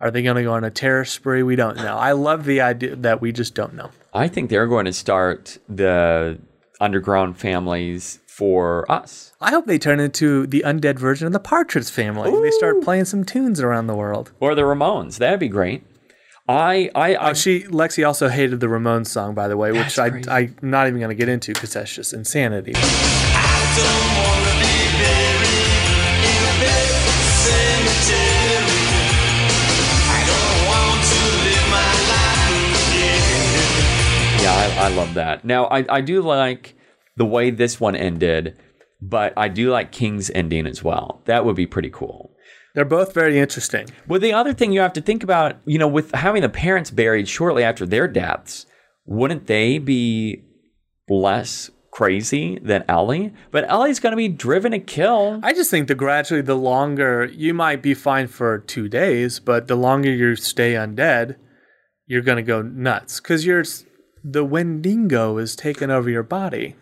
Are 0.00 0.10
they 0.10 0.22
going 0.22 0.36
to 0.36 0.44
go 0.44 0.52
on 0.52 0.62
a 0.62 0.70
terror 0.70 1.04
spree? 1.04 1.42
We 1.42 1.56
don't 1.56 1.76
know. 1.76 1.96
I 1.96 2.12
love 2.12 2.44
the 2.44 2.60
idea 2.60 2.94
that 2.96 3.20
we 3.20 3.32
just 3.32 3.54
don't 3.54 3.74
know. 3.74 3.90
I 4.14 4.28
think 4.28 4.48
they're 4.48 4.68
going 4.68 4.84
to 4.84 4.92
start 4.92 5.58
the 5.68 6.38
underground 6.80 7.36
families 7.36 8.20
for 8.28 8.90
us. 8.90 9.32
I 9.40 9.50
hope 9.50 9.66
they 9.66 9.78
turn 9.78 9.98
into 9.98 10.46
the 10.46 10.62
undead 10.64 11.00
version 11.00 11.26
of 11.26 11.32
the 11.32 11.40
Partridge 11.40 11.90
Family. 11.90 12.30
They 12.30 12.52
start 12.52 12.80
playing 12.82 13.06
some 13.06 13.24
tunes 13.24 13.60
around 13.60 13.88
the 13.88 13.96
world. 13.96 14.30
Or 14.38 14.54
the 14.54 14.62
Ramones. 14.62 15.18
That'd 15.18 15.40
be 15.40 15.48
great. 15.48 15.84
I 16.48 16.90
I, 16.94 17.14
oh, 17.14 17.18
I 17.18 17.30
Oh, 17.30 17.34
she 17.34 17.64
Lexi 17.64 18.06
also 18.06 18.28
hated 18.28 18.60
the 18.60 18.68
Ramones 18.68 19.08
song, 19.08 19.34
by 19.34 19.48
the 19.48 19.56
way, 19.56 19.72
which 19.72 19.96
That's 19.96 20.28
I. 20.28 20.38
I'm 20.38 20.56
not 20.62 20.86
even 20.86 21.00
going 21.00 21.10
to 21.10 21.16
get 21.16 21.28
into 21.28 21.52
because 21.52 21.74
that's 21.74 21.92
just 21.94 22.14
insanity. 22.14 22.72
Yeah, 34.42 34.54
I, 34.54 34.86
I 34.86 34.88
love 34.88 35.14
that. 35.14 35.44
Now, 35.44 35.66
I, 35.66 35.84
I 35.88 36.00
do 36.00 36.22
like 36.22 36.74
the 37.16 37.26
way 37.26 37.50
this 37.50 37.80
one 37.80 37.96
ended, 37.96 38.56
but 39.00 39.32
I 39.36 39.48
do 39.48 39.70
like 39.70 39.92
King's 39.92 40.30
ending 40.30 40.66
as 40.66 40.82
well. 40.82 41.22
That 41.26 41.44
would 41.44 41.56
be 41.56 41.66
pretty 41.66 41.90
cool. 41.90 42.32
They're 42.74 42.84
both 42.84 43.12
very 43.12 43.38
interesting. 43.38 43.88
Well, 44.06 44.20
the 44.20 44.32
other 44.32 44.52
thing 44.52 44.72
you 44.72 44.80
have 44.80 44.92
to 44.92 45.00
think 45.00 45.24
about, 45.24 45.56
you 45.64 45.78
know, 45.78 45.88
with 45.88 46.12
having 46.12 46.42
the 46.42 46.48
parents 46.48 46.90
buried 46.90 47.28
shortly 47.28 47.64
after 47.64 47.84
their 47.84 48.06
deaths, 48.06 48.66
wouldn't 49.04 49.46
they 49.46 49.78
be 49.78 50.44
less 51.08 51.70
crazy 51.98 52.60
than 52.62 52.84
Ellie? 52.88 53.32
But 53.50 53.68
Ellie's 53.68 53.98
going 53.98 54.12
to 54.12 54.16
be 54.16 54.28
driven 54.28 54.70
to 54.70 54.78
kill. 54.78 55.40
I 55.42 55.52
just 55.52 55.68
think 55.68 55.88
the 55.88 55.96
gradually, 55.96 56.42
the 56.42 56.54
longer 56.54 57.24
you 57.24 57.52
might 57.52 57.82
be 57.82 57.92
fine 57.92 58.28
for 58.28 58.60
two 58.60 58.88
days, 58.88 59.40
but 59.40 59.66
the 59.66 59.74
longer 59.74 60.08
you 60.08 60.36
stay 60.36 60.74
undead, 60.74 61.34
you're 62.06 62.22
going 62.22 62.36
to 62.36 62.42
go 62.42 62.62
nuts 62.62 63.18
because 63.18 63.44
you're 63.44 63.64
the 64.22 64.44
Wendigo 64.44 65.38
is 65.38 65.56
taking 65.56 65.90
over 65.90 66.08
your 66.08 66.22
body. 66.22 66.76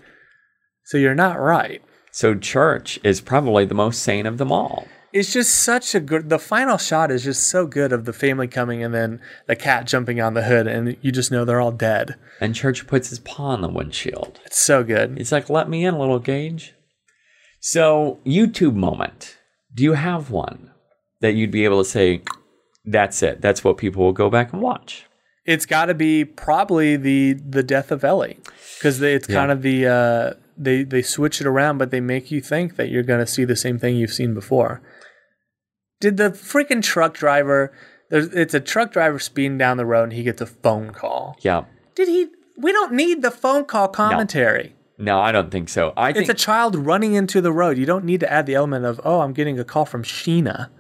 So 0.85 0.98
you're 0.98 1.14
not 1.14 1.40
right. 1.40 1.81
So 2.12 2.35
Church 2.35 3.00
is 3.02 3.22
probably 3.22 3.64
the 3.64 3.74
most 3.74 4.02
sane 4.02 4.26
of 4.26 4.37
them 4.37 4.52
all. 4.52 4.87
It's 5.16 5.33
just 5.33 5.62
such 5.62 5.94
a 5.94 6.00
good. 6.00 6.29
The 6.29 6.38
final 6.38 6.76
shot 6.76 7.11
is 7.11 7.24
just 7.24 7.48
so 7.48 7.66
good 7.66 7.90
of 7.90 8.05
the 8.05 8.12
family 8.12 8.46
coming 8.46 8.85
and 8.85 8.92
then 8.92 9.22
the 9.46 9.57
cat 9.57 9.87
jumping 9.87 10.20
on 10.20 10.35
the 10.35 10.42
hood, 10.42 10.66
and 10.66 10.94
you 11.00 11.11
just 11.11 11.31
know 11.31 11.46
they're 11.46 11.59
all 11.59 11.72
dead. 11.72 12.16
And 12.38 12.55
Church 12.55 12.87
puts 12.87 13.09
his 13.09 13.18
paw 13.20 13.52
on 13.52 13.62
the 13.62 13.68
windshield. 13.68 14.38
It's 14.44 14.61
so 14.61 14.85
good. 14.85 15.16
He's 15.16 15.33
like, 15.33 15.48
let 15.48 15.70
me 15.70 15.87
in, 15.87 15.98
little 15.98 16.18
Gage. 16.18 16.74
So, 17.61 18.20
YouTube 18.26 18.74
moment. 18.74 19.38
Do 19.74 19.85
you 19.85 19.94
have 19.94 20.31
one 20.31 20.72
that 21.22 21.33
you'd 21.33 21.50
be 21.50 21.64
able 21.64 21.83
to 21.83 21.88
say, 21.88 22.20
that's 22.85 23.22
it? 23.22 23.40
That's 23.40 23.64
what 23.64 23.79
people 23.79 24.05
will 24.05 24.12
go 24.12 24.29
back 24.29 24.52
and 24.52 24.61
watch? 24.61 25.07
It's 25.46 25.64
got 25.64 25.87
to 25.87 25.94
be 25.94 26.26
probably 26.26 26.96
the 26.96 27.33
the 27.33 27.62
death 27.62 27.90
of 27.90 28.05
Ellie 28.05 28.38
because 28.79 29.00
it's 29.00 29.26
kind 29.29 29.50
of 29.50 29.62
the 29.62 29.87
uh, 29.87 30.35
they 30.59 30.83
they 30.83 31.00
switch 31.00 31.40
it 31.40 31.46
around, 31.46 31.79
but 31.79 31.90
they 31.90 32.00
make 32.00 32.31
you 32.31 32.42
think 32.42 32.76
that 32.76 32.90
you're 32.90 33.02
going 33.02 33.20
to 33.20 33.26
see 33.26 33.46
the 33.46 33.57
same 33.57 33.79
thing 33.79 33.96
you've 33.96 34.12
seen 34.12 34.35
before. 34.35 34.83
Did 36.00 36.16
the 36.16 36.30
freaking 36.30 36.82
truck 36.82 37.14
driver? 37.14 37.72
There's, 38.11 38.28
it's 38.28 38.54
a 38.54 38.61
truck 38.61 38.92
driver 38.92 39.18
speeding 39.18 39.59
down 39.59 39.76
the 39.76 39.87
road, 39.87 40.04
and 40.04 40.12
he 40.12 40.22
gets 40.22 40.40
a 40.40 40.46
phone 40.46 40.90
call. 40.92 41.37
Yeah. 41.40 41.64
Did 41.94 42.09
he? 42.09 42.28
We 42.59 42.72
don't 42.72 42.92
need 42.92 43.22
the 43.22 43.30
phone 43.30 43.64
call 43.64 43.88
commentary. 43.88 44.74
No, 44.98 45.18
I 45.20 45.30
don't 45.32 45.50
think 45.50 45.68
so. 45.68 45.92
I 45.96 46.12
think 46.12 46.22
It's 46.22 46.30
a 46.30 46.44
child 46.44 46.74
running 46.74 47.14
into 47.14 47.40
the 47.42 47.52
road. 47.52 47.76
You 47.76 47.85
don't 47.85 48.04
need 48.04 48.20
to 48.20 48.32
add 48.32 48.46
the 48.46 48.54
element 48.54 48.87
of, 48.87 48.98
oh, 49.04 49.20
I'm 49.20 49.35
getting 49.35 49.59
a 49.59 49.64
call 49.64 49.85
from 49.85 50.02
Sheena. 50.02 50.70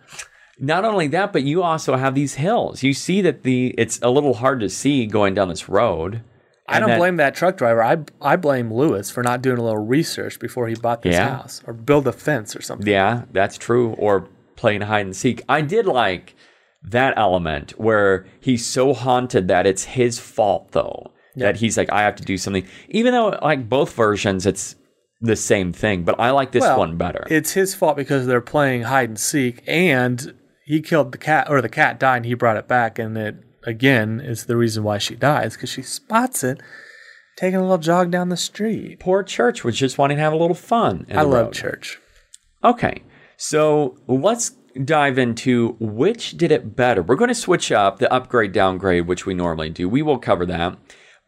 not 0.58 0.86
only 0.86 1.06
that, 1.08 1.32
but 1.34 1.42
you 1.42 1.62
also 1.62 1.96
have 1.96 2.14
these 2.14 2.36
hills. 2.36 2.82
You 2.82 2.94
see 2.94 3.20
that 3.22 3.42
the 3.42 3.74
it's 3.76 3.98
a 4.00 4.08
little 4.08 4.34
hard 4.34 4.60
to 4.60 4.70
see 4.70 5.06
going 5.06 5.34
down 5.34 5.48
this 5.48 5.68
road. 5.68 6.22
I 6.68 6.80
don't 6.80 6.88
that- 6.90 6.98
blame 6.98 7.16
that 7.16 7.34
truck 7.34 7.58
driver. 7.58 7.82
I 7.84 7.98
I 8.22 8.36
blame 8.36 8.72
Lewis 8.72 9.10
for 9.10 9.22
not 9.22 9.42
doing 9.42 9.58
a 9.58 9.62
little 9.62 9.84
research 9.84 10.40
before 10.40 10.66
he 10.68 10.74
bought 10.76 11.02
this 11.02 11.14
Yeah. 11.14 11.36
house 11.36 11.62
or 11.66 11.74
build 11.74 12.06
a 12.08 12.12
fence 12.12 12.56
or 12.56 12.62
something. 12.62 12.86
Yeah, 12.86 13.24
that's 13.32 13.58
true. 13.58 13.90
Or 13.98 14.28
playing 14.56 14.82
hide 14.82 15.06
and 15.06 15.14
seek. 15.16 15.42
I 15.48 15.60
did 15.60 15.86
like 15.86 16.34
that 16.82 17.14
element 17.16 17.72
where 17.78 18.26
he's 18.40 18.64
so 18.66 18.94
haunted 18.94 19.48
that 19.48 19.66
it's 19.66 19.84
his 19.84 20.18
fault, 20.18 20.72
though. 20.72 21.12
That 21.36 21.56
he's 21.56 21.76
like, 21.76 21.92
I 21.92 22.02
have 22.02 22.16
to 22.16 22.24
do 22.24 22.38
something. 22.38 22.66
Even 22.88 23.12
though, 23.12 23.38
like 23.42 23.68
both 23.68 23.92
versions, 23.94 24.46
it's 24.46 24.74
the 25.20 25.36
same 25.36 25.70
thing, 25.72 26.02
but 26.02 26.18
I 26.18 26.30
like 26.30 26.52
this 26.52 26.62
Well, 26.62 26.78
one 26.78 26.96
better. 26.96 27.26
It's 27.28 27.52
his 27.52 27.74
fault 27.74 27.96
because 27.96 28.26
they're 28.26 28.40
playing 28.40 28.82
hide 28.84 29.10
and 29.10 29.20
seek, 29.20 29.62
and 29.66 30.34
he 30.64 30.80
killed 30.80 31.12
the 31.12 31.18
cat, 31.18 31.48
or 31.50 31.60
the 31.60 31.68
cat 31.68 32.00
died, 32.00 32.18
and 32.18 32.26
he 32.26 32.32
brought 32.34 32.56
it 32.56 32.66
back, 32.66 32.98
and 32.98 33.18
it 33.18 33.36
again 33.64 34.18
is 34.20 34.46
the 34.46 34.56
reason 34.56 34.82
why 34.82 34.96
she 34.96 35.14
dies 35.14 35.54
because 35.54 35.68
she 35.70 35.82
spots 35.82 36.42
it 36.44 36.60
taking 37.36 37.56
a 37.58 37.62
little 37.62 37.76
jog 37.78 38.10
down 38.10 38.30
the 38.30 38.36
street. 38.36 38.98
Poor 39.00 39.22
Church 39.22 39.62
was 39.62 39.76
just 39.76 39.98
wanting 39.98 40.16
to 40.16 40.22
have 40.22 40.32
a 40.32 40.36
little 40.36 40.54
fun. 40.54 41.04
in 41.08 41.18
I 41.18 41.22
the 41.24 41.28
love 41.28 41.46
road. 41.46 41.52
church. 41.54 41.98
Okay, 42.64 43.02
so 43.36 43.96
let's 44.06 44.50
dive 44.84 45.18
into 45.18 45.76
which 45.80 46.36
did 46.36 46.52
it 46.52 46.76
better. 46.76 47.02
We're 47.02 47.16
going 47.16 47.28
to 47.28 47.34
switch 47.34 47.72
up 47.72 47.98
the 47.98 48.12
upgrade 48.12 48.52
downgrade, 48.52 49.06
which 49.06 49.26
we 49.26 49.34
normally 49.34 49.70
do. 49.70 49.88
We 49.88 50.02
will 50.02 50.18
cover 50.18 50.46
that. 50.46 50.78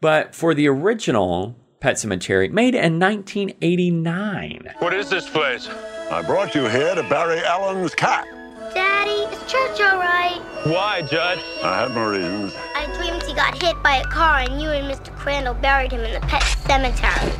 But 0.01 0.35
for 0.35 0.53
the 0.53 0.67
original 0.67 1.55
Pet 1.79 1.95
Sematary, 1.95 2.51
made 2.51 2.75
in 2.75 2.99
1989. 2.99 4.73
What 4.79 4.93
is 4.93 5.09
this 5.09 5.29
place? 5.29 5.69
I 6.11 6.21
brought 6.21 6.53
you 6.53 6.67
here 6.67 6.93
to 6.93 7.03
bury 7.03 7.39
Alan's 7.39 7.95
cat. 7.95 8.27
Daddy, 8.73 9.11
is 9.33 9.39
church 9.49 9.79
all 9.79 9.97
right? 9.97 10.41
Why, 10.65 11.01
Judd? 11.03 11.39
I 11.63 11.79
have 11.79 11.95
my 11.95 12.05
reasons. 12.05 12.53
I 12.75 12.85
dreamed 12.97 13.23
he 13.23 13.33
got 13.33 13.61
hit 13.63 13.81
by 13.81 13.97
a 13.97 14.03
car 14.03 14.39
and 14.39 14.61
you 14.61 14.71
and 14.71 14.93
Mr. 14.93 15.15
Crandall 15.15 15.53
buried 15.53 15.93
him 15.93 16.01
in 16.01 16.13
the 16.13 16.27
pet 16.27 16.43
cemetery. 16.43 17.31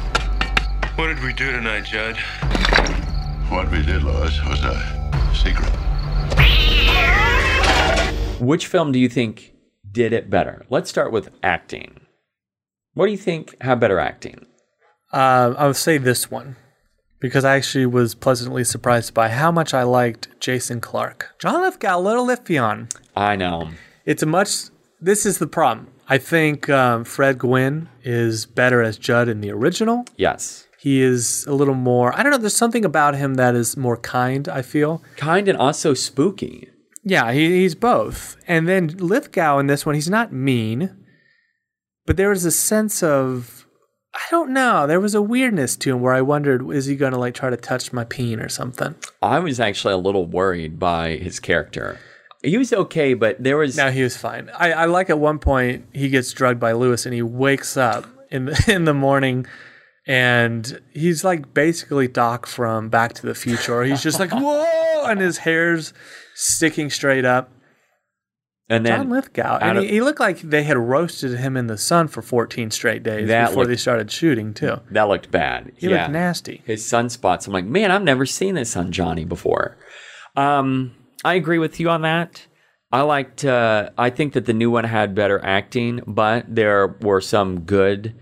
What 0.95 1.07
did 1.07 1.21
we 1.21 1.33
do 1.33 1.51
tonight, 1.51 1.83
Judd? 1.83 2.17
What 3.49 3.71
we 3.71 3.81
did, 3.81 4.03
Lois, 4.03 4.39
was 4.45 4.63
a 4.63 4.77
secret. 5.33 5.69
Which 8.39 8.67
film 8.67 8.91
do 8.91 8.99
you 8.99 9.09
think 9.09 9.53
did 9.91 10.13
it 10.13 10.29
better? 10.29 10.65
Let's 10.69 10.89
start 10.89 11.11
with 11.11 11.29
acting. 11.41 11.99
What 12.93 13.07
do 13.07 13.11
you 13.11 13.17
think 13.17 13.59
had 13.61 13.79
better 13.79 13.99
acting? 13.99 14.45
Uh, 15.11 15.55
I 15.57 15.65
would 15.67 15.75
say 15.75 15.97
this 15.97 16.29
one 16.29 16.57
because 17.19 17.43
I 17.43 17.55
actually 17.55 17.85
was 17.85 18.15
pleasantly 18.15 18.63
surprised 18.63 19.13
by 19.13 19.29
how 19.29 19.51
much 19.51 19.73
I 19.73 19.83
liked 19.83 20.27
Jason 20.39 20.79
Clarke. 20.79 21.35
John 21.39 21.61
Lithgow, 21.61 21.97
a 21.97 21.99
little 21.99 22.27
iffy 22.27 22.61
on. 22.61 22.87
I 23.15 23.35
know. 23.35 23.69
It's 24.05 24.23
a 24.23 24.25
much. 24.25 24.69
This 25.01 25.25
is 25.25 25.39
the 25.39 25.47
problem. 25.47 25.87
I 26.07 26.17
think 26.17 26.69
um, 26.69 27.03
Fred 27.03 27.37
Gwynne 27.39 27.89
is 28.03 28.45
better 28.45 28.81
as 28.81 28.97
Judd 28.97 29.27
in 29.27 29.41
the 29.41 29.51
original. 29.51 30.05
Yes. 30.17 30.67
He 30.79 31.01
is 31.01 31.45
a 31.45 31.53
little 31.53 31.75
more. 31.75 32.17
I 32.17 32.23
don't 32.23 32.31
know. 32.31 32.37
There's 32.37 32.55
something 32.55 32.85
about 32.85 33.15
him 33.15 33.33
that 33.35 33.53
is 33.53 33.75
more 33.75 33.97
kind. 33.97 34.47
I 34.47 34.61
feel. 34.61 35.03
Kind 35.17 35.47
and 35.47 35.57
also 35.57 35.93
spooky. 35.93 36.69
Yeah, 37.03 37.31
he, 37.31 37.61
he's 37.61 37.75
both. 37.75 38.37
And 38.47 38.67
then 38.67 38.87
Lithgow 38.87 39.59
in 39.59 39.67
this 39.67 39.85
one, 39.85 39.95
he's 39.95 40.09
not 40.09 40.31
mean, 40.31 40.95
but 42.05 42.17
there 42.17 42.29
was 42.29 42.45
a 42.45 42.51
sense 42.51 43.03
of 43.03 43.59
I 44.13 44.21
don't 44.31 44.51
know. 44.51 44.87
There 44.87 44.99
was 44.99 45.13
a 45.13 45.21
weirdness 45.21 45.75
to 45.77 45.91
him 45.91 46.01
where 46.01 46.13
I 46.13 46.21
wondered, 46.21 46.67
is 46.71 46.87
he 46.87 46.95
going 46.95 47.13
to 47.13 47.19
like 47.19 47.35
try 47.35 47.49
to 47.49 47.57
touch 47.57 47.93
my 47.93 48.03
peen 48.03 48.39
or 48.39 48.49
something? 48.49 48.95
I 49.21 49.39
was 49.39 49.59
actually 49.59 49.93
a 49.93 49.97
little 49.97 50.25
worried 50.25 50.79
by 50.79 51.11
his 51.17 51.39
character. 51.39 51.99
He 52.41 52.57
was 52.57 52.73
okay, 52.73 53.13
but 53.13 53.41
there 53.43 53.57
was 53.57 53.77
No, 53.77 53.91
he 53.91 54.01
was 54.01 54.17
fine. 54.17 54.49
I, 54.57 54.71
I 54.71 54.85
like 54.85 55.09
at 55.09 55.19
one 55.19 55.39
point 55.39 55.85
he 55.93 56.09
gets 56.09 56.31
drugged 56.33 56.59
by 56.59 56.71
Lewis 56.71 57.05
and 57.05 57.13
he 57.13 57.21
wakes 57.21 57.77
up 57.77 58.07
in 58.31 58.45
the, 58.45 58.63
in 58.73 58.85
the 58.85 58.93
morning 58.93 59.45
and 60.09 60.81
he's 60.91 61.23
like 61.23 61.53
basically 61.53 62.07
Doc 62.07 62.47
from 62.47 62.89
Back 62.89 63.13
to 63.13 63.27
the 63.27 63.35
Future. 63.35 63.83
He's 63.83 64.01
just 64.01 64.19
like 64.19 64.31
whoa, 64.33 65.05
and 65.05 65.21
his 65.21 65.37
hair's 65.37 65.93
sticking 66.33 66.89
straight 66.89 67.25
up. 67.25 67.51
and 68.69 68.83
then 68.83 69.01
John 69.01 69.09
Lithgow, 69.11 69.59
and 69.61 69.77
of- 69.77 69.83
he, 69.83 69.91
he 69.91 70.01
looked 70.01 70.19
like 70.19 70.41
they 70.41 70.63
had 70.63 70.77
roasted 70.77 71.37
him 71.37 71.55
in 71.55 71.67
the 71.67 71.77
sun 71.77 72.07
for 72.07 72.23
14 72.23 72.71
straight 72.71 73.03
days 73.03 73.27
before 73.27 73.55
looked- 73.63 73.69
they 73.69 73.77
started 73.77 74.09
shooting 74.11 74.55
too. 74.55 74.81
that 74.89 75.07
looked 75.07 75.29
bad. 75.29 75.73
He 75.77 75.87
yeah. 75.87 76.01
looked 76.01 76.13
nasty. 76.13 76.63
his 76.65 76.83
sunspots. 76.83 77.45
I'm 77.45 77.53
like, 77.53 77.65
man, 77.65 77.91
I've 77.91 78.01
never 78.01 78.25
seen 78.25 78.55
this 78.55 78.75
on 78.75 78.91
Johnny 78.91 79.25
before. 79.25 79.77
Um, 80.35 80.95
I 81.23 81.35
agree 81.35 81.59
with 81.59 81.79
you 81.79 81.87
on 81.91 82.01
that. 82.01 82.47
I 82.91 83.01
liked. 83.01 83.45
Uh, 83.45 83.91
I 83.95 84.09
think 84.09 84.33
that 84.33 84.47
the 84.47 84.53
new 84.53 84.71
one 84.71 84.85
had 84.85 85.13
better 85.13 85.39
acting, 85.45 86.01
but 86.07 86.45
there 86.47 86.97
were 87.01 87.21
some 87.21 87.59
good 87.59 88.15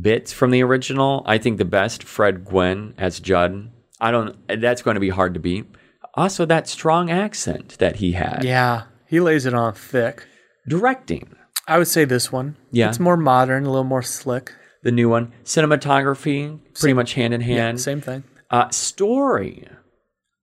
bits 0.00 0.32
from 0.32 0.50
the 0.50 0.62
original. 0.62 1.22
I 1.26 1.38
think 1.38 1.58
the 1.58 1.64
best 1.64 2.02
Fred 2.02 2.44
Gwynne 2.44 2.94
as 2.98 3.20
Judd. 3.20 3.70
I 4.00 4.10
don't. 4.10 4.36
That's 4.48 4.82
going 4.82 4.94
to 4.94 5.00
be 5.00 5.10
hard 5.10 5.34
to 5.34 5.40
beat. 5.40 5.66
Also, 6.14 6.44
that 6.46 6.68
strong 6.68 7.10
accent 7.10 7.78
that 7.78 7.96
he 7.96 8.12
had. 8.12 8.42
Yeah, 8.44 8.84
he 9.06 9.20
lays 9.20 9.46
it 9.46 9.54
on 9.54 9.74
thick. 9.74 10.26
Directing 10.68 11.34
I 11.68 11.76
would 11.76 11.86
say 11.86 12.06
this 12.06 12.32
one. 12.32 12.56
Yeah. 12.72 12.88
it's 12.88 12.98
more 12.98 13.18
modern, 13.18 13.64
a 13.64 13.70
little 13.70 13.84
more 13.84 14.02
slick. 14.02 14.54
the 14.82 14.90
new 14.90 15.10
one. 15.10 15.32
Cinematography, 15.44 16.58
pretty 16.74 16.94
much 16.94 17.12
hand 17.12 17.34
in 17.34 17.42
hand. 17.42 17.78
Yeah, 17.78 17.82
same 17.82 18.00
thing. 18.00 18.24
Uh, 18.50 18.70
story. 18.70 19.68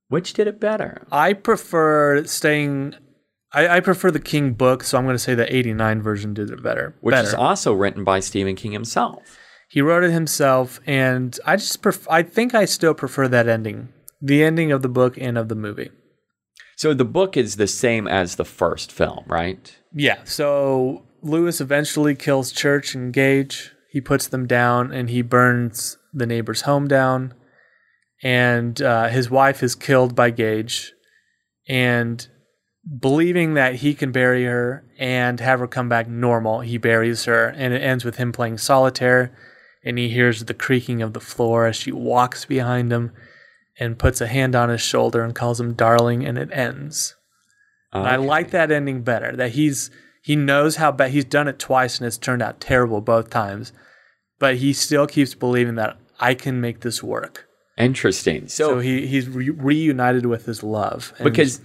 Which 0.07 0.33
did 0.33 0.47
it 0.47 0.59
better? 0.59 1.07
I 1.11 1.33
prefer 1.33 2.23
staying. 2.25 2.93
I, 3.51 3.77
I 3.77 3.79
prefer 3.79 4.11
the 4.11 4.19
King 4.19 4.53
book, 4.53 4.83
so 4.83 4.99
I'm 4.99 5.05
going 5.05 5.15
to 5.15 5.19
say 5.19 5.33
the 5.33 5.53
'89 5.53 6.01
version 6.03 6.35
did 6.35 6.51
it 6.51 6.61
better. 6.61 6.95
Which 7.01 7.13
better. 7.13 7.27
is 7.27 7.33
also 7.33 7.73
written 7.73 8.03
by 8.03 8.19
Stephen 8.19 8.55
King 8.55 8.73
himself. 8.73 9.39
He 9.69 9.81
wrote 9.81 10.03
it 10.03 10.11
himself, 10.11 10.79
and 10.85 11.37
I 11.45 11.55
just 11.55 11.81
pref- 11.81 12.09
I 12.09 12.23
think 12.23 12.53
I 12.53 12.65
still 12.65 12.93
prefer 12.93 13.27
that 13.27 13.47
ending, 13.47 13.89
the 14.21 14.43
ending 14.43 14.71
of 14.71 14.81
the 14.81 14.89
book 14.89 15.17
and 15.17 15.37
of 15.37 15.49
the 15.49 15.55
movie. 15.55 15.91
So 16.77 16.93
the 16.93 17.05
book 17.05 17.37
is 17.37 17.55
the 17.55 17.67
same 17.67 18.07
as 18.07 18.35
the 18.35 18.45
first 18.45 18.91
film, 18.91 19.23
right? 19.27 19.75
Yeah. 19.93 20.19
So 20.25 21.05
Lewis 21.21 21.61
eventually 21.61 22.15
kills 22.15 22.51
Church 22.51 22.93
and 22.95 23.13
Gage. 23.13 23.71
He 23.91 24.01
puts 24.01 24.27
them 24.27 24.45
down, 24.45 24.91
and 24.91 25.09
he 25.09 25.21
burns 25.21 25.97
the 26.13 26.25
neighbor's 26.25 26.61
home 26.61 26.87
down. 26.87 27.33
And 28.23 28.81
uh, 28.81 29.07
his 29.07 29.29
wife 29.29 29.63
is 29.63 29.75
killed 29.75 30.15
by 30.15 30.29
Gage, 30.31 30.93
and 31.67 32.27
believing 32.99 33.55
that 33.55 33.75
he 33.75 33.93
can 33.93 34.11
bury 34.11 34.45
her 34.45 34.85
and 34.99 35.39
have 35.39 35.59
her 35.59 35.67
come 35.67 35.89
back 35.89 36.07
normal, 36.07 36.61
he 36.61 36.77
buries 36.77 37.25
her, 37.25 37.47
and 37.47 37.73
it 37.73 37.81
ends 37.81 38.05
with 38.05 38.17
him 38.17 38.31
playing 38.31 38.57
solitaire. 38.57 39.35
And 39.85 39.97
he 39.99 40.09
hears 40.09 40.43
the 40.43 40.53
creaking 40.53 41.01
of 41.01 41.13
the 41.13 41.19
floor 41.19 41.67
as 41.67 41.75
she 41.75 41.91
walks 41.91 42.43
behind 42.43 42.91
him 42.91 43.11
and 43.79 43.99
puts 43.99 44.19
a 44.19 44.27
hand 44.27 44.55
on 44.55 44.69
his 44.69 44.81
shoulder 44.81 45.23
and 45.23 45.35
calls 45.35 45.59
him 45.59 45.73
darling, 45.73 46.25
and 46.25 46.37
it 46.37 46.49
ends. 46.51 47.15
And 47.93 48.07
I 48.07 48.17
like 48.17 48.51
that 48.51 48.71
ending 48.71 49.03
better. 49.03 49.35
That 49.35 49.51
he's 49.51 49.89
he 50.21 50.35
knows 50.35 50.77
how 50.77 50.91
bad 50.91 51.11
he's 51.11 51.23
done 51.23 51.47
it 51.47 51.59
twice 51.59 51.99
and 51.99 52.07
it's 52.07 52.17
turned 52.17 52.41
out 52.41 52.59
terrible 52.59 52.99
both 52.99 53.29
times, 53.29 53.71
but 54.39 54.57
he 54.57 54.73
still 54.73 55.07
keeps 55.07 55.35
believing 55.35 55.75
that 55.75 55.97
I 56.19 56.33
can 56.33 56.59
make 56.59 56.81
this 56.81 57.03
work. 57.03 57.47
Interesting. 57.77 58.47
So, 58.47 58.75
So, 58.75 58.79
he 58.79 59.07
he's 59.07 59.29
re- 59.29 59.49
reunited 59.49 60.25
with 60.25 60.45
his 60.45 60.63
love 60.63 61.13
because 61.23 61.61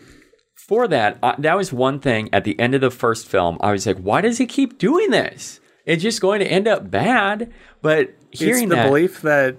for 0.55 0.87
that, 0.89 1.19
uh, 1.23 1.35
that 1.39 1.57
was 1.57 1.73
one 1.73 1.99
thing 1.99 2.29
at 2.33 2.45
the 2.45 2.59
end 2.61 2.75
of 2.75 2.81
the 2.81 2.91
first 2.91 3.27
film. 3.27 3.57
I 3.61 3.73
was 3.73 3.87
like, 3.87 3.99
why 3.99 4.21
does 4.21 4.39
he 4.39 4.47
keep 4.47 4.79
doing 4.79 5.11
this? 5.11 5.59
It's 5.87 6.03
just 6.03 6.21
going 6.21 6.41
to 6.41 6.47
end 6.47 6.69
up 6.69 6.91
bad. 6.91 7.53
But 7.83 8.15
it's 8.33 8.41
hearing 8.41 8.69
the 8.69 8.77
that, 8.77 8.87
belief 8.87 9.23
that 9.23 9.57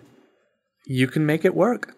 you 0.86 1.07
can 1.07 1.26
make 1.26 1.45
it 1.45 1.55
work. 1.55 1.95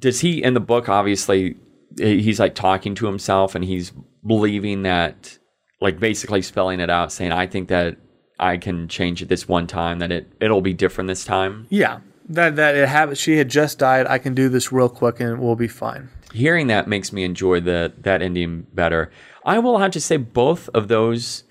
does 0.00 0.20
he 0.20 0.42
in 0.42 0.54
the 0.54 0.60
book? 0.60 0.88
Obviously, 0.88 1.56
he's 1.96 2.40
like 2.40 2.54
talking 2.54 2.94
to 2.96 3.06
himself 3.06 3.54
and 3.54 3.64
he's 3.64 3.92
believing 4.26 4.82
that, 4.82 5.38
like 5.80 5.98
basically 5.98 6.42
spelling 6.42 6.80
it 6.80 6.90
out, 6.90 7.12
saying, 7.12 7.32
"I 7.32 7.46
think 7.46 7.68
that 7.68 7.96
I 8.38 8.56
can 8.56 8.88
change 8.88 9.22
it 9.22 9.28
this 9.28 9.48
one 9.48 9.66
time. 9.66 9.98
That 9.98 10.12
it 10.12 10.32
it'll 10.40 10.60
be 10.60 10.74
different 10.74 11.08
this 11.08 11.24
time." 11.24 11.66
Yeah, 11.70 12.00
that 12.28 12.56
that 12.56 12.76
it 12.76 12.88
have 12.88 13.16
she 13.18 13.38
had 13.38 13.48
just 13.48 13.78
died. 13.78 14.06
I 14.06 14.18
can 14.18 14.34
do 14.34 14.48
this 14.48 14.72
real 14.72 14.88
quick 14.88 15.20
and 15.20 15.40
we'll 15.40 15.56
be 15.56 15.68
fine. 15.68 16.10
hearing 16.34 16.66
that 16.66 16.86
makes 16.86 17.12
me 17.12 17.24
enjoy 17.24 17.58
the 17.60 17.92
that 18.02 18.22
ending 18.22 18.66
better. 18.74 19.10
I 19.44 19.58
will 19.58 19.78
have 19.78 19.92
to 19.92 20.00
say 20.00 20.18
both 20.18 20.68
of 20.74 20.88
those 20.88 21.44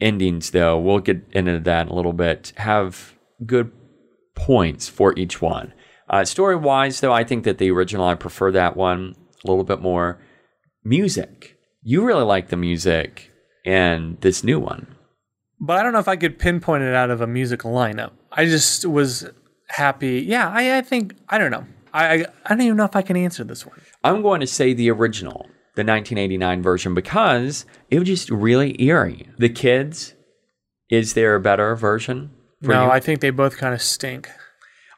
endings, 0.00 0.50
though, 0.50 0.78
we'll 0.78 0.98
get 0.98 1.22
into 1.32 1.58
that 1.60 1.86
in 1.86 1.92
a 1.92 1.94
little 1.94 2.12
bit, 2.12 2.52
have 2.56 3.14
good 3.44 3.72
points 4.34 4.88
for 4.88 5.12
each 5.18 5.42
one. 5.42 5.72
Uh, 6.08 6.24
story 6.24 6.56
wise, 6.56 7.00
though, 7.00 7.12
I 7.12 7.24
think 7.24 7.44
that 7.44 7.58
the 7.58 7.70
original 7.70 8.06
I 8.06 8.14
prefer 8.14 8.52
that 8.52 8.76
one 8.76 9.14
a 9.44 9.48
little 9.48 9.64
bit 9.64 9.80
more. 9.80 10.20
Music, 10.84 11.56
you 11.82 12.04
really 12.04 12.22
like 12.22 12.48
the 12.48 12.56
music 12.56 13.32
in 13.64 14.18
this 14.20 14.44
new 14.44 14.60
one. 14.60 14.86
But 15.58 15.78
I 15.78 15.82
don't 15.82 15.92
know 15.92 15.98
if 15.98 16.08
I 16.08 16.16
could 16.16 16.38
pinpoint 16.38 16.84
it 16.84 16.94
out 16.94 17.10
of 17.10 17.20
a 17.20 17.26
music 17.26 17.60
lineup. 17.60 18.12
I 18.30 18.44
just 18.44 18.84
was 18.84 19.28
happy. 19.68 20.20
Yeah, 20.20 20.48
I, 20.48 20.78
I 20.78 20.82
think 20.82 21.16
I 21.28 21.38
don't 21.38 21.50
know. 21.50 21.64
I, 21.92 22.06
I 22.06 22.26
I 22.44 22.48
don't 22.50 22.60
even 22.60 22.76
know 22.76 22.84
if 22.84 22.94
I 22.94 23.02
can 23.02 23.16
answer 23.16 23.42
this 23.42 23.66
one. 23.66 23.80
I'm 24.04 24.22
going 24.22 24.40
to 24.40 24.46
say 24.46 24.74
the 24.74 24.90
original, 24.90 25.46
the 25.74 25.82
1989 25.82 26.62
version, 26.62 26.94
because 26.94 27.66
it 27.90 27.98
was 27.98 28.06
just 28.06 28.30
really 28.30 28.80
eerie. 28.80 29.28
The 29.38 29.48
kids, 29.48 30.14
is 30.90 31.14
there 31.14 31.34
a 31.34 31.40
better 31.40 31.74
version? 31.74 32.30
For 32.62 32.68
no, 32.72 32.84
you? 32.86 32.90
I 32.90 33.00
think 33.00 33.20
they 33.20 33.30
both 33.30 33.56
kind 33.56 33.74
of 33.74 33.82
stink. 33.82 34.28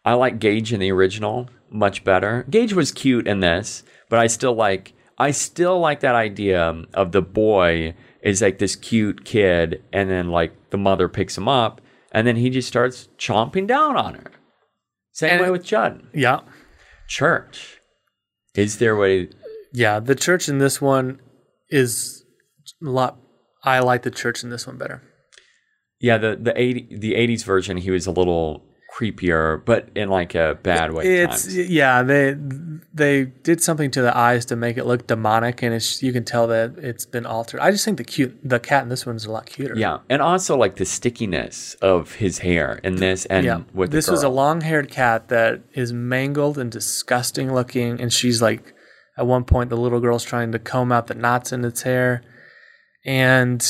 I 0.04 0.14
like 0.14 0.38
Gage 0.38 0.72
in 0.72 0.80
the 0.80 0.92
original 0.92 1.48
much 1.70 2.04
better. 2.04 2.46
Gage 2.48 2.72
was 2.72 2.92
cute 2.92 3.26
in 3.26 3.40
this, 3.40 3.82
but 4.08 4.18
I 4.18 4.26
still 4.26 4.54
like 4.54 4.94
I 5.18 5.32
still 5.32 5.78
like 5.80 6.00
that 6.00 6.14
idea 6.14 6.82
of 6.94 7.12
the 7.12 7.22
boy 7.22 7.94
is 8.22 8.40
like 8.40 8.58
this 8.58 8.76
cute 8.76 9.24
kid 9.24 9.82
and 9.92 10.10
then 10.10 10.30
like 10.30 10.70
the 10.70 10.78
mother 10.78 11.08
picks 11.08 11.36
him 11.36 11.48
up 11.48 11.80
and 12.12 12.26
then 12.26 12.36
he 12.36 12.50
just 12.50 12.68
starts 12.68 13.08
chomping 13.18 13.66
down 13.66 13.96
on 13.96 14.14
her. 14.14 14.30
Same 15.12 15.32
And- 15.32 15.42
way 15.42 15.50
with 15.50 15.64
Judd. 15.64 16.06
Yeah, 16.14 16.40
Church. 17.08 17.80
Is 18.54 18.78
there 18.78 18.94
a 18.94 18.98
way 18.98 19.28
yeah. 19.72 20.00
The 20.00 20.14
church 20.14 20.48
in 20.48 20.58
this 20.58 20.80
one 20.80 21.20
is 21.68 22.24
a 22.82 22.88
lot. 22.88 23.18
I 23.62 23.80
like 23.80 24.02
the 24.02 24.10
church 24.10 24.42
in 24.42 24.50
this 24.50 24.66
one 24.66 24.78
better. 24.78 25.02
Yeah, 26.00 26.18
the 26.18 26.36
the 26.36 26.58
80 26.60 26.96
the 26.98 27.14
80s 27.14 27.44
version 27.44 27.76
he 27.76 27.90
was 27.90 28.06
a 28.06 28.12
little 28.12 28.64
creepier, 28.98 29.64
but 29.64 29.88
in 29.94 30.08
like 30.08 30.34
a 30.34 30.58
bad 30.62 30.92
way. 30.92 31.22
It's 31.22 31.44
times. 31.44 31.68
yeah, 31.68 32.02
they 32.02 32.36
they 32.92 33.24
did 33.24 33.62
something 33.62 33.90
to 33.92 34.02
the 34.02 34.16
eyes 34.16 34.44
to 34.46 34.56
make 34.56 34.76
it 34.76 34.86
look 34.86 35.06
demonic, 35.06 35.62
and 35.62 35.74
it's 35.74 36.02
you 36.02 36.12
can 36.12 36.24
tell 36.24 36.46
that 36.48 36.78
it's 36.78 37.06
been 37.06 37.26
altered. 37.26 37.60
I 37.60 37.70
just 37.70 37.84
think 37.84 37.98
the 37.98 38.04
cute 38.04 38.36
the 38.42 38.58
cat 38.58 38.82
in 38.82 38.88
this 38.88 39.06
one's 39.06 39.24
a 39.24 39.30
lot 39.30 39.46
cuter. 39.46 39.76
Yeah, 39.76 39.98
and 40.08 40.22
also 40.22 40.56
like 40.56 40.76
the 40.76 40.84
stickiness 40.84 41.74
of 41.74 42.14
his 42.14 42.38
hair 42.38 42.80
in 42.82 42.96
this, 42.96 43.24
and 43.26 43.44
yeah. 43.44 43.60
with 43.72 43.90
this 43.90 44.08
was 44.08 44.22
a 44.22 44.28
long 44.28 44.62
haired 44.62 44.90
cat 44.90 45.28
that 45.28 45.62
is 45.74 45.92
mangled 45.92 46.58
and 46.58 46.70
disgusting 46.70 47.52
looking, 47.54 48.00
and 48.00 48.12
she's 48.12 48.42
like, 48.42 48.74
at 49.16 49.26
one 49.26 49.44
point, 49.44 49.70
the 49.70 49.76
little 49.76 50.00
girl's 50.00 50.24
trying 50.24 50.52
to 50.52 50.58
comb 50.58 50.92
out 50.92 51.06
the 51.06 51.14
knots 51.14 51.52
in 51.52 51.64
its 51.64 51.82
hair, 51.82 52.22
and 53.04 53.64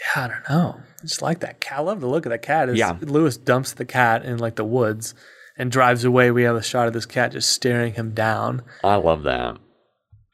yeah, 0.00 0.24
I 0.24 0.28
don't 0.28 0.48
know, 0.48 0.80
just 1.02 1.22
like 1.22 1.40
that 1.40 1.60
cat. 1.60 1.78
I 1.78 1.82
love 1.82 2.00
the 2.00 2.08
look 2.08 2.26
of 2.26 2.30
that 2.30 2.42
cat. 2.42 2.68
Is 2.68 2.78
Yeah. 2.78 2.96
Lewis 3.00 3.36
dumps 3.36 3.72
the 3.72 3.84
cat 3.84 4.24
in 4.24 4.38
like 4.38 4.56
the 4.56 4.64
woods 4.64 5.14
and 5.56 5.70
drives 5.70 6.04
away. 6.04 6.30
We 6.30 6.42
have 6.44 6.56
a 6.56 6.62
shot 6.62 6.88
of 6.88 6.92
this 6.92 7.06
cat 7.06 7.32
just 7.32 7.50
staring 7.50 7.94
him 7.94 8.12
down. 8.12 8.62
I 8.84 8.96
love 8.96 9.22
that. 9.24 9.58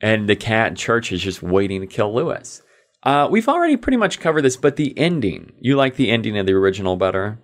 And 0.01 0.29
the 0.29 0.37
cat 0.37 0.69
in 0.69 0.75
church 0.77 1.13
is 1.13 1.23
just 1.23 1.43
waiting 1.43 1.81
to 1.81 1.87
kill 1.87 2.15
Lewis. 2.15 2.63
Uh, 3.05 3.29
we've 3.31 3.49
already 3.49 3.77
pretty 3.77 3.97
much 3.97 4.21
covered 4.21 4.43
this, 4.43 4.57
but 4.57 4.77
the 4.77 4.97
ending, 4.99 5.53
you 5.61 5.77
like 5.77 5.97
the 5.97 6.11
ending 6.11 6.39
of 6.39 6.47
the 6.47 6.53
original 6.53 6.97
better? 6.97 7.39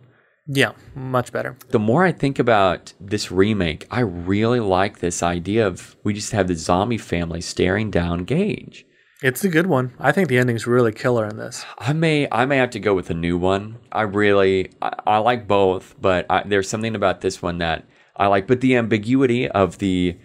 Yeah, 0.47 0.73
much 0.95 1.31
better. 1.31 1.57
The 1.71 1.79
more 1.79 2.05
I 2.05 2.13
think 2.13 2.39
about 2.39 2.95
this 2.99 3.31
remake, 3.31 3.87
I 3.91 4.01
really 4.01 4.61
like 4.61 5.01
this 5.01 5.23
idea 5.23 5.67
of 5.67 5.97
we 6.05 6.15
just 6.15 6.33
have 6.33 6.49
the 6.49 6.55
zombie 6.55 6.97
family 6.99 7.41
staring 7.41 7.91
down 7.91 8.25
Gage. 8.25 8.87
It's 9.23 9.43
a 9.45 9.49
good 9.49 9.67
one. 9.67 9.93
I 9.99 10.13
think 10.13 10.29
the 10.29 10.39
ending's 10.39 10.67
really 10.67 10.93
killer 10.93 11.27
in 11.27 11.37
this. 11.39 11.65
I 11.79 11.93
may 11.93 12.29
I 12.31 12.45
may 12.45 12.57
have 12.59 12.71
to 12.71 12.81
go 12.81 12.95
with 12.95 13.11
a 13.11 13.15
new 13.15 13.37
one. 13.37 13.79
I 13.91 14.03
really 14.03 14.71
I, 14.81 14.93
I 15.07 15.19
like 15.19 15.49
both, 15.49 15.97
but 16.01 16.27
I, 16.31 16.45
there's 16.47 16.69
something 16.69 16.95
about 16.95 17.21
this 17.21 17.43
one 17.43 17.59
that 17.59 17.85
I 18.17 18.29
like. 18.29 18.47
But 18.47 18.61
the 18.61 18.77
ambiguity 18.77 19.49
of 19.49 19.79
the 19.79 20.17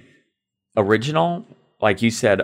original, 0.78 1.46
like 1.82 2.02
you 2.02 2.12
said, 2.12 2.42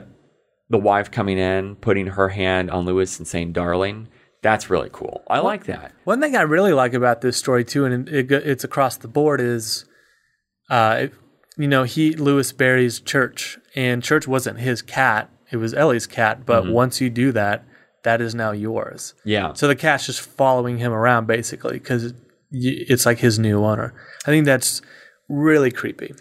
the 0.70 0.78
wife 0.80 1.12
coming 1.12 1.38
in, 1.38 1.76
putting 1.76 2.08
her 2.08 2.30
hand 2.30 2.72
on 2.72 2.86
Lewis 2.86 3.20
and 3.20 3.28
saying 3.28 3.54
"darling," 3.54 4.08
that's 4.41 4.70
really 4.72 4.89
cool. 4.91 5.24
I 5.28 5.39
like 5.39 5.66
that. 5.66 5.93
One 6.04 6.20
thing 6.20 6.36
I 6.36 6.41
really 6.41 6.74
like 6.74 6.93
about 6.93 7.22
this 7.22 7.38
story 7.38 7.64
too, 7.64 7.86
and 7.86 8.10
it, 8.10 8.32
it, 8.32 8.47
it's 8.47 8.64
across 8.64 8.97
the 8.97 9.08
board, 9.08 9.39
is, 9.41 9.86
uh, 10.70 10.97
it- 11.02 11.14
you 11.58 11.68
know, 11.68 11.84
he 11.84 12.14
Lewis 12.16 12.54
buries 12.54 13.02
Church, 13.02 13.58
and 13.76 14.02
Church 14.02 14.28
wasn't 14.28 14.60
his 14.60 14.82
cat; 14.82 15.30
it 15.52 15.58
was 15.58 15.74
Ellie's 15.74 16.08
cat. 16.08 16.45
But 16.45 16.64
Mhm. 16.66 16.72
once 16.74 17.02
you 17.02 17.10
do 17.10 17.32
that, 17.34 17.64
that 18.04 18.22
is 18.22 18.34
now 18.36 18.52
yours. 18.52 19.14
Yeah. 19.26 19.54
So 19.54 19.68
the 19.68 19.76
cat's 19.76 20.06
just 20.06 20.22
following 20.22 20.78
him 20.78 20.93
around 20.93 21.28
basically 21.28 21.74
because 21.74 22.14
it's 22.52 23.06
like 23.06 23.20
his 23.20 23.38
new 23.39 23.64
owner. 23.64 23.93
I 24.26 24.32
think 24.32 24.45
that's 24.45 24.82
really 25.28 25.72
creepy. 25.72 26.14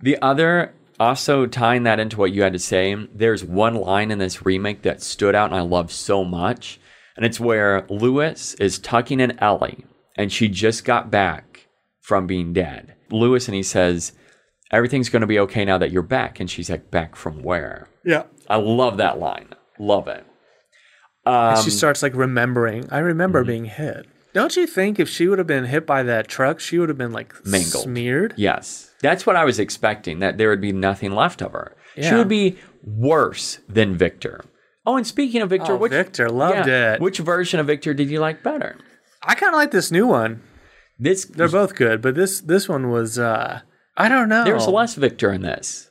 The 0.00 0.16
other, 0.22 0.72
also 1.00 1.46
tying 1.46 1.82
that 1.82 1.98
into 2.00 2.16
what 2.16 2.32
you 2.32 2.42
had 2.42 2.52
to 2.52 2.58
say, 2.58 2.94
there's 3.14 3.44
one 3.44 3.74
line 3.74 4.10
in 4.10 4.18
this 4.18 4.46
remake 4.46 4.82
that 4.82 5.02
stood 5.02 5.34
out 5.34 5.50
and 5.50 5.58
I 5.58 5.62
love 5.62 5.90
so 5.92 6.24
much. 6.24 6.78
And 7.16 7.24
it's 7.26 7.40
where 7.40 7.84
Lewis 7.88 8.54
is 8.54 8.78
tucking 8.78 9.20
in 9.20 9.38
Ellie 9.38 9.84
and 10.16 10.30
she 10.32 10.48
just 10.48 10.84
got 10.84 11.10
back 11.10 11.66
from 12.02 12.26
being 12.26 12.52
dead. 12.52 12.94
Lewis 13.10 13.48
and 13.48 13.54
he 13.54 13.62
says, 13.62 14.12
Everything's 14.72 15.08
going 15.08 15.20
to 15.20 15.26
be 15.28 15.38
okay 15.38 15.64
now 15.64 15.78
that 15.78 15.92
you're 15.92 16.02
back. 16.02 16.40
And 16.40 16.50
she's 16.50 16.68
like, 16.70 16.90
Back 16.90 17.14
from 17.16 17.42
where? 17.42 17.88
Yeah. 18.04 18.24
I 18.48 18.56
love 18.56 18.96
that 18.98 19.18
line. 19.18 19.48
Love 19.78 20.08
it. 20.08 20.24
Um, 21.24 21.62
she 21.62 21.70
starts 21.70 22.02
like 22.02 22.14
remembering. 22.14 22.88
I 22.90 22.98
remember 22.98 23.40
Mm-hmm. 23.42 23.46
being 23.48 23.64
hit. 23.66 24.06
Don't 24.32 24.54
you 24.54 24.66
think 24.66 25.00
if 25.00 25.08
she 25.08 25.28
would 25.28 25.38
have 25.38 25.46
been 25.46 25.64
hit 25.64 25.86
by 25.86 26.02
that 26.02 26.28
truck, 26.28 26.60
she 26.60 26.78
would 26.78 26.88
have 26.90 26.98
been 26.98 27.12
like 27.12 27.34
Mangled. 27.46 27.84
smeared? 27.84 28.34
Yes. 28.36 28.90
That's 29.00 29.24
what 29.26 29.34
I 29.34 29.44
was 29.44 29.58
expecting, 29.58 30.18
that 30.18 30.36
there 30.36 30.50
would 30.50 30.60
be 30.60 30.72
nothing 30.72 31.12
left 31.12 31.40
of 31.40 31.52
her. 31.52 31.74
She 32.00 32.14
would 32.14 32.28
be 32.28 32.58
worse 32.84 33.58
than 33.68 33.96
Victor. 33.96 34.44
Oh, 34.84 34.96
and 34.96 35.06
speaking 35.06 35.40
of 35.40 35.48
Victor, 35.50 35.72
Oh, 35.72 35.76
which 35.76 35.90
Victor, 35.92 36.28
loved 36.28 36.68
it. 36.68 37.00
Which 37.00 37.18
version 37.18 37.58
of 37.58 37.66
Victor 37.66 37.94
did 37.94 38.10
you 38.10 38.20
like 38.20 38.42
better? 38.42 38.76
I 39.22 39.34
kind 39.34 39.54
of 39.54 39.58
like 39.58 39.70
this 39.70 39.90
new 39.90 40.06
one. 40.06 40.42
This 40.98 41.24
They're 41.24 41.48
both 41.48 41.74
good, 41.74 42.00
but 42.02 42.14
this 42.14 42.40
this 42.40 42.68
one 42.68 42.90
was 42.90 43.18
uh 43.18 43.60
I 43.96 44.08
don't 44.10 44.28
know. 44.28 44.44
There 44.44 44.54
was 44.54 44.68
less 44.68 44.94
Victor 44.94 45.32
in 45.32 45.40
this. 45.42 45.90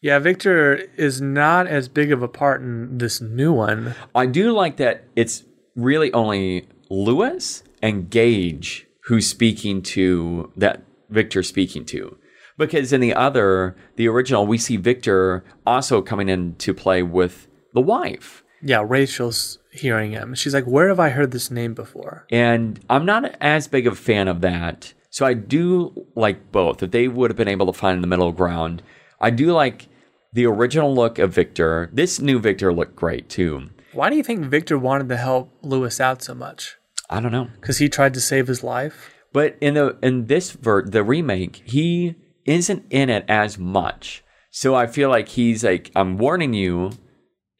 Yeah, 0.00 0.18
Victor 0.18 0.74
is 0.96 1.20
not 1.20 1.66
as 1.66 1.88
big 1.88 2.12
of 2.12 2.22
a 2.22 2.28
part 2.28 2.60
in 2.60 2.98
this 2.98 3.20
new 3.20 3.52
one. 3.52 3.94
I 4.14 4.26
do 4.26 4.52
like 4.52 4.76
that 4.76 5.04
it's 5.16 5.44
really 5.74 6.12
only 6.12 6.68
Lewis 6.90 7.62
and 7.82 8.10
Gage 8.10 8.86
who's 9.04 9.26
speaking 9.26 9.82
to 9.82 10.52
that 10.56 10.82
Victor's 11.08 11.48
speaking 11.48 11.84
to. 11.86 12.18
Because 12.58 12.92
in 12.92 13.00
the 13.00 13.14
other, 13.14 13.76
the 13.96 14.08
original, 14.08 14.46
we 14.46 14.58
see 14.58 14.76
Victor 14.76 15.44
also 15.66 16.00
coming 16.00 16.28
into 16.28 16.72
play 16.72 17.02
with 17.02 17.48
the 17.74 17.82
wife. 17.82 18.42
Yeah, 18.62 18.82
Rachel's 18.86 19.58
hearing 19.70 20.12
him. 20.12 20.34
She's 20.34 20.54
like, 20.54 20.64
"Where 20.64 20.88
have 20.88 20.98
I 20.98 21.10
heard 21.10 21.30
this 21.30 21.50
name 21.50 21.74
before?" 21.74 22.26
And 22.30 22.80
I'm 22.88 23.04
not 23.04 23.36
as 23.40 23.68
big 23.68 23.86
of 23.86 23.92
a 23.92 23.96
fan 23.96 24.26
of 24.26 24.40
that. 24.40 24.94
So 25.10 25.26
I 25.26 25.34
do 25.34 26.06
like 26.14 26.50
both. 26.50 26.82
If 26.82 26.90
they 26.90 27.08
would 27.08 27.30
have 27.30 27.36
been 27.36 27.48
able 27.48 27.66
to 27.66 27.72
find 27.72 28.02
the 28.02 28.08
middle 28.08 28.32
ground, 28.32 28.82
I 29.20 29.30
do 29.30 29.52
like 29.52 29.88
the 30.32 30.46
original 30.46 30.94
look 30.94 31.18
of 31.18 31.32
Victor. 31.32 31.90
This 31.92 32.20
new 32.20 32.38
Victor 32.38 32.72
looked 32.72 32.96
great 32.96 33.28
too. 33.28 33.70
Why 33.92 34.10
do 34.10 34.16
you 34.16 34.22
think 34.22 34.44
Victor 34.46 34.78
wanted 34.78 35.08
to 35.08 35.16
help 35.16 35.50
Lewis 35.62 36.00
out 36.00 36.22
so 36.22 36.34
much? 36.34 36.76
I 37.08 37.20
don't 37.20 37.32
know. 37.32 37.48
Because 37.60 37.78
he 37.78 37.88
tried 37.88 38.14
to 38.14 38.20
save 38.20 38.46
his 38.46 38.62
life. 38.62 39.14
But 39.32 39.56
in 39.60 39.74
the 39.74 39.96
in 40.02 40.26
this 40.26 40.52
ver- 40.52 40.84
the 40.84 41.02
remake, 41.02 41.62
he 41.64 42.16
isn't 42.44 42.84
in 42.90 43.10
it 43.10 43.24
as 43.28 43.58
much. 43.58 44.22
So 44.50 44.74
I 44.74 44.86
feel 44.86 45.10
like 45.10 45.28
he's 45.28 45.64
like, 45.64 45.90
I'm 45.94 46.16
warning 46.16 46.54
you, 46.54 46.92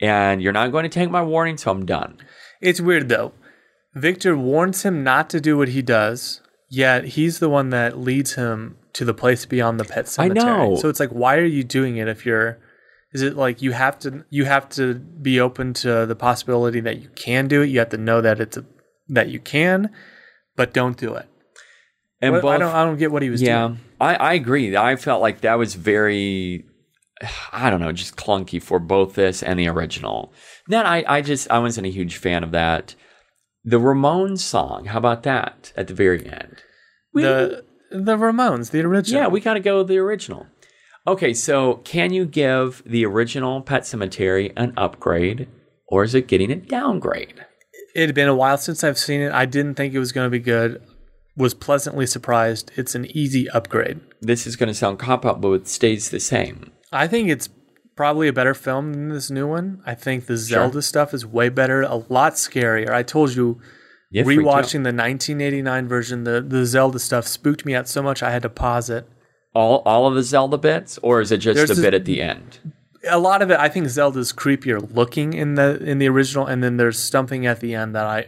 and 0.01 0.43
you're 0.43 0.53
not 0.53 0.73
going 0.73 0.85
to 0.85 0.89
take 0.89 1.11
my 1.11 1.23
warning, 1.23 1.59
so 1.59 1.71
I'm 1.71 1.85
done. 1.85 2.19
It's 2.61 2.81
weird 2.81 3.09
though. 3.09 3.33
Victor 3.95 4.37
warns 4.37 4.83
him 4.83 5.03
not 5.03 5.31
to 5.31 5.41
do 5.41 5.57
what 5.57 5.69
he 5.69 5.83
does, 5.83 6.41
yet 6.69 7.05
he's 7.05 7.39
the 7.39 7.49
one 7.49 7.71
that 7.71 7.99
leads 7.99 8.35
him 8.35 8.77
to 8.97 9.05
the 9.05 9.15
place 9.15 9.45
beyond 9.45 9.79
the 9.79 9.85
pet 9.85 10.09
cemetery. 10.09 10.49
I 10.51 10.69
know. 10.69 10.77
So 10.77 10.89
it's 10.89 11.01
like, 11.01 11.11
why 11.11 11.37
are 11.37 11.45
you 11.45 11.63
doing 11.65 11.99
it 11.99 12.09
if 12.09 12.25
you're? 12.25 12.59
Is 13.13 13.23
it 13.23 13.37
like 13.37 13.63
you 13.63 13.73
have 13.73 13.99
to 14.01 14.25
you 14.31 14.45
have 14.47 14.69
to 14.71 14.95
be 14.95 15.39
open 15.41 15.75
to 15.75 16.07
the 16.07 16.17
possibility 16.17 16.81
that 16.81 17.01
you 17.01 17.09
can 17.15 17.47
do 17.47 17.63
it? 17.63 17.67
You 17.67 17.79
have 17.79 17.91
to 17.91 17.99
know 17.99 18.21
that 18.21 18.41
it's 18.41 18.57
a, 18.57 18.65
that 19.09 19.29
you 19.29 19.39
can, 19.39 19.91
but 20.57 20.73
don't 20.73 20.97
do 20.97 21.15
it. 21.15 21.29
And 22.21 22.33
What- 22.35 22.45
I 22.47 22.59
don't 22.59 22.75
I 22.75 22.85
don't 22.85 22.99
get 22.99 23.13
what 23.13 23.23
he 23.23 23.31
was 23.31 23.43
yeah, 23.43 23.69
doing. 23.69 23.81
I, 24.01 24.15
I 24.15 24.33
agree. 24.33 24.77
I 24.77 24.97
felt 24.97 25.21
like 25.21 25.43
that 25.43 25.59
was 25.59 25.75
very, 25.75 26.65
I 27.53 27.69
don't 27.71 27.81
know, 27.81 27.93
just 27.93 28.17
clunky 28.17 28.63
for 28.63 28.79
both 28.79 29.15
this 29.15 29.43
and 29.43 29.59
the 29.59 29.69
original. 29.69 30.33
Then 30.67 30.87
I, 30.87 31.05
I 31.07 31.21
just, 31.23 31.51
I 31.51 31.59
wasn't 31.59 31.87
a 31.87 31.91
huge 31.91 32.17
fan 32.17 32.43
of 32.43 32.51
that. 32.53 32.95
The 33.65 33.79
Ramones 33.79 34.41
song, 34.41 34.87
how 34.87 34.99
about 34.99 35.23
that 35.25 35.73
at 35.77 35.89
the 35.89 35.95
very 35.95 36.27
end? 36.27 36.63
the 37.15 37.65
the 38.05 38.17
Ramones, 38.17 38.71
the 38.71 38.81
original. 38.81 39.23
Yeah, 39.23 39.29
we 39.29 39.41
got 39.41 39.55
to 39.55 39.61
go 39.61 39.79
with 39.79 39.89
the 39.89 39.99
original. 39.99 40.47
Okay, 41.07 41.33
so 41.33 41.77
can 41.85 42.13
you 42.13 42.25
give 42.25 42.83
the 42.85 43.07
original 43.07 43.63
Pet 43.63 43.83
Sematary 43.83 44.53
an 44.57 44.73
upgrade 44.77 45.49
or 45.87 46.03
is 46.03 46.15
it 46.15 46.27
getting 46.27 46.51
a 46.51 46.57
downgrade? 46.57 47.47
It 47.95 48.07
had 48.07 48.15
been 48.15 48.29
a 48.29 48.35
while 48.35 48.59
since 48.59 48.83
I've 48.83 48.99
seen 48.99 49.21
it. 49.21 49.33
I 49.33 49.47
didn't 49.47 49.75
think 49.75 49.95
it 49.95 49.99
was 49.99 50.13
going 50.13 50.27
to 50.27 50.31
be 50.31 50.41
good. 50.41 50.83
Was 51.37 51.55
pleasantly 51.55 52.07
surprised. 52.07 52.73
It's 52.77 52.95
an 52.95 53.07
easy 53.17 53.49
upgrade. 53.51 54.01
This 54.21 54.47
is 54.47 54.57
going 54.57 54.69
to 54.69 54.75
sound 54.75 54.99
cop 54.99 55.25
out, 55.25 55.41
but 55.41 55.53
it 55.53 55.69
stays 55.69 56.11
the 56.11 56.21
same. 56.21 56.73
I 56.93 57.07
think 57.07 57.29
it's 57.29 57.49
probably 57.95 58.27
a 58.29 58.33
better 58.33 58.55
film 58.55 58.93
than 58.93 59.09
this 59.11 59.31
new 59.31 59.47
one. 59.47 59.83
I 59.87 59.95
think 59.95 60.27
the 60.27 60.37
Zelda 60.37 60.83
stuff 60.83 61.15
is 61.15 61.25
way 61.25 61.49
better, 61.51 61.83
a 61.83 61.97
lot 61.97 62.35
scarier. 62.35 62.91
I 62.91 63.03
told 63.03 63.35
you, 63.35 63.61
Yeah, 64.11 64.23
rewatching 64.23 64.85
the 64.85 64.93
1989 64.93 65.89
version, 65.89 66.25
the, 66.25 66.41
the 66.41 66.65
Zelda 66.65 66.99
stuff 66.99 67.27
spooked 67.27 67.65
me 67.67 67.75
out 67.75 67.89
so 67.89 68.03
much 68.03 68.23
I 68.23 68.31
had 68.31 68.43
to 68.43 68.49
pause 68.49 68.89
it. 68.89 69.09
All, 69.55 69.83
all 69.85 70.07
of 70.07 70.15
the 70.15 70.23
Zelda 70.23 70.59
bits, 70.59 70.99
or 71.03 71.21
is 71.21 71.33
it 71.33 71.39
just 71.39 71.57
There's 71.57 71.71
a 71.71 71.75
this- 71.75 71.85
bit 71.85 71.95
at 71.95 72.05
the 72.05 72.23
end? 72.23 72.61
A 73.09 73.19
lot 73.19 73.41
of 73.41 73.51
it, 73.53 73.59
I 73.61 73.69
think 73.69 73.89
Zelda's 73.89 74.33
creepier 74.33 74.93
looking 74.95 75.33
in 75.33 75.55
the 75.55 75.81
in 75.85 75.99
the 75.99 76.09
original, 76.09 76.45
and 76.47 76.63
then 76.63 76.77
there's 76.77 76.99
something 76.99 77.47
at 77.47 77.61
the 77.61 77.73
end 77.75 77.95
that 77.95 78.05
I 78.05 78.27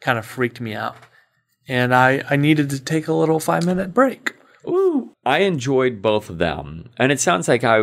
kind 0.00 0.18
of 0.20 0.24
freaked 0.24 0.60
me 0.60 0.72
out, 0.72 0.96
and 1.66 1.92
I 1.92 2.22
I 2.30 2.36
needed 2.36 2.70
to 2.70 2.78
take 2.80 3.08
a 3.08 3.12
little 3.12 3.40
five 3.40 3.66
minute 3.66 3.92
break. 3.92 4.34
Ooh, 4.68 5.16
I 5.24 5.38
enjoyed 5.38 6.00
both 6.00 6.30
of 6.30 6.38
them, 6.38 6.90
and 6.96 7.10
it 7.10 7.18
sounds 7.18 7.48
like 7.48 7.64
I, 7.64 7.78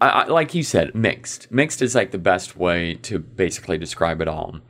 I, 0.00 0.08
I, 0.08 0.24
like 0.26 0.54
you 0.54 0.62
said, 0.62 0.94
mixed. 0.94 1.50
Mixed 1.50 1.82
is 1.82 1.96
like 1.96 2.12
the 2.12 2.18
best 2.18 2.56
way 2.56 2.94
to 3.02 3.18
basically 3.18 3.76
describe 3.78 4.20
it 4.20 4.28
all. 4.28 4.60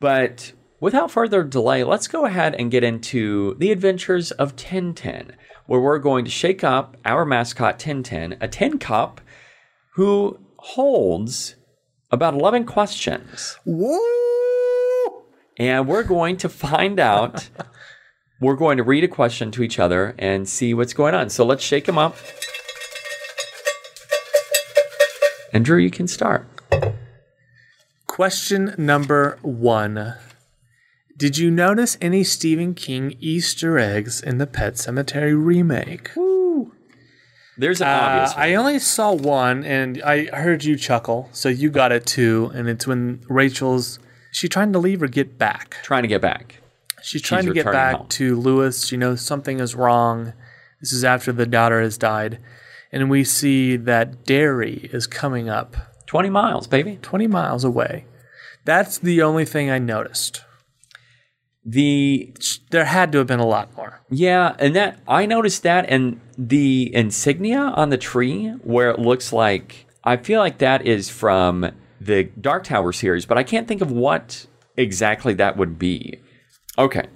But 0.00 0.52
without 0.80 1.10
further 1.10 1.42
delay, 1.44 1.84
let's 1.84 2.08
go 2.08 2.26
ahead 2.26 2.54
and 2.54 2.70
get 2.70 2.84
into 2.84 3.54
the 3.58 3.72
adventures 3.72 4.30
of 4.32 4.56
Tintin, 4.56 5.32
where 5.66 5.80
we're 5.80 5.98
going 5.98 6.24
to 6.24 6.30
shake 6.30 6.62
up 6.62 6.96
our 7.04 7.24
mascot 7.24 7.78
Tintin, 7.78 8.36
a 8.40 8.48
tin 8.48 8.78
cup, 8.78 9.20
who 9.94 10.38
holds 10.56 11.56
about 12.10 12.34
eleven 12.34 12.64
questions. 12.64 13.58
Woo! 13.64 13.98
and 15.56 15.86
we're 15.86 16.02
going 16.02 16.36
to 16.38 16.48
find 16.48 16.98
out 16.98 17.48
we're 18.40 18.56
going 18.56 18.76
to 18.76 18.82
read 18.82 19.04
a 19.04 19.08
question 19.08 19.50
to 19.52 19.62
each 19.62 19.78
other 19.78 20.14
and 20.18 20.48
see 20.48 20.74
what's 20.74 20.92
going 20.92 21.14
on. 21.14 21.30
So 21.30 21.44
let's 21.44 21.62
shake 21.62 21.88
him 21.88 21.98
up. 21.98 22.16
And 25.52 25.64
Drew, 25.64 25.78
you 25.78 25.90
can 25.90 26.08
start. 26.08 26.46
Question 28.06 28.74
number 28.76 29.38
one. 29.42 30.14
Did 31.16 31.38
you 31.38 31.50
notice 31.50 31.96
any 32.00 32.24
Stephen 32.24 32.74
King 32.74 33.16
Easter 33.20 33.78
eggs 33.78 34.20
in 34.20 34.38
the 34.38 34.46
Pet 34.46 34.74
Sematary 34.74 35.34
remake? 35.36 36.10
There's 37.56 37.80
an 37.80 37.86
Uh, 37.86 37.90
obvious 38.02 38.34
one. 38.34 38.42
I 38.42 38.54
only 38.54 38.78
saw 38.80 39.12
one, 39.12 39.62
and 39.64 40.02
I 40.02 40.24
heard 40.26 40.64
you 40.64 40.74
chuckle, 40.76 41.28
so 41.32 41.48
you 41.48 41.70
got 41.70 41.92
it 41.92 42.04
too. 42.04 42.50
And 42.52 42.68
it's 42.68 42.86
when 42.86 43.20
Rachel's 43.28 44.00
she 44.32 44.48
trying 44.48 44.72
to 44.72 44.80
leave 44.80 45.00
or 45.02 45.06
get 45.06 45.38
back. 45.38 45.76
trying 45.84 46.02
to 46.02 46.08
get 46.08 46.20
back. 46.20 46.60
She's 47.00 47.22
trying 47.22 47.44
to 47.46 47.52
get 47.52 47.66
back 47.66 47.96
home. 47.96 48.08
to 48.08 48.34
Lewis. 48.34 48.84
She 48.86 48.96
knows 48.96 49.20
something 49.20 49.60
is 49.60 49.76
wrong. 49.76 50.32
This 50.80 50.92
is 50.92 51.04
after 51.04 51.30
the 51.30 51.46
daughter 51.46 51.80
has 51.80 51.96
died, 51.96 52.40
and 52.90 53.08
we 53.08 53.22
see 53.22 53.76
that 53.76 54.24
Derry 54.24 54.90
is 54.92 55.06
coming 55.06 55.48
up 55.48 55.76
20 56.06 56.30
miles, 56.30 56.66
baby. 56.66 56.98
20 57.02 57.28
miles 57.28 57.62
away. 57.62 58.06
That's 58.64 58.98
the 58.98 59.22
only 59.22 59.44
thing 59.44 59.70
I 59.70 59.78
noticed. 59.78 60.42
The 61.64 62.34
There 62.70 62.84
had 62.84 63.12
to 63.12 63.18
have 63.18 63.26
been 63.26 63.40
a 63.40 63.46
lot 63.46 63.74
more. 63.76 64.00
yeah, 64.10 64.54
and 64.58 64.76
that 64.76 64.98
I 65.08 65.26
noticed 65.26 65.62
that 65.62 65.86
and 65.88 66.20
the 66.36 66.94
insignia 66.94 67.58
on 67.58 67.88
the 67.90 67.96
tree 67.96 68.48
where 68.62 68.90
it 68.90 68.98
looks 68.98 69.32
like 69.32 69.86
I 70.04 70.18
feel 70.18 70.40
like 70.40 70.58
that 70.58 70.86
is 70.86 71.08
from 71.08 71.70
the 72.00 72.24
Dark 72.24 72.64
Tower 72.64 72.92
series, 72.92 73.24
but 73.24 73.38
I 73.38 73.42
can't 73.42 73.66
think 73.66 73.80
of 73.80 73.90
what 73.90 74.46
exactly 74.76 75.32
that 75.34 75.56
would 75.56 75.78
be. 75.78 76.20
Okay. 76.76 77.06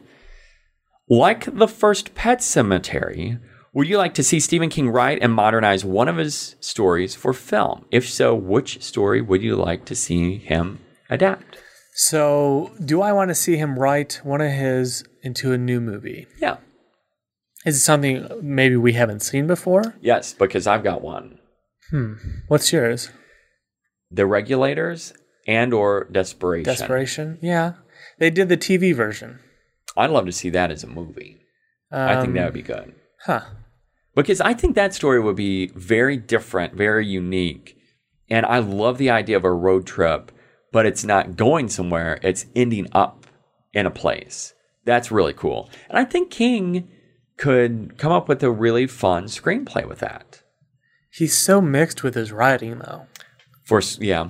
Like 1.11 1.55
the 1.55 1.69
first 1.69 2.15
Pet 2.15 2.39
Sematary, 2.39 3.39
would 3.75 3.87
you 3.89 3.99
like 3.99 4.15
to 4.15 4.23
see 4.23 4.41
Stephen 4.41 4.71
King 4.71 4.89
write 4.89 5.19
and 5.21 5.33
modernize 5.33 5.85
one 5.85 6.09
of 6.09 6.17
his 6.17 6.57
stories 6.61 7.15
for 7.15 7.35
film? 7.35 7.85
If 7.91 8.09
so, 8.09 8.35
which 8.35 8.83
story 8.83 9.21
would 9.21 9.43
you 9.43 9.57
like 9.57 9.85
to 9.87 9.95
see 9.95 10.39
him 10.39 10.81
adapt? 11.11 11.59
So, 12.01 12.71
do 12.85 13.03
I 13.03 13.13
want 13.13 13.31
to 13.31 13.35
see 13.35 13.57
him 13.57 13.77
write 13.77 14.21
one 14.23 14.41
of 14.41 14.53
his 14.53 15.03
into 15.25 15.53
a 15.53 15.59
new 15.59 15.81
movie? 15.81 16.29
Yeah. 16.41 16.59
Is 17.67 17.75
it 17.75 17.81
something 17.81 18.25
maybe 18.41 18.77
we 18.77 18.93
haven't 18.93 19.19
seen 19.21 19.49
before? 19.49 19.97
Yes, 20.01 20.33
because 20.33 20.69
I've 20.69 20.85
got 20.85 21.03
one. 21.03 21.41
Hmm. 21.91 22.13
What's 22.47 22.73
yours? 22.73 23.11
The 24.13 24.27
Regulators 24.27 25.13
and 25.49 25.75
or 25.75 26.05
Desperation. 26.13 26.65
Desperation? 26.65 27.39
Yeah. 27.43 27.73
They 28.21 28.31
did 28.31 28.49
the 28.49 28.57
TV 28.57 28.95
version. 28.95 29.41
I'd 29.97 30.11
love 30.11 30.27
to 30.27 30.33
see 30.33 30.51
that 30.51 30.71
as 30.71 30.85
a 30.85 30.87
movie. 30.87 31.41
I 31.91 32.15
think 32.15 32.29
Um, 32.29 32.35
that 32.35 32.45
would 32.45 32.55
be 32.55 32.63
good. 32.63 32.95
Huh. 33.25 33.41
Because 34.15 34.41
I 34.41 34.55
think 34.55 34.77
that 34.77 34.95
story 34.95 35.19
would 35.19 35.35
be 35.35 35.73
very 35.75 36.17
different, 36.17 36.75
very 36.75 37.05
unique. 37.09 37.77
And 38.31 38.47
I 38.47 38.61
love 38.61 38.99
the 38.99 39.11
idea 39.11 39.37
of 39.37 39.45
a 39.45 39.53
road 39.53 39.85
trip, 39.85 40.31
but 40.73 40.87
it's 40.87 41.05
not 41.05 41.37
going 41.37 41.69
somewhere, 41.69 42.19
it's 42.23 42.47
ending 42.55 42.89
up 42.93 43.27
in 43.73 43.87
a 43.87 43.91
place. 43.91 44.55
That's 44.85 45.11
really 45.11 45.35
cool. 45.35 45.71
And 45.89 45.99
I 45.99 46.05
think 46.05 46.31
King 46.31 46.89
could 47.37 47.99
come 47.99 48.13
up 48.13 48.29
with 48.29 48.43
a 48.43 48.51
really 48.51 48.87
fun 48.87 49.25
screenplay 49.25 49.87
with 49.87 50.01
that. 50.01 50.43
He's 51.11 51.37
so 51.37 51.61
mixed 51.61 52.03
with 52.03 52.15
his 52.15 52.33
writing, 52.33 52.79
though. 52.79 53.07
For 53.65 53.81
yeah, 53.99 54.29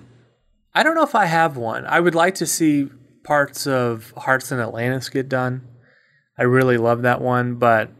I 0.75 0.83
don't 0.83 0.95
know 0.95 1.03
if 1.03 1.15
I 1.15 1.27
have 1.27 1.57
one. 1.57 1.87
I 1.87 2.01
would 2.01 2.15
like 2.15 2.35
to 2.37 2.47
see 2.47 2.89
parts 3.25 3.67
of 3.67 4.13
Hearts 4.17 4.51
in 4.53 4.59
Atlantis 4.59 5.09
get 5.09 5.29
done. 5.29 5.67
I 6.39 6.45
really 6.45 6.77
love 6.77 7.03
that 7.03 7.21
one, 7.21 7.57
but 7.57 7.91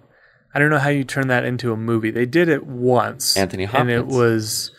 I 0.55 0.59
don't 0.59 0.71
know 0.71 0.79
how 0.79 0.91
you 0.91 1.05
turn 1.05 1.29
that 1.29 1.45
into 1.45 1.73
a 1.73 1.77
movie. 1.77 2.11
They 2.11 2.27
did 2.27 2.49
it 2.49 2.67
once, 2.67 3.37
Anthony 3.37 3.65
Hopkins, 3.65 3.81
and 3.81 3.91
it 3.91 4.07
was 4.07 4.73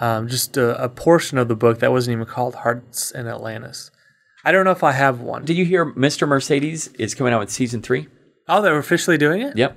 um, 0.00 0.28
just 0.28 0.56
a, 0.56 0.82
a 0.82 0.88
portion 0.88 1.38
of 1.38 1.48
the 1.48 1.56
book 1.56 1.78
that 1.80 1.90
wasn't 1.92 2.14
even 2.14 2.26
called 2.26 2.56
Hearts 2.56 3.10
in 3.10 3.26
Atlantis. 3.26 3.90
I 4.44 4.52
don't 4.52 4.64
know 4.64 4.70
if 4.70 4.84
I 4.84 4.92
have 4.92 5.20
one. 5.20 5.44
Did 5.44 5.56
you 5.56 5.64
hear 5.64 5.84
Mr. 5.84 6.28
Mercedes 6.28 6.88
is 6.98 7.14
coming 7.14 7.32
out 7.32 7.40
with 7.40 7.50
season 7.50 7.82
three? 7.82 8.08
oh, 8.48 8.62
they're 8.62 8.78
officially 8.78 9.18
doing 9.18 9.42
it. 9.42 9.56
Yep. 9.56 9.76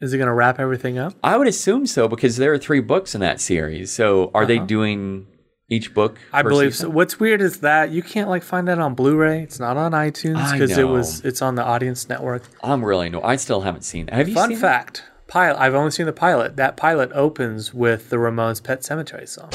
Is 0.00 0.12
it 0.12 0.18
going 0.18 0.26
to 0.28 0.32
wrap 0.32 0.58
everything 0.58 0.98
up? 0.98 1.14
I 1.22 1.36
would 1.36 1.48
assume 1.48 1.86
so 1.86 2.08
because 2.08 2.36
there 2.36 2.52
are 2.52 2.58
three 2.58 2.80
books 2.80 3.14
in 3.14 3.20
that 3.20 3.40
series. 3.40 3.92
So 3.92 4.30
are 4.34 4.46
they 4.46 4.58
doing 4.58 5.26
each 5.68 5.94
book? 5.94 6.16
Uh-huh. 6.16 6.38
I 6.38 6.42
believe 6.42 6.74
season? 6.74 6.90
so. 6.90 6.94
What's 6.94 7.18
weird 7.18 7.40
is 7.40 7.60
that 7.60 7.90
you 7.90 8.02
can't 8.02 8.28
like 8.28 8.42
find 8.42 8.68
that 8.68 8.78
on 8.78 8.94
Blu-ray. 8.94 9.42
It's 9.42 9.58
not 9.58 9.76
on 9.76 9.92
iTunes 9.92 10.52
because 10.52 10.76
it 10.76 10.84
was 10.84 11.24
it's 11.24 11.42
on 11.42 11.54
the 11.54 11.64
Audience 11.64 12.08
Network. 12.08 12.42
I'm 12.62 12.84
really 12.84 13.08
no. 13.08 13.22
I 13.22 13.36
still 13.36 13.62
haven't 13.62 13.82
seen. 13.82 14.08
Have 14.08 14.28
you 14.28 14.34
Fun 14.34 14.54
fact. 14.56 15.04
Pilot. 15.28 15.60
I've 15.60 15.74
only 15.74 15.90
seen 15.90 16.06
the 16.06 16.12
pilot. 16.12 16.56
That 16.56 16.76
pilot 16.76 17.10
opens 17.12 17.74
with 17.74 18.10
the 18.10 18.16
Ramones' 18.16 18.62
Pet 18.62 18.80
Sematary 18.82 19.28
song. 19.28 19.50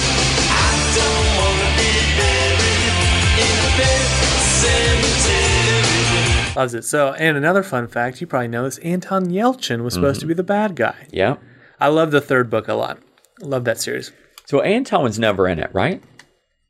Loves 6.55 6.73
it. 6.73 6.83
So, 6.83 7.13
and 7.13 7.37
another 7.37 7.63
fun 7.63 7.87
fact, 7.87 8.19
you 8.19 8.27
probably 8.27 8.49
know 8.49 8.65
this: 8.65 8.77
Anton 8.79 9.27
Yelchin 9.27 9.83
was 9.83 9.93
supposed 9.93 10.19
to 10.19 10.25
mm-hmm. 10.25 10.29
be 10.29 10.33
the 10.35 10.43
bad 10.43 10.75
guy. 10.75 11.07
Yeah. 11.09 11.37
I 11.79 11.87
love 11.87 12.11
the 12.11 12.21
third 12.21 12.49
book 12.49 12.67
a 12.67 12.73
lot. 12.73 12.99
Love 13.39 13.63
that 13.63 13.79
series. 13.79 14.11
So 14.45 14.61
Anton 14.61 15.03
was 15.03 15.17
never 15.17 15.47
in 15.47 15.59
it, 15.59 15.69
right? 15.73 16.03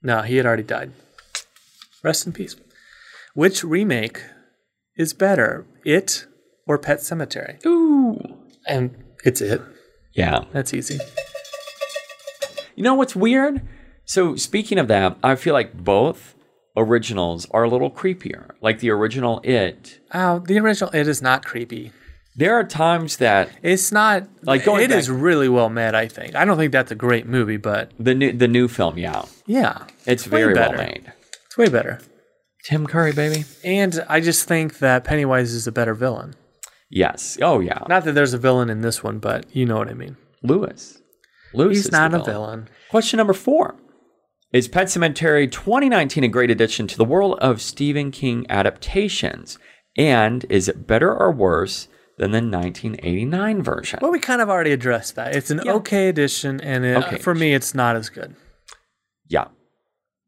No, 0.04 0.22
he 0.22 0.38
had 0.38 0.46
already 0.46 0.64
died. 0.64 0.92
Rest 2.04 2.28
in 2.28 2.34
peace. 2.34 2.56
Which 3.34 3.64
remake 3.64 4.22
is 4.96 5.14
better, 5.14 5.66
It 5.84 6.28
or 6.68 6.78
Pet 6.78 7.00
Sematary? 7.00 7.66
Ooh. 7.66 8.21
And 8.68 8.96
it's 9.24 9.42
It. 9.42 9.62
Yeah. 10.14 10.46
That's 10.52 10.74
easy. 10.74 11.00
You 12.76 12.84
know 12.84 12.96
what's 12.96 13.16
weird? 13.16 13.62
So 14.06 14.36
speaking 14.36 14.78
of 14.78 14.88
that, 14.88 15.18
I 15.24 15.36
feel 15.36 15.54
like 15.54 15.74
both 15.84 16.36
originals 16.78 17.48
are 17.52 17.64
a 17.64 17.70
little 17.70 17.92
creepier. 17.92 18.52
Like 18.62 18.80
the 18.80 18.90
original 18.92 19.40
It. 19.44 20.00
Oh, 20.14 20.40
the 20.40 20.60
original 20.60 20.90
It 20.92 21.08
is 21.08 21.22
not 21.22 21.46
creepy. 21.46 21.92
There 22.36 22.56
are 22.56 22.64
times 22.64 23.18
that 23.18 23.50
It's 23.62 23.92
not 23.92 24.28
Like, 24.44 24.64
going 24.64 24.84
It 24.84 24.90
back- 24.90 25.00
is 25.00 25.10
really 25.10 25.50
well 25.50 25.70
made. 25.70 25.96
I 25.96 26.08
think. 26.08 26.34
I 26.36 26.46
don't 26.46 26.58
think 26.58 26.72
that's 26.72 26.92
a 26.92 26.96
great 26.96 27.26
movie, 27.28 27.58
but 27.58 27.92
the 28.00 28.16
new 28.16 28.32
the 28.32 28.48
new 28.48 28.68
film, 28.68 28.98
yeah, 28.98 29.24
yeah, 29.46 29.86
it's 30.06 30.28
way 30.28 30.42
very 30.44 30.54
well 30.54 30.74
made. 30.74 31.12
it's 31.46 31.58
way 31.58 31.68
better. 31.68 32.00
Tim 32.64 32.86
Curry, 32.88 33.12
baby. 33.12 33.44
And 33.66 34.04
I 34.08 34.22
just 34.22 34.48
think 34.48 34.80
that 34.80 35.04
Pennywise 35.04 35.52
is 35.52 35.68
a 35.68 35.72
better 35.72 35.94
villain. 35.94 36.36
Yes. 36.92 37.38
Oh 37.42 37.60
yeah. 37.62 37.80
Not 37.88 38.04
that 38.04 38.14
there's 38.14 38.34
a 38.34 38.38
villain 38.38 38.70
in 38.70 38.82
this 38.82 39.02
one, 39.04 39.18
but 39.20 39.46
you 39.56 39.66
know 39.66 39.78
what 39.78 39.88
I 39.90 39.94
mean. 39.94 40.18
Lewis. 40.44 41.02
Lewis. 41.54 41.78
He's 41.78 41.92
not 41.92 42.14
a 42.14 42.22
villain. 42.24 42.68
Question 42.90 43.18
number 43.18 43.34
four. 43.34 43.76
Is 44.52 44.68
Pet 44.68 44.88
Sematary 44.88 45.50
2019 45.50 46.26
a 46.26 46.28
great 46.28 46.52
addition 46.52 46.86
to 46.88 46.98
the 46.98 47.06
world 47.06 47.40
of 47.40 47.62
Stephen 47.62 48.12
King 48.12 48.46
adaptations? 48.50 49.58
And 49.98 50.46
is 50.50 50.68
it 50.68 50.86
better 50.88 51.14
or 51.16 51.32
worse 51.32 51.88
than 52.18 52.32
the 52.32 52.42
1989 52.42 53.64
version? 53.64 54.00
Well, 54.02 54.12
we 54.12 54.20
kind 54.20 54.42
of 54.42 54.50
already 54.50 54.72
addressed 54.74 55.16
that. 55.16 55.36
It's 55.36 55.52
an 55.52 55.62
Yeah. 55.64 55.74
okay 55.76 56.10
addition, 56.10 56.60
and 56.62 56.84
it, 56.86 56.98
Okay. 56.98 57.18
for 57.18 57.34
me, 57.34 57.54
it's 57.54 57.74
not 57.74 57.96
as 57.96 58.10
good. 58.10 58.36
yeah. 59.30 59.48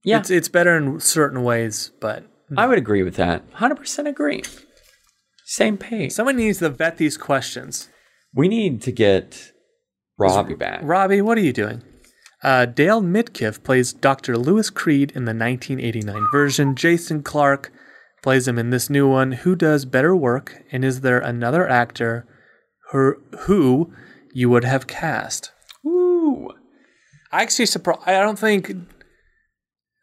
Yeah. 0.06 0.20
It's 0.20 0.30
it's 0.30 0.50
better 0.50 0.76
in 0.78 1.00
certain 1.02 1.44
ways, 1.44 1.92
but 2.02 2.24
I 2.58 2.68
would 2.68 2.78
agree 2.78 3.04
with 3.04 3.16
that. 3.16 3.50
100% 3.54 4.08
agree. 4.08 4.44
Same 5.54 5.78
page. 5.78 6.12
someone 6.12 6.38
needs 6.38 6.58
to 6.58 6.70
vet 6.70 6.98
these 6.98 7.16
questions. 7.16 7.88
We 8.34 8.48
need 8.48 8.82
to 8.82 8.92
get 8.92 9.52
Robbie 10.18 10.56
back. 10.56 10.80
Robbie, 10.82 11.22
what 11.22 11.38
are 11.38 11.42
you 11.42 11.54
doing? 11.54 11.84
Uh, 12.42 12.66
Dale 12.66 13.04
Midkiff 13.04 13.62
plays 13.64 13.94
Dr. 13.94 14.36
Lewis 14.36 14.72
Creed 14.72 15.12
in 15.12 15.26
the 15.26 15.30
1989 15.30 16.28
version. 16.32 16.76
Jason 16.76 17.22
Clarke 17.22 17.72
plays 18.24 18.48
him 18.48 18.58
in 18.58 18.72
this 18.72 18.90
new 18.90 19.08
one. 19.08 19.34
Who 19.34 19.56
does 19.56 19.86
better 19.86 20.16
work? 20.16 20.64
And 20.72 20.84
is 20.84 21.02
there 21.02 21.20
another 21.20 21.70
actor 21.70 22.26
who, 22.92 23.22
who 23.42 23.94
you 24.34 24.50
would 24.50 24.64
have 24.64 24.88
cast? 24.88 25.52
Ooh. 25.86 26.50
I 27.32 27.44
actually 27.44 27.68
surprised. 27.68 28.02
I 28.08 28.20
don't 28.20 28.40
think. 28.40 28.72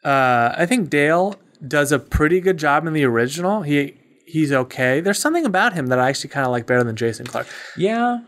Uh, 0.05 0.55
I 0.57 0.65
think 0.65 0.91
Dale 0.91 1.35
does 1.67 1.91
a 1.91 1.99
pretty 1.99 2.41
good 2.41 2.57
job 2.57 2.87
in 2.87 2.93
the 2.93 3.05
original. 3.05 3.63
He 3.63 4.00
he's 4.31 4.53
okay. 4.53 5.01
There's 5.01 5.19
something 5.19 5.45
about 5.45 5.73
him 5.73 5.89
that 5.89 5.99
I 5.99 6.09
actually 6.09 6.31
kind 6.31 6.47
of 6.47 6.53
like 6.53 6.67
better 6.67 6.85
than 6.85 6.97
Jason 6.97 7.27
Clarke. 7.27 7.49
Yeah. 7.77 8.21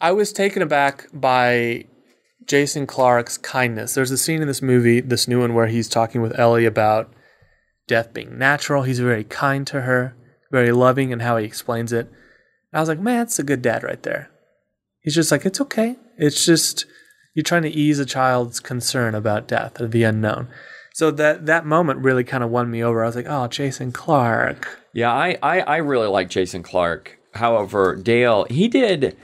I 0.00 0.12
was 0.12 0.32
taken 0.32 0.62
aback 0.62 1.06
by 1.12 1.86
Jason 2.46 2.86
Clarke's 2.86 3.38
kindness. 3.38 3.94
There's 3.94 4.10
a 4.10 4.18
scene 4.18 4.40
in 4.40 4.48
this 4.48 4.62
movie, 4.62 5.00
this 5.00 5.28
new 5.28 5.40
one, 5.40 5.54
where 5.54 5.66
he's 5.66 5.88
talking 5.88 6.22
with 6.22 6.38
Ellie 6.38 6.66
about 6.66 7.12
death 7.86 8.12
being 8.12 8.38
natural. 8.38 8.82
He's 8.82 9.00
very 9.00 9.24
kind 9.24 9.66
to 9.68 9.82
her, 9.82 10.16
very 10.50 10.72
loving 10.72 11.10
in 11.10 11.20
how 11.20 11.36
he 11.36 11.44
explains 11.44 11.92
it. 11.92 12.06
And 12.06 12.78
I 12.78 12.80
was 12.80 12.88
like, 12.88 13.00
man, 13.00 13.18
that's 13.18 13.38
a 13.38 13.44
good 13.44 13.62
dad 13.62 13.82
right 13.82 14.02
there. 14.02 14.30
He's 15.00 15.14
just 15.14 15.30
like, 15.30 15.46
it's 15.46 15.60
okay. 15.60 15.96
It's 16.16 16.44
just 16.44 16.84
you're 17.34 17.44
trying 17.44 17.62
to 17.62 17.70
ease 17.70 17.98
a 17.98 18.04
child's 18.04 18.60
concern 18.60 19.14
about 19.14 19.48
death 19.48 19.80
or 19.80 19.86
the 19.86 20.04
unknown. 20.04 20.48
So 20.98 21.12
that 21.12 21.46
that 21.46 21.64
moment 21.64 22.00
really 22.00 22.24
kind 22.24 22.42
of 22.42 22.50
won 22.50 22.68
me 22.68 22.82
over. 22.82 23.04
I 23.04 23.06
was 23.06 23.14
like, 23.14 23.28
oh, 23.28 23.46
Jason 23.46 23.92
Clarke. 23.92 24.80
Yeah, 24.92 25.12
I, 25.12 25.38
I, 25.40 25.60
I 25.60 25.76
really 25.76 26.08
like 26.08 26.28
Jason 26.28 26.64
Clarke. 26.64 27.20
however, 27.34 27.94
Dale, 27.94 28.48
he 28.50 28.66
did, 28.66 29.16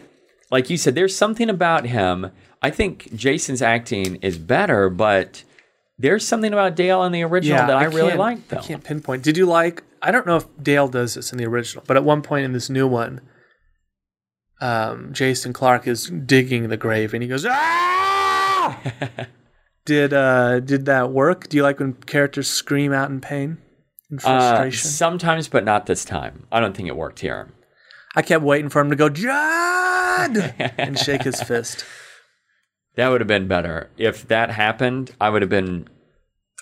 like 0.53 0.71
you 0.71 0.77
said, 0.77 0.95
there's 0.95 1.17
something 1.17 1.51
about 1.51 1.87
him. 1.87 2.31
I 2.63 2.71
think 2.71 3.13
Jason's 3.17 3.61
acting 3.61 4.21
is 4.23 4.39
better, 4.39 4.89
but 4.89 5.43
there's 5.99 6.25
something 6.25 6.53
about 6.53 6.77
Dale 6.77 7.03
in 7.03 7.11
the 7.11 7.25
original 7.25 7.67
that 7.67 7.77
I, 7.77 7.87
really 7.87 8.15
like, 8.15 8.47
though. 8.47 8.59
I 8.59 8.63
can't 8.63 8.85
pinpoint. 8.85 9.25
Did 9.25 9.37
you 9.37 9.47
like? 9.47 9.83
I 10.01 10.13
don't 10.13 10.29
know 10.29 10.37
if 10.37 10.47
Dale 10.63 10.87
does 10.87 11.15
this 11.15 11.33
in 11.33 11.39
the 11.39 11.47
original, 11.47 11.83
but 11.89 11.97
at 11.97 12.05
one 12.05 12.23
point 12.23 12.45
in 12.45 12.53
this 12.53 12.71
new 12.71 12.87
one, 12.87 13.21
um, 14.61 15.13
Jason 15.13 15.53
Clarke 15.53 15.89
is 15.89 16.09
digging 16.09 16.69
the 16.69 16.77
grave, 16.77 17.15
and 17.15 17.21
he 17.25 17.29
goes, 17.29 17.45
"Ah!" 17.45 18.79
did 19.87 20.13
uh, 20.13 20.61
did 20.61 20.87
that 20.87 21.11
work? 21.11 21.49
Do 21.49 21.57
you 21.57 21.63
like 21.63 21.79
when 21.81 21.95
characters 21.95 22.49
scream 22.49 22.93
out 22.93 23.11
in 23.11 23.21
pain 23.21 23.59
and 24.11 24.19
Uh, 24.21 24.23
frustration? 24.23 24.89
sometimes, 24.91 25.49
but 25.49 25.65
not 25.65 25.87
this 25.87 26.05
time. 26.05 26.47
I 26.53 26.61
don't 26.61 26.77
think 26.77 26.89
it 26.89 26.97
worked 26.97 27.21
here. 27.21 27.49
I 28.17 28.23
kept 28.23 28.45
waiting 28.45 28.69
for 28.71 28.81
him 28.81 28.91
to 28.91 28.97
go, 28.97 29.09
Judd, 29.09 30.55
and 30.79 30.99
shake 30.99 31.23
his 31.23 31.43
fist. 31.43 31.85
That 32.97 33.09
would 33.09 33.21
have 33.21 33.29
been 33.29 33.49
better. 33.49 33.91
If 33.97 34.29
that 34.29 34.51
happened, 34.51 35.11
I 35.21 35.31
would 35.31 35.43
have 35.43 35.49
been 35.51 35.89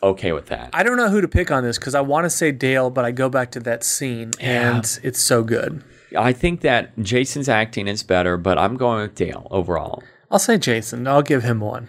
okay 0.03 0.33
with 0.33 0.47
that. 0.47 0.70
I 0.73 0.83
don't 0.83 0.97
know 0.97 1.11
who 1.11 1.20
to 1.20 1.29
pick 1.29 1.51
on 1.51 1.62
this 1.62 1.79
because 1.79 1.95
I 1.95 2.01
want 2.01 2.25
to 2.25 2.31
say 2.31 2.51
Dale, 2.53 2.89
but 2.91 3.05
I 3.05 3.11
go 3.11 3.29
back 3.29 3.51
to 3.53 3.61
that 3.61 3.85
scene, 3.85 4.33
and 4.41 4.99
it's 5.03 5.20
so 5.20 5.43
good. 5.45 5.85
I 6.16 6.33
think 6.33 6.61
that 6.62 6.99
Jason's 6.99 7.49
acting 7.49 7.87
is 7.87 8.03
better, 8.03 8.37
but 8.37 8.59
I'm 8.59 8.77
going 8.77 9.03
with 9.03 9.14
Dale 9.14 9.47
overall. 9.51 10.03
I'll 10.31 10.39
say 10.39 10.57
Jason. 10.59 11.07
I'll 11.07 11.23
give 11.23 11.43
him 11.43 11.61
one. 11.61 11.89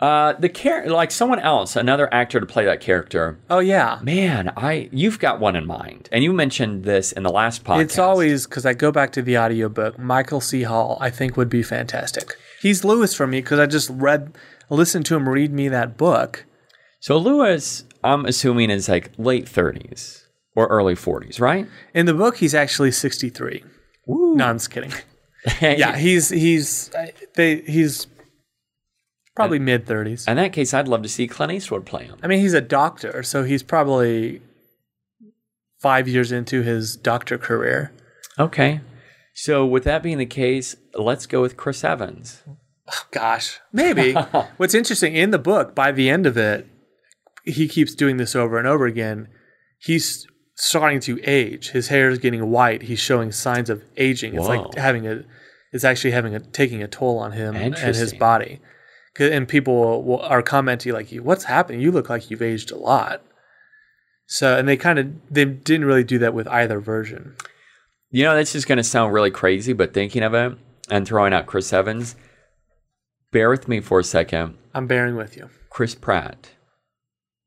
Uh, 0.00 0.32
the 0.34 0.48
char- 0.48 0.86
like 0.88 1.10
someone 1.10 1.38
else, 1.38 1.76
another 1.76 2.12
actor 2.12 2.40
to 2.40 2.46
play 2.46 2.64
that 2.64 2.80
character. 2.80 3.38
Oh 3.48 3.60
yeah, 3.60 4.00
Man, 4.02 4.52
I 4.56 4.88
you've 4.92 5.18
got 5.18 5.40
one 5.40 5.56
in 5.56 5.66
mind, 5.66 6.08
and 6.12 6.24
you 6.24 6.32
mentioned 6.32 6.84
this 6.84 7.12
in 7.12 7.22
the 7.22 7.30
last 7.30 7.64
podcast. 7.64 7.80
It's 7.82 7.98
always 7.98 8.46
because 8.46 8.66
I 8.66 8.74
go 8.74 8.90
back 8.90 9.12
to 9.12 9.22
the 9.22 9.38
audiobook. 9.38 9.98
Michael 9.98 10.40
C. 10.40 10.62
Hall, 10.62 10.98
I 11.00 11.10
think, 11.10 11.36
would 11.36 11.48
be 11.48 11.62
fantastic. 11.62 12.36
He's 12.60 12.84
Lewis 12.84 13.14
for 13.14 13.26
me 13.26 13.40
because 13.40 13.60
I 13.60 13.66
just 13.66 13.88
read, 13.90 14.36
listened 14.68 15.06
to 15.06 15.16
him 15.16 15.28
read 15.28 15.52
me 15.52 15.68
that 15.68 15.96
book. 15.96 16.44
so. 17.00 17.16
Lewis, 17.16 17.84
I'm 18.02 18.26
assuming 18.26 18.70
is 18.70 18.88
like 18.88 19.12
late 19.16 19.46
30s 19.46 20.24
or 20.56 20.66
early 20.66 20.94
40s, 20.94 21.40
right? 21.40 21.66
In 21.94 22.06
the 22.06 22.14
book, 22.14 22.38
he's 22.38 22.54
actually 22.54 22.90
63. 22.90 23.64
No, 24.06 24.44
I'm 24.44 24.56
just 24.56 24.70
kidding. 24.70 24.92
yeah, 25.60 25.96
he's 25.96 26.30
he's 26.30 26.90
they 27.34 27.56
he's 27.62 28.06
probably 29.34 29.58
mid 29.58 29.86
30s. 29.86 30.28
In 30.28 30.36
that 30.36 30.52
case, 30.52 30.72
I'd 30.74 30.88
love 30.88 31.02
to 31.02 31.08
see 31.08 31.26
Clint 31.26 31.52
Eastwood 31.52 31.86
play 31.86 32.04
him. 32.04 32.18
I 32.22 32.26
mean, 32.26 32.40
he's 32.40 32.54
a 32.54 32.60
doctor, 32.60 33.22
so 33.22 33.42
he's 33.44 33.62
probably 33.62 34.42
five 35.80 36.08
years 36.08 36.32
into 36.32 36.62
his 36.62 36.96
doctor 36.96 37.36
career. 37.38 37.92
Okay. 38.38 38.80
So 39.34 39.66
with 39.66 39.84
that 39.84 40.02
being 40.02 40.18
the 40.18 40.26
case, 40.26 40.76
let's 40.94 41.26
go 41.26 41.42
with 41.42 41.56
Chris 41.56 41.84
Evans. 41.84 42.42
Gosh, 43.10 43.60
maybe. 43.72 44.12
What's 44.56 44.74
interesting 44.74 45.14
in 45.14 45.30
the 45.30 45.38
book, 45.38 45.74
by 45.74 45.92
the 45.92 46.08
end 46.08 46.26
of 46.26 46.36
it, 46.36 46.66
he 47.44 47.68
keeps 47.68 47.94
doing 47.94 48.16
this 48.16 48.34
over 48.34 48.58
and 48.58 48.66
over 48.66 48.86
again. 48.86 49.28
He's 49.78 50.26
starting 50.56 51.00
to 51.00 51.20
age. 51.24 51.70
His 51.70 51.88
hair 51.88 52.08
is 52.08 52.18
getting 52.18 52.50
white. 52.50 52.82
He's 52.82 53.00
showing 53.00 53.32
signs 53.32 53.68
of 53.68 53.82
aging. 53.96 54.34
It's 54.34 54.46
like 54.46 54.74
having 54.76 55.06
a, 55.06 55.24
it's 55.72 55.84
actually 55.84 56.12
having 56.12 56.34
a 56.34 56.40
taking 56.40 56.82
a 56.82 56.88
toll 56.88 57.18
on 57.18 57.32
him 57.32 57.56
and 57.56 57.76
his 57.76 58.14
body. 58.14 58.60
And 59.18 59.46
people 59.46 60.02
will, 60.02 60.20
are 60.20 60.42
commenting 60.42 60.92
like, 60.92 61.10
"What's 61.10 61.44
happening? 61.44 61.80
You 61.80 61.92
look 61.92 62.08
like 62.08 62.30
you've 62.30 62.42
aged 62.42 62.70
a 62.70 62.76
lot." 62.76 63.22
So, 64.26 64.58
and 64.58 64.66
they 64.66 64.76
kind 64.76 64.98
of 64.98 65.12
they 65.30 65.44
didn't 65.44 65.86
really 65.86 66.04
do 66.04 66.18
that 66.18 66.34
with 66.34 66.48
either 66.48 66.80
version. 66.80 67.36
You 68.10 68.24
know, 68.24 68.36
this 68.36 68.54
is 68.54 68.64
going 68.64 68.78
to 68.78 68.84
sound 68.84 69.12
really 69.12 69.30
crazy, 69.30 69.72
but 69.72 69.92
thinking 69.92 70.22
of 70.22 70.34
it 70.34 70.56
and 70.90 71.06
throwing 71.06 71.32
out 71.32 71.46
Chris 71.46 71.72
Evans, 71.72 72.16
bear 73.32 73.50
with 73.50 73.68
me 73.68 73.80
for 73.80 74.00
a 74.00 74.04
second. 74.04 74.56
I'm 74.74 74.86
bearing 74.86 75.16
with 75.16 75.36
you. 75.36 75.50
Chris 75.70 75.94
Pratt. 75.94 76.50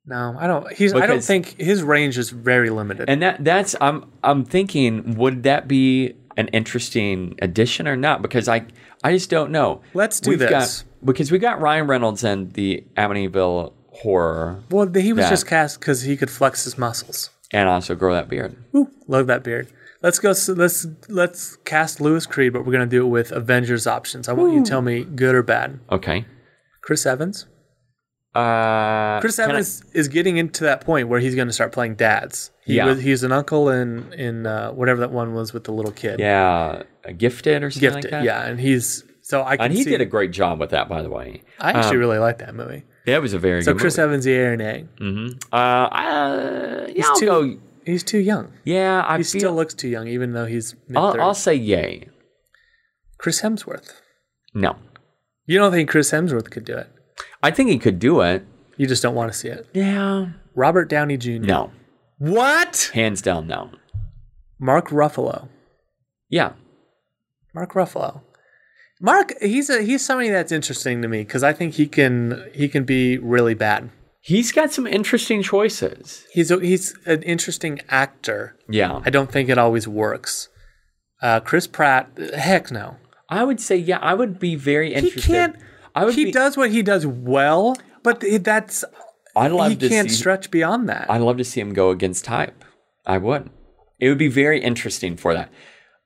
No, 0.05 0.35
I 0.39 0.47
don't. 0.47 0.71
He's. 0.71 0.93
I 0.93 1.05
don't 1.05 1.23
think 1.23 1.59
his 1.59 1.83
range 1.83 2.17
is 2.17 2.29
very 2.29 2.69
limited. 2.69 3.09
And 3.09 3.21
that 3.21 3.43
that's 3.43 3.75
I'm 3.81 4.09
I'm 4.23 4.45
thinking 4.45 5.15
would 5.15 5.43
that 5.43 5.67
be 5.67 6.15
an 6.37 6.47
interesting 6.49 7.35
addition 7.41 7.87
or 7.87 7.97
not 7.97 8.21
because 8.21 8.47
I 8.47 8.65
I 9.03 9.13
just 9.13 9.29
don't 9.29 9.51
know. 9.51 9.81
Let's 9.93 10.19
do 10.19 10.31
We've 10.31 10.39
this. 10.39 10.49
Got, 10.83 11.05
because 11.05 11.31
we 11.31 11.39
got 11.39 11.61
Ryan 11.61 11.87
Reynolds 11.87 12.23
and 12.23 12.51
the 12.53 12.83
Amityville 12.97 13.73
horror 13.91 14.63
Well, 14.69 14.87
he 14.91 15.13
was 15.13 15.25
that. 15.25 15.29
just 15.29 15.47
cast 15.47 15.79
because 15.79 16.01
he 16.03 16.17
could 16.17 16.29
flex 16.29 16.63
his 16.65 16.77
muscles. 16.77 17.29
and 17.53 17.69
also 17.69 17.95
grow 17.95 18.13
that 18.13 18.27
beard. 18.29 18.55
Ooh, 18.75 18.89
love 19.07 19.27
that 19.27 19.43
beard. 19.43 19.67
Let's 20.03 20.19
go. 20.19 20.33
So 20.33 20.53
let's 20.53 20.85
let's 21.09 21.55
cast 21.57 21.99
Lewis 21.99 22.25
Creed, 22.27 22.53
but 22.53 22.65
we're 22.65 22.71
gonna 22.73 22.85
do 22.85 23.03
it 23.05 23.09
with 23.09 23.31
Avengers 23.31 23.87
options. 23.87 24.27
I 24.29 24.33
want 24.33 24.53
you 24.53 24.63
to 24.63 24.69
tell 24.69 24.81
me 24.83 25.03
good 25.03 25.33
or 25.33 25.41
bad. 25.43 25.79
Okay. 25.91 26.25
Chris 26.81 27.05
Evans. 27.05 27.47
Uh 28.35 29.19
Chris 29.19 29.37
can 29.37 29.49
I- 29.49 29.53
Evans 29.53 29.83
is 29.93 30.07
getting 30.07 30.37
into 30.37 30.63
that 30.65 30.81
point 30.81 31.07
where 31.07 31.19
he's 31.19 31.33
going 31.33 31.47
to 31.47 31.53
start 31.53 31.71
playing 31.71 31.95
dads. 31.95 32.51
He 32.65 32.75
Yeah. 32.75 32.85
was, 32.85 33.01
he's 33.01 33.23
an 33.23 33.31
uncle 33.31 33.69
in 33.69 34.13
in 34.13 34.45
uh, 34.45 34.71
whatever 34.71 34.99
that 34.99 35.11
one 35.11 35.33
was 35.33 35.53
with 35.53 35.63
the 35.63 35.71
little 35.71 35.91
kid. 35.91 36.19
yeah, 36.19 36.83
gifted 37.13 37.63
or 37.63 37.69
something 37.71 37.89
gifted. 37.93 38.03
like 38.05 38.11
that. 38.11 38.23
yeah, 38.23 38.45
and 38.45 38.59
he's 38.59 39.03
so 39.21 39.43
I 39.43 39.57
can 39.57 39.65
And 39.65 39.73
he 39.73 39.83
see, 39.83 39.89
did 39.91 40.01
a 40.01 40.05
great 40.05 40.31
job 40.31 40.59
with 40.59 40.69
that, 40.71 40.87
by 40.89 41.01
the 41.01 41.09
way. 41.09 41.41
I 41.59 41.71
actually 41.71 41.95
Um, 41.97 41.99
really 41.99 42.17
like 42.19 42.37
that 42.39 42.55
movie. 42.55 42.83
That 43.05 43.21
was 43.21 43.33
a 43.33 43.39
very 43.39 43.61
So 43.63 43.73
good 43.73 43.81
Chris 43.81 43.97
movie. 43.97 44.07
Evans, 44.09 44.25
the 44.25 44.33
A 44.35 44.53
and 44.53 44.61
A. 44.61 44.85
Uh, 45.51 45.55
uh, 45.55 46.85
yeah, 46.87 46.93
He's 46.93 47.05
I'll 47.05 47.15
too 47.15 47.25
go. 47.25 47.57
he's 47.85 48.03
too 48.03 48.19
young. 48.19 48.51
Yeah, 48.63 49.03
I 49.07 49.17
He 49.17 49.23
feel. 49.23 49.39
still 49.39 49.55
looks 49.55 49.73
too 49.73 49.87
young, 49.89 50.07
even 50.07 50.33
though 50.33 50.45
he's 50.45 50.75
I'll, 50.95 51.19
I'll 51.19 51.33
say 51.33 51.55
yay. 51.55 52.07
Chris 53.17 53.41
Hemsworth. 53.41 53.93
No, 54.53 54.75
You 55.45 55.57
don't 55.59 55.71
think 55.71 55.89
Chris 55.89 56.11
Hemsworth 56.11 56.49
could 56.49 56.65
do 56.65 56.75
it? 56.77 56.87
I 57.43 57.51
think 57.51 57.69
he 57.69 57.77
could 57.79 57.99
do 57.99 58.21
it. 58.21 58.45
You 58.77 58.87
just 58.87 59.01
don't 59.03 59.15
want 59.15 59.31
to 59.31 59.37
see 59.37 59.47
it. 59.49 59.67
Yeah. 59.73 60.27
Robert 60.55 60.89
Downey 60.89 61.17
Jr. 61.17 61.31
No, 61.45 61.71
What? 62.17 62.91
hands 62.93 63.21
down, 63.21 63.47
no. 63.47 63.71
Mark 64.59 64.89
Ruffalo. 64.89 65.49
Yeah, 66.29 66.53
Mark 67.57 67.73
Ruffalo. 67.73 68.21
Mark, 69.01 69.33
he's 69.41 69.67
a 69.67 69.81
he's 69.81 70.05
somebody 70.05 70.29
that's 70.29 70.51
interesting 70.51 71.01
to 71.01 71.07
me 71.07 71.23
because 71.23 71.41
I 71.41 71.53
think 71.53 71.73
he 71.73 71.87
can 71.87 72.47
he 72.53 72.67
can 72.69 72.83
be 72.83 73.17
really 73.17 73.55
bad. 73.55 73.89
he's 74.21 74.51
got 74.51 74.71
some 74.71 74.85
interesting 74.85 75.41
choices. 75.41 76.23
He's 76.31 76.51
a, 76.51 76.59
he's 76.59 76.95
an 77.07 77.23
interesting 77.23 77.81
actor. 77.89 78.55
Yeah, 78.69 79.01
I 79.03 79.09
don't 79.09 79.31
think 79.31 79.49
it 79.49 79.57
always 79.57 79.87
works. 79.87 80.49
Uh, 81.19 81.39
Chris 81.39 81.65
Pratt, 81.65 82.11
heck 82.35 82.69
no. 82.71 82.97
I 83.27 83.43
would 83.43 83.59
say 83.59 83.75
yeah. 83.75 83.97
I 84.01 84.13
would 84.13 84.37
be 84.37 84.53
very 84.53 84.93
interested. 84.93 85.23
He 85.23 85.33
can't. 85.33 85.55
I 85.95 86.05
would 86.05 86.13
he 86.13 86.25
be, 86.25 86.31
does 86.31 86.57
what 86.57 86.69
he 86.69 86.83
does 86.83 87.07
well, 87.07 87.75
but 88.03 88.23
that's 88.41 88.85
I'd 89.35 89.51
love 89.51 89.71
he 89.71 89.89
can't 89.89 90.11
see. 90.11 90.15
stretch 90.15 90.51
beyond 90.51 90.89
that. 90.89 91.09
I'd 91.09 91.21
love 91.21 91.37
to 91.37 91.43
see 91.43 91.59
him 91.59 91.73
go 91.73 91.89
against 91.89 92.23
type. 92.23 92.63
I 93.03 93.17
would. 93.17 93.49
It 93.99 94.09
would 94.09 94.19
be 94.19 94.27
very 94.27 94.61
interesting 94.61 95.17
for 95.17 95.33
that. 95.33 95.49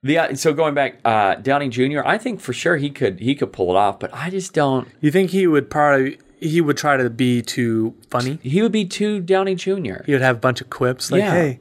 The 0.03 0.17
uh, 0.17 0.35
so 0.35 0.53
going 0.53 0.73
back, 0.73 0.99
uh, 1.05 1.35
Downey 1.35 1.69
Jr. 1.69 2.01
I 2.05 2.17
think 2.17 2.39
for 2.41 2.53
sure 2.53 2.77
he 2.77 2.89
could 2.89 3.19
he 3.19 3.35
could 3.35 3.53
pull 3.53 3.69
it 3.69 3.77
off, 3.77 3.99
but 3.99 4.11
I 4.13 4.29
just 4.29 4.53
don't. 4.53 4.87
you 4.99 5.11
think 5.11 5.29
he 5.31 5.45
would 5.45 5.69
probably 5.69 6.17
he 6.39 6.59
would 6.59 6.77
try 6.77 6.97
to 6.97 7.09
be 7.09 7.41
too 7.43 7.93
funny? 8.09 8.39
He 8.41 8.61
would 8.63 8.71
be 8.71 8.85
too 8.85 9.19
Downey 9.19 9.53
Jr. 9.55 10.03
He 10.05 10.13
would 10.13 10.21
have 10.21 10.37
a 10.37 10.39
bunch 10.39 10.59
of 10.61 10.69
quips 10.71 11.11
like, 11.11 11.19
Yeah. 11.19 11.31
"Hey, 11.33 11.59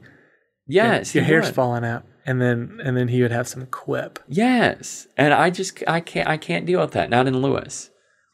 Yes, 0.67 1.13
your 1.13 1.23
he 1.23 1.29
hair's 1.31 1.47
would. 1.47 1.55
falling 1.55 1.83
out," 1.85 2.03
and 2.25 2.41
then 2.41 2.79
and 2.83 2.97
then 2.97 3.09
he 3.09 3.21
would 3.21 3.31
have 3.31 3.47
some 3.47 3.65
quip. 3.67 4.17
Yes, 4.27 5.07
and 5.17 5.33
I 5.33 5.49
just 5.51 5.83
I 5.87 5.99
can't 5.99 6.27
I 6.27 6.37
can't 6.37 6.65
deal 6.65 6.79
with 6.81 6.91
that. 6.91 7.09
Not 7.11 7.27
in 7.27 7.41
Lewis. 7.41 7.89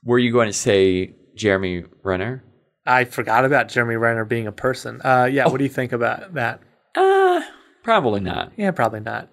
Were 0.05 0.19
you 0.19 0.31
going 0.31 0.47
to 0.47 0.53
say 0.53 1.15
Jeremy 1.35 1.83
Renner? 2.03 2.43
I 2.85 3.03
forgot 3.03 3.43
about 3.43 3.67
Jeremy 3.67 3.95
Renner 3.97 4.23
being 4.23 4.47
a 4.47 4.53
person. 4.53 5.01
Uh, 5.03 5.27
yeah, 5.29 5.47
what 5.49 5.57
do 5.57 5.65
you 5.65 5.69
think 5.69 5.91
about 5.91 6.33
that? 6.35 6.61
Uh 6.95 7.41
probably 7.83 8.21
not. 8.21 8.53
Yeah, 8.55 8.71
probably 8.71 9.01
not. 9.01 9.29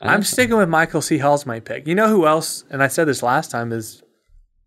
I'm 0.00 0.22
sticking 0.22 0.56
with 0.56 0.68
Michael 0.68 1.02
C. 1.02 1.18
Hall's 1.18 1.44
my 1.44 1.60
pick. 1.60 1.86
You 1.86 1.94
know 1.94 2.08
who 2.08 2.26
else? 2.26 2.64
And 2.70 2.82
I 2.82 2.88
said 2.88 3.04
this 3.04 3.22
last 3.22 3.50
time 3.50 3.70
is, 3.72 4.02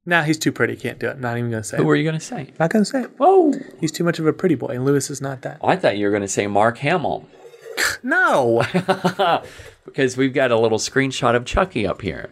nah, 0.06 0.24
he's 0.24 0.38
too 0.38 0.52
pretty. 0.52 0.76
Can't 0.76 1.00
do 1.00 1.08
it. 1.08 1.20
Not 1.20 1.38
even 1.38 1.50
gonna 1.50 1.64
say. 1.64 1.78
Who 1.78 1.84
it. 1.84 1.86
were 1.88 1.96
you 1.96 2.04
going 2.04 2.20
to 2.20 2.26
say? 2.26 2.52
Not 2.60 2.70
gonna 2.70 2.86
say 2.86 3.04
it. 3.04 3.12
Whoa! 3.18 3.54
He's 3.80 3.92
too 3.92 4.04
much 4.04 4.20
of 4.20 4.28
a 4.28 4.34
pretty 4.34 4.56
boy, 4.56 4.68
and 4.68 4.86
Lewis 4.86 5.10
is 5.10 5.22
not 5.22 5.42
that. 5.42 5.58
I 5.64 5.76
thought 5.76 5.98
you 5.98 6.06
were 6.06 6.12
going 6.12 6.22
to 6.22 6.28
say 6.28 6.46
Mark 6.48 6.78
Hamill 6.80 7.28
No. 8.04 8.64
because 9.86 10.18
we've 10.18 10.34
got 10.34 10.52
a 10.52 10.60
little 10.60 10.78
screenshot 10.78 11.36
of 11.36 11.46
Chucky 11.46 11.86
up 11.86 12.02
here, 12.02 12.30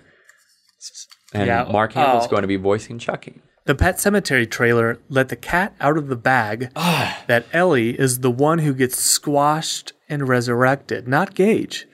and 1.34 1.48
Yeah, 1.48 1.68
Mark 1.72 1.94
Hamill's 1.94 2.26
oh. 2.26 2.30
going 2.30 2.42
to 2.42 2.48
be 2.48 2.58
voicing 2.58 3.00
Chucky. 3.00 3.42
The 3.66 3.76
Pet 3.76 3.98
Sematary 3.98 4.50
trailer 4.50 5.00
let 5.08 5.30
the 5.30 5.36
cat 5.36 5.76
out 5.80 5.98
of 5.98 6.08
the 6.08 6.16
bag 6.16 6.72
that 6.76 7.46
Ellie 7.54 8.00
is 8.00 8.20
the 8.20 8.32
one 8.32 8.60
who 8.60 8.74
gets 8.74 8.98
squashed 8.98 9.94
and 10.10 10.28
resurrected, 10.28 11.08
not 11.08 11.36
Gage. 11.36 11.88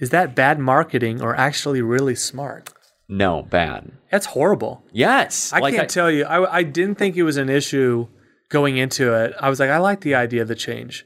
Is 0.00 0.10
that 0.10 0.34
bad 0.34 0.58
marketing 0.58 1.22
or 1.22 1.34
actually 1.36 1.82
really 1.82 2.14
smart? 2.14 2.72
No, 3.08 3.42
bad. 3.42 3.92
That's 4.10 4.26
horrible. 4.26 4.82
Yes, 4.92 5.52
I 5.52 5.60
like 5.60 5.74
can't 5.74 5.90
tell 5.90 6.10
you. 6.10 6.24
I, 6.24 6.58
I 6.58 6.62
didn't 6.62 6.96
think 6.96 7.16
it 7.16 7.22
was 7.22 7.36
an 7.36 7.48
issue 7.48 8.08
going 8.48 8.76
into 8.76 9.12
it. 9.14 9.34
I 9.40 9.50
was 9.50 9.60
like, 9.60 9.70
I 9.70 9.78
like 9.78 10.00
the 10.00 10.14
idea 10.14 10.42
of 10.42 10.48
the 10.48 10.54
change. 10.54 11.04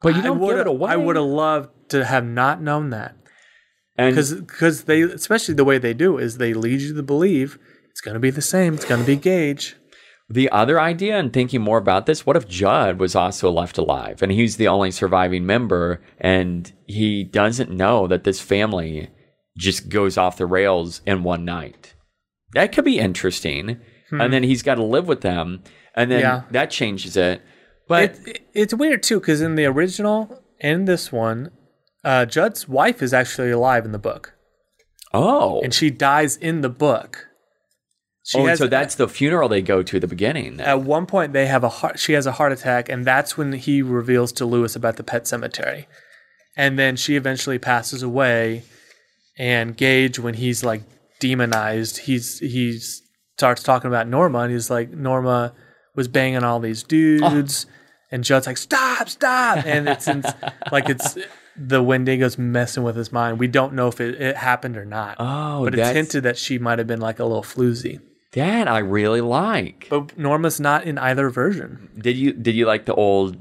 But 0.00 0.14
you 0.14 0.22
don't 0.22 0.40
give 0.40 0.58
it 0.58 0.66
away. 0.66 0.92
I 0.92 0.96
would 0.96 1.16
have 1.16 1.24
loved 1.24 1.70
to 1.90 2.04
have 2.04 2.24
not 2.24 2.60
known 2.60 2.90
that. 2.90 3.16
And 3.96 4.14
because 4.14 4.84
they 4.84 5.02
especially 5.02 5.54
the 5.54 5.64
way 5.64 5.78
they 5.78 5.94
do 5.94 6.18
is 6.18 6.38
they 6.38 6.54
lead 6.54 6.80
you 6.80 6.94
to 6.94 7.02
believe 7.02 7.58
it's 7.90 8.00
going 8.00 8.14
to 8.14 8.20
be 8.20 8.30
the 8.30 8.42
same. 8.42 8.74
It's 8.74 8.84
going 8.84 9.00
to 9.00 9.06
be 9.06 9.16
Gage. 9.16 9.74
The 10.30 10.50
other 10.50 10.78
idea, 10.80 11.18
and 11.18 11.32
thinking 11.32 11.62
more 11.62 11.78
about 11.78 12.06
this, 12.06 12.26
what 12.26 12.36
if 12.36 12.46
Judd 12.48 12.98
was 13.00 13.14
also 13.14 13.50
left 13.50 13.78
alive 13.78 14.20
and 14.22 14.30
he's 14.30 14.56
the 14.56 14.68
only 14.68 14.90
surviving 14.90 15.46
member 15.46 16.02
and 16.18 16.70
he 16.86 17.24
doesn't 17.24 17.70
know 17.70 18.06
that 18.06 18.24
this 18.24 18.40
family 18.40 19.08
just 19.56 19.88
goes 19.88 20.18
off 20.18 20.36
the 20.36 20.46
rails 20.46 21.00
in 21.06 21.22
one 21.22 21.44
night? 21.44 21.94
That 22.52 22.72
could 22.72 22.84
be 22.84 22.98
interesting. 22.98 23.80
And 24.10 24.32
then 24.32 24.42
he's 24.42 24.62
got 24.62 24.76
to 24.76 24.82
live 24.82 25.06
with 25.06 25.20
them, 25.20 25.62
and 25.94 26.10
then 26.10 26.20
Yeah. 26.20 26.42
that 26.50 26.70
changes 26.70 27.14
it. 27.14 27.42
But 27.88 28.04
It, 28.04 28.18
it- 28.26 28.42
it's 28.54 28.74
weird 28.74 29.02
too 29.02 29.20
because 29.20 29.42
in 29.42 29.54
the 29.54 29.66
original 29.66 30.42
and 30.62 30.88
this 30.88 31.12
one, 31.12 31.50
uh, 32.04 32.24
Judd's 32.24 32.66
wife 32.68 33.02
is 33.02 33.12
actually 33.12 33.50
alive 33.50 33.84
in 33.84 33.92
the 33.92 33.98
book, 33.98 34.32
oh, 35.12 35.60
and 35.62 35.74
she 35.74 35.90
dies 35.90 36.36
in 36.36 36.62
the 36.62 36.68
book. 36.70 37.27
She 38.28 38.38
oh, 38.38 38.44
has- 38.44 38.58
so 38.58 38.66
that's 38.66 38.96
the 38.96 39.08
funeral 39.08 39.48
they 39.48 39.62
go 39.62 39.82
to 39.82 39.96
at 39.96 40.02
the 40.02 40.06
beginning. 40.06 40.58
then. 40.58 40.66
At 40.66 40.82
one 40.82 41.06
point, 41.06 41.32
they 41.32 41.46
have 41.46 41.64
a 41.64 41.70
heart. 41.70 41.98
She 41.98 42.12
has 42.12 42.26
a 42.26 42.32
heart 42.32 42.52
attack, 42.52 42.90
and 42.90 43.06
that's 43.06 43.38
when 43.38 43.54
he 43.54 43.80
reveals 43.80 44.32
to 44.32 44.44
Lewis 44.44 44.76
about 44.76 44.96
the 44.96 45.02
pet 45.02 45.26
cemetery. 45.26 45.88
And 46.54 46.78
then 46.78 46.96
she 46.96 47.16
eventually 47.16 47.58
passes 47.58 48.02
away. 48.02 48.64
And 49.38 49.74
Gage, 49.78 50.18
when 50.18 50.34
he's 50.34 50.62
like 50.62 50.82
demonized, 51.20 52.00
he's 52.00 52.38
he 52.40 52.78
starts 53.38 53.62
talking 53.62 53.88
about 53.88 54.06
Norma, 54.08 54.40
and 54.40 54.52
he's 54.52 54.68
like, 54.68 54.90
Norma 54.90 55.54
was 55.94 56.06
banging 56.06 56.44
all 56.44 56.60
these 56.60 56.82
dudes, 56.82 57.64
and 58.10 58.24
Judd's 58.24 58.46
like, 58.46 58.58
stop, 58.58 59.08
stop, 59.08 59.64
and 59.64 59.88
it's 59.88 60.06
like 60.70 60.90
it's 60.90 61.16
the 61.56 61.82
Wendigo's 61.82 62.36
messing 62.36 62.82
with 62.82 62.96
his 62.96 63.10
mind. 63.10 63.38
We 63.38 63.48
don't 63.48 63.72
know 63.72 63.88
if 63.88 64.02
it, 64.02 64.20
it 64.20 64.36
happened 64.36 64.76
or 64.76 64.84
not. 64.84 65.16
Oh, 65.18 65.64
but 65.64 65.78
it's 65.78 65.88
hinted 65.88 66.24
that 66.24 66.36
she 66.36 66.58
might 66.58 66.78
have 66.78 66.86
been 66.86 67.00
like 67.00 67.20
a 67.20 67.24
little 67.24 67.42
floozy. 67.42 68.02
That 68.32 68.68
I 68.68 68.78
really 68.78 69.20
like. 69.22 69.86
But 69.88 70.18
Norma's 70.18 70.60
not 70.60 70.84
in 70.84 70.98
either 70.98 71.30
version. 71.30 71.88
Did 71.98 72.16
you 72.16 72.32
did 72.32 72.54
you 72.54 72.66
like 72.66 72.84
the 72.84 72.94
old 72.94 73.36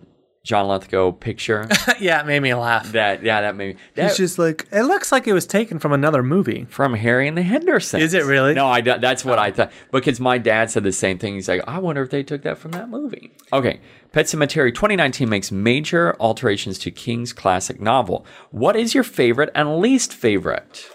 John 0.46 0.70
Lithgow 0.70 1.12
picture? 1.12 1.68
yeah, 2.00 2.22
it 2.22 2.26
made 2.26 2.40
me 2.40 2.54
laugh. 2.54 2.94
that 2.94 3.22
yeah, 3.22 3.42
that 3.42 3.58
made 3.58 3.76
me. 3.76 3.82
That, 3.96 4.06
It's 4.08 4.18
just 4.18 4.40
like 4.40 4.66
it 4.72 4.84
looks 4.84 5.12
like 5.12 5.28
it 5.28 5.34
was 5.34 5.46
taken 5.46 5.78
from 5.78 5.92
another 5.92 6.24
movie. 6.24 6.66
from 6.70 6.94
Harry 6.94 7.28
and 7.28 7.38
the 7.38 7.42
Hendersons. 7.44 8.02
Is 8.02 8.14
it 8.14 8.24
really? 8.24 8.54
No, 8.54 8.66
I 8.68 8.80
don't- 8.80 9.02
that's 9.02 9.26
what 9.26 9.40
I 9.40 9.52
thought 9.52 9.74
because 9.92 10.22
my 10.22 10.38
dad 10.38 10.72
said 10.72 10.84
the 10.86 10.94
same 10.94 11.18
thing. 11.20 11.34
He's 11.34 11.50
like, 11.50 11.64
I 11.68 11.80
wonder 11.80 12.02
if 12.02 12.10
they 12.10 12.24
took 12.24 12.44
that 12.44 12.58
from 12.58 12.72
that 12.72 12.88
movie. 12.90 13.34
Okay, 13.52 13.82
Pet 14.14 14.28
Sematary 14.28 14.74
2019 14.74 15.28
makes 15.28 15.52
major 15.52 16.16
alterations 16.22 16.80
to 16.80 16.92
King's 16.92 17.34
classic 17.34 17.82
novel. 17.82 18.26
What 18.52 18.78
is 18.78 18.96
your 18.96 19.04
favorite 19.04 19.50
and 19.54 19.80
least 19.80 20.14
favorite? 20.14 20.90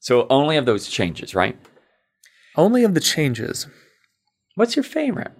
So 0.00 0.26
only 0.30 0.56
of 0.56 0.66
those 0.66 0.88
changes, 0.88 1.32
right? 1.32 1.56
Only 2.56 2.84
of 2.84 2.94
the 2.94 3.00
changes. 3.00 3.66
What's 4.54 4.76
your 4.76 4.82
favorite? 4.82 5.32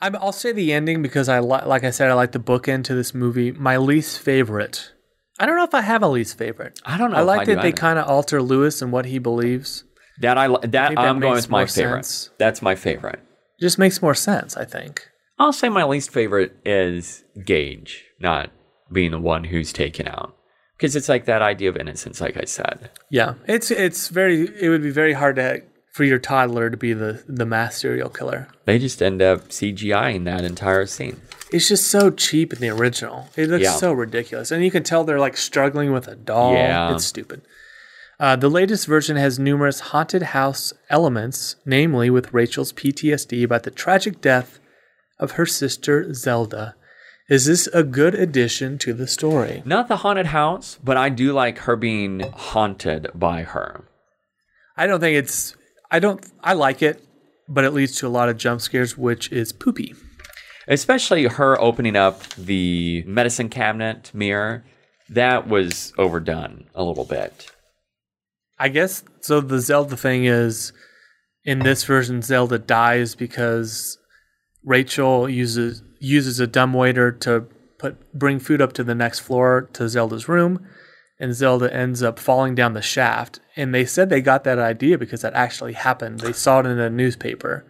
I'm, 0.00 0.16
I'll 0.16 0.32
say 0.32 0.52
the 0.52 0.72
ending 0.72 1.02
because 1.02 1.28
I 1.28 1.40
li- 1.40 1.64
like 1.64 1.84
I 1.84 1.90
said 1.90 2.10
I 2.10 2.14
like 2.14 2.32
the 2.32 2.38
bookend 2.38 2.84
to 2.84 2.94
this 2.94 3.14
movie. 3.14 3.52
My 3.52 3.76
least 3.76 4.20
favorite. 4.20 4.92
I 5.38 5.46
don't 5.46 5.56
know 5.56 5.64
if 5.64 5.74
I 5.74 5.80
have 5.80 6.02
a 6.02 6.08
least 6.08 6.38
favorite. 6.38 6.80
I 6.84 6.96
don't 6.96 7.10
know 7.10 7.18
I 7.18 7.22
like 7.22 7.48
I 7.48 7.54
that 7.54 7.62
they 7.62 7.72
kind 7.72 7.98
of 7.98 8.06
alter 8.06 8.40
Lewis 8.42 8.82
and 8.82 8.92
what 8.92 9.06
he 9.06 9.18
believes. 9.18 9.84
That 10.20 10.38
I 10.38 10.48
that, 10.48 10.72
that 10.72 10.98
I'm 10.98 11.18
going 11.18 11.34
with 11.34 11.50
my 11.50 11.66
favorite. 11.66 12.04
sense. 12.04 12.30
That's 12.38 12.62
my 12.62 12.74
favorite. 12.74 13.20
Just 13.60 13.78
makes 13.78 14.02
more 14.02 14.14
sense, 14.14 14.56
I 14.56 14.64
think. 14.64 15.08
I'll 15.38 15.52
say 15.52 15.68
my 15.68 15.84
least 15.84 16.10
favorite 16.10 16.56
is 16.64 17.24
Gage 17.44 18.04
not 18.20 18.50
being 18.92 19.10
the 19.10 19.18
one 19.18 19.44
who's 19.44 19.72
taken 19.72 20.06
out 20.06 20.36
because 20.76 20.94
it's 20.94 21.08
like 21.08 21.24
that 21.24 21.42
idea 21.42 21.68
of 21.68 21.76
innocence, 21.76 22.20
like 22.20 22.36
I 22.36 22.44
said. 22.44 22.90
Yeah, 23.10 23.34
it's 23.48 23.70
it's 23.70 24.08
very. 24.08 24.48
It 24.60 24.68
would 24.68 24.82
be 24.82 24.90
very 24.90 25.14
hard 25.14 25.36
to 25.36 25.62
for 25.94 26.02
your 26.02 26.18
toddler 26.18 26.68
to 26.70 26.76
be 26.76 26.92
the 26.92 27.22
the 27.28 27.46
mass 27.46 27.76
serial 27.80 28.10
killer. 28.10 28.48
They 28.64 28.78
just 28.80 29.00
end 29.00 29.22
up 29.22 29.48
CGIing 29.48 30.24
that 30.24 30.44
entire 30.44 30.86
scene. 30.86 31.20
It's 31.52 31.68
just 31.68 31.86
so 31.88 32.10
cheap 32.10 32.52
in 32.52 32.58
the 32.58 32.70
original. 32.70 33.28
It 33.36 33.48
looks 33.48 33.62
Yeah. 33.62 33.76
so 33.76 33.92
ridiculous, 33.92 34.50
and 34.50 34.64
you 34.64 34.72
can 34.72 34.82
tell 34.82 35.04
they're 35.04 35.20
like 35.20 35.36
struggling 35.36 35.92
with 35.92 36.08
a 36.08 36.16
doll. 36.16 36.54
Yeah. 36.54 36.92
It's 36.94 37.04
stupid. 37.04 37.42
Uh, 38.18 38.34
the 38.34 38.48
latest 38.50 38.86
version 38.88 39.16
has 39.16 39.38
numerous 39.38 39.80
haunted 39.90 40.22
house 40.22 40.72
elements, 40.90 41.56
namely 41.64 42.10
with 42.10 42.32
Rachel's 42.34 42.72
PTSD 42.72 43.44
about 43.44 43.62
the 43.62 43.70
tragic 43.70 44.20
death 44.20 44.58
of 45.20 45.32
her 45.32 45.46
sister 45.46 46.12
Zelda. 46.12 46.74
Is 47.28 47.46
this 47.46 47.68
a 47.68 47.82
good 47.84 48.14
addition 48.14 48.78
to 48.78 48.92
the 48.92 49.06
story? 49.06 49.62
Not 49.64 49.86
the 49.88 49.98
haunted 49.98 50.26
house, 50.26 50.76
but 50.82 50.96
I 50.96 51.08
do 51.08 51.32
like 51.32 51.58
her 51.60 51.76
being 51.76 52.20
haunted 52.34 53.08
by 53.14 53.42
her. 53.44 53.84
I 54.76 54.86
don't 54.88 55.00
think 55.00 55.16
it's. 55.16 55.56
I 55.94 56.00
don't. 56.00 56.26
I 56.42 56.54
like 56.54 56.82
it, 56.82 57.00
but 57.48 57.62
it 57.62 57.70
leads 57.70 57.94
to 57.98 58.08
a 58.08 58.08
lot 58.08 58.28
of 58.28 58.36
jump 58.36 58.60
scares, 58.60 58.98
which 58.98 59.30
is 59.30 59.52
poopy. 59.52 59.94
Especially 60.66 61.26
her 61.26 61.60
opening 61.60 61.94
up 61.94 62.26
the 62.34 63.04
medicine 63.06 63.48
cabinet 63.48 64.10
mirror. 64.12 64.64
That 65.08 65.46
was 65.46 65.92
overdone 65.96 66.64
a 66.74 66.82
little 66.82 67.04
bit. 67.04 67.46
I 68.58 68.70
guess 68.70 69.04
so. 69.20 69.40
The 69.40 69.60
Zelda 69.60 69.96
thing 69.96 70.24
is 70.24 70.72
in 71.44 71.60
this 71.60 71.84
version, 71.84 72.22
Zelda 72.22 72.58
dies 72.58 73.14
because 73.14 73.96
Rachel 74.64 75.28
uses 75.28 75.84
uses 76.00 76.40
a 76.40 76.48
dumbwaiter 76.48 77.12
to 77.12 77.46
put 77.78 78.12
bring 78.12 78.40
food 78.40 78.60
up 78.60 78.72
to 78.72 78.82
the 78.82 78.96
next 78.96 79.20
floor 79.20 79.68
to 79.74 79.88
Zelda's 79.88 80.26
room, 80.26 80.66
and 81.18 81.34
Zelda 81.34 81.72
ends 81.72 82.02
up 82.02 82.18
falling 82.18 82.54
down 82.54 82.72
the 82.72 82.82
shaft. 82.82 83.40
And 83.56 83.74
they 83.74 83.84
said 83.84 84.08
they 84.08 84.20
got 84.20 84.44
that 84.44 84.58
idea 84.58 84.98
because 84.98 85.22
that 85.22 85.34
actually 85.34 85.74
happened. 85.74 86.20
They 86.20 86.32
saw 86.32 86.60
it 86.60 86.66
in 86.66 86.78
a 86.78 86.90
newspaper, 86.90 87.64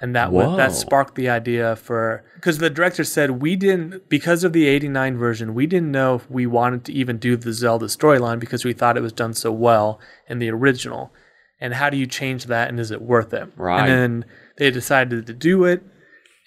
and 0.00 0.14
that 0.14 0.32
that 0.32 0.72
sparked 0.72 1.14
the 1.14 1.28
idea 1.28 1.76
for 1.76 2.24
because 2.36 2.58
the 2.58 2.70
director 2.70 3.04
said 3.04 3.42
we 3.42 3.56
didn't 3.56 4.08
because 4.08 4.44
of 4.44 4.52
the 4.52 4.66
'89 4.66 5.16
version 5.18 5.54
we 5.54 5.66
didn't 5.66 5.90
know 5.90 6.14
if 6.14 6.30
we 6.30 6.46
wanted 6.46 6.84
to 6.86 6.92
even 6.92 7.18
do 7.18 7.36
the 7.36 7.52
Zelda 7.52 7.86
storyline 7.86 8.38
because 8.38 8.64
we 8.64 8.72
thought 8.72 8.96
it 8.96 9.02
was 9.02 9.12
done 9.12 9.34
so 9.34 9.52
well 9.52 10.00
in 10.28 10.38
the 10.38 10.50
original. 10.50 11.12
And 11.60 11.74
how 11.74 11.90
do 11.90 11.96
you 11.96 12.06
change 12.06 12.46
that, 12.46 12.68
and 12.68 12.78
is 12.78 12.92
it 12.92 13.02
worth 13.02 13.34
it? 13.34 13.50
Right. 13.56 13.80
And 13.80 13.90
then 13.90 14.24
they 14.58 14.70
decided 14.70 15.26
to 15.26 15.34
do 15.34 15.64
it 15.64 15.82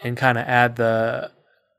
and 0.01 0.15
kind 0.15 0.37
of 0.37 0.47
add 0.47 0.77
the 0.77 1.31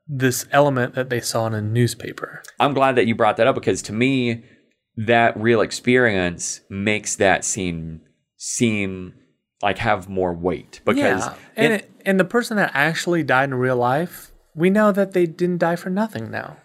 this 0.07 0.45
element 0.51 0.95
that 0.95 1.09
they 1.09 1.19
saw 1.19 1.47
in 1.47 1.53
a 1.53 1.61
newspaper. 1.61 2.43
I'm 2.59 2.73
glad 2.73 2.95
that 2.95 3.07
you 3.07 3.15
brought 3.15 3.37
that 3.37 3.47
up 3.47 3.55
because 3.55 3.81
to 3.83 3.93
me, 3.93 4.43
that 4.97 5.35
real 5.39 5.61
experience 5.61 6.61
makes 6.69 7.15
that 7.15 7.43
scene 7.45 8.01
seem 8.37 9.13
like 9.61 9.77
have 9.77 10.09
more 10.09 10.33
weight 10.33 10.81
because 10.85 10.97
yeah, 11.25 11.35
and 11.55 11.73
it- 11.73 11.81
it, 11.81 11.91
and 12.05 12.19
the 12.19 12.25
person 12.25 12.57
that 12.57 12.71
actually 12.73 13.23
died 13.23 13.45
in 13.45 13.55
real 13.55 13.77
life, 13.77 14.31
we 14.55 14.69
know 14.69 14.91
that 14.91 15.13
they 15.13 15.25
didn't 15.25 15.59
die 15.59 15.75
for 15.77 15.89
nothing 15.89 16.29
now. 16.29 16.57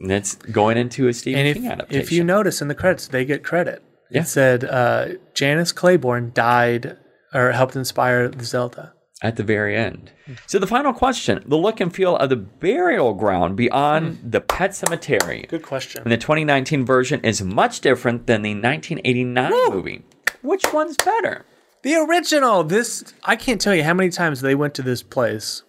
and 0.00 0.10
it's 0.12 0.34
going 0.36 0.76
into 0.78 1.08
a 1.08 1.12
Stephen 1.12 1.44
And 1.44 1.54
King 1.54 1.64
if, 1.66 1.72
adaptation. 1.72 2.02
if 2.02 2.12
you 2.12 2.24
notice 2.24 2.62
in 2.62 2.68
the 2.68 2.74
credits, 2.74 3.08
they 3.08 3.24
get 3.24 3.42
credit. 3.44 3.82
Yeah. 4.10 4.22
It 4.22 4.28
said 4.28 4.64
uh, 4.64 5.08
Janice 5.34 5.72
Claiborne 5.72 6.30
died 6.34 6.96
or 7.34 7.52
helped 7.52 7.76
inspire 7.76 8.28
the 8.28 8.44
Zelda. 8.44 8.94
At 9.22 9.36
the 9.36 9.42
very 9.42 9.76
end. 9.76 10.12
So 10.46 10.58
the 10.58 10.66
final 10.66 10.92
question: 10.92 11.42
the 11.46 11.56
look 11.56 11.80
and 11.80 11.94
feel 11.94 12.16
of 12.16 12.30
the 12.30 12.36
burial 12.36 13.14
ground 13.14 13.56
beyond 13.56 14.18
hmm. 14.18 14.30
the 14.30 14.40
pet 14.40 14.74
cemetery. 14.74 15.46
Good 15.48 15.62
question. 15.62 16.02
And 16.02 16.12
the 16.12 16.16
2019 16.16 16.84
version 16.84 17.20
is 17.24 17.42
much 17.42 17.80
different 17.80 18.26
than 18.26 18.42
the 18.42 18.54
1989 18.54 19.52
movie. 19.70 20.02
Which 20.42 20.72
one's 20.72 20.96
better? 20.96 21.44
The 21.82 21.94
original. 21.94 22.64
This 22.64 23.14
I 23.24 23.36
can't 23.36 23.60
tell 23.60 23.74
you 23.74 23.84
how 23.84 23.94
many 23.94 24.10
times 24.10 24.40
they 24.40 24.54
went 24.54 24.74
to 24.74 24.82
this 24.82 25.02
place 25.02 25.62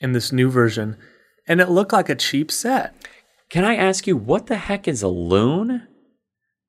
in 0.00 0.12
this 0.12 0.32
new 0.32 0.50
version, 0.50 0.96
and 1.48 1.60
it 1.60 1.70
looked 1.70 1.92
like 1.92 2.08
a 2.08 2.14
cheap 2.14 2.50
set, 2.50 2.94
Can 3.48 3.64
I 3.64 3.76
ask 3.76 4.06
you 4.06 4.16
what 4.16 4.46
the 4.46 4.56
heck 4.56 4.88
is 4.88 5.02
a 5.02 5.08
loon? 5.08 5.86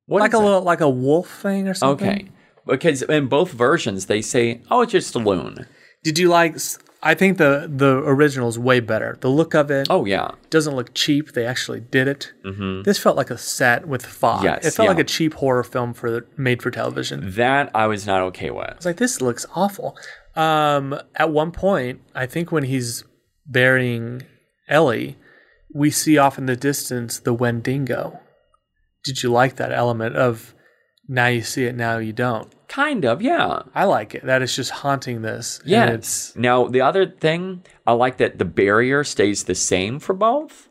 What 0.06 0.20
like 0.20 0.32
a 0.32 0.36
that? 0.36 0.42
little 0.42 0.62
like 0.62 0.80
a 0.80 0.88
wolf 0.88 1.42
thing 1.42 1.68
or 1.68 1.74
something. 1.74 2.08
Okay. 2.08 2.28
Because 2.66 3.02
in 3.02 3.26
both 3.26 3.52
versions 3.52 4.06
they 4.06 4.22
say, 4.22 4.62
"Oh, 4.70 4.82
it's 4.82 4.92
just 4.92 5.14
a 5.14 5.18
loon." 5.18 5.66
Did 6.06 6.18
you 6.20 6.28
like? 6.28 6.56
I 7.02 7.14
think 7.14 7.38
the 7.38 7.68
the 7.72 7.98
original 7.98 8.48
is 8.48 8.58
way 8.58 8.78
better. 8.80 9.18
The 9.20 9.28
look 9.28 9.54
of 9.54 9.70
it 9.70 9.88
Oh 9.90 10.04
yeah. 10.04 10.30
doesn't 10.50 10.74
look 10.76 10.94
cheap. 10.94 11.32
They 11.32 11.44
actually 11.44 11.80
did 11.80 12.06
it. 12.08 12.32
Mhm. 12.44 12.84
This 12.84 12.96
felt 12.98 13.16
like 13.16 13.30
a 13.30 13.36
set 13.38 13.86
with 13.88 14.06
fog. 14.06 14.44
Yes, 14.44 14.64
it 14.66 14.70
felt 14.74 14.86
yeah. 14.86 14.90
like 14.94 15.00
a 15.00 15.04
cheap 15.16 15.34
horror 15.34 15.64
film 15.64 15.94
for 15.94 16.26
made 16.36 16.62
for 16.62 16.70
television. 16.70 17.32
That 17.32 17.70
I 17.74 17.86
was 17.88 18.06
not 18.06 18.22
okay 18.28 18.50
with. 18.50 18.70
I 18.70 18.74
was 18.76 18.86
like, 18.86 18.96
this 18.98 19.20
looks 19.20 19.44
awful. 19.56 19.96
Um, 20.36 20.98
at 21.16 21.30
one 21.30 21.50
point, 21.50 22.00
I 22.14 22.26
think 22.26 22.52
when 22.52 22.64
he's 22.64 23.02
burying 23.46 24.22
Ellie, 24.68 25.16
we 25.74 25.90
see 25.90 26.18
off 26.18 26.38
in 26.38 26.46
the 26.46 26.56
distance 26.56 27.18
the 27.18 27.34
Wendigo. 27.34 28.20
Did 29.04 29.22
you 29.22 29.30
like 29.30 29.56
that 29.56 29.72
element 29.72 30.16
of 30.16 30.54
now 31.08 31.26
you 31.26 31.42
see 31.42 31.64
it, 31.64 31.76
now 31.76 31.98
you 31.98 32.12
don't? 32.12 32.52
Kind 32.68 33.04
of, 33.04 33.22
yeah. 33.22 33.62
I 33.74 33.84
like 33.84 34.14
it. 34.14 34.24
That 34.24 34.42
is 34.42 34.54
just 34.56 34.70
haunting 34.70 35.22
this. 35.22 35.60
and 35.60 35.68
Yes. 35.70 36.32
Now, 36.36 36.66
the 36.66 36.80
other 36.80 37.06
thing, 37.06 37.62
I 37.86 37.92
like 37.92 38.16
that 38.18 38.38
the 38.38 38.44
barrier 38.44 39.04
stays 39.04 39.44
the 39.44 39.54
same 39.54 40.00
for 40.00 40.14
both. 40.14 40.68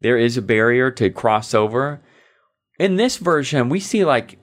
There 0.00 0.18
is 0.18 0.36
a 0.36 0.42
barrier 0.42 0.90
to 0.92 1.10
cross 1.10 1.54
over. 1.54 2.00
In 2.78 2.96
this 2.96 3.16
version, 3.16 3.68
we 3.68 3.80
see 3.80 4.04
like 4.04 4.38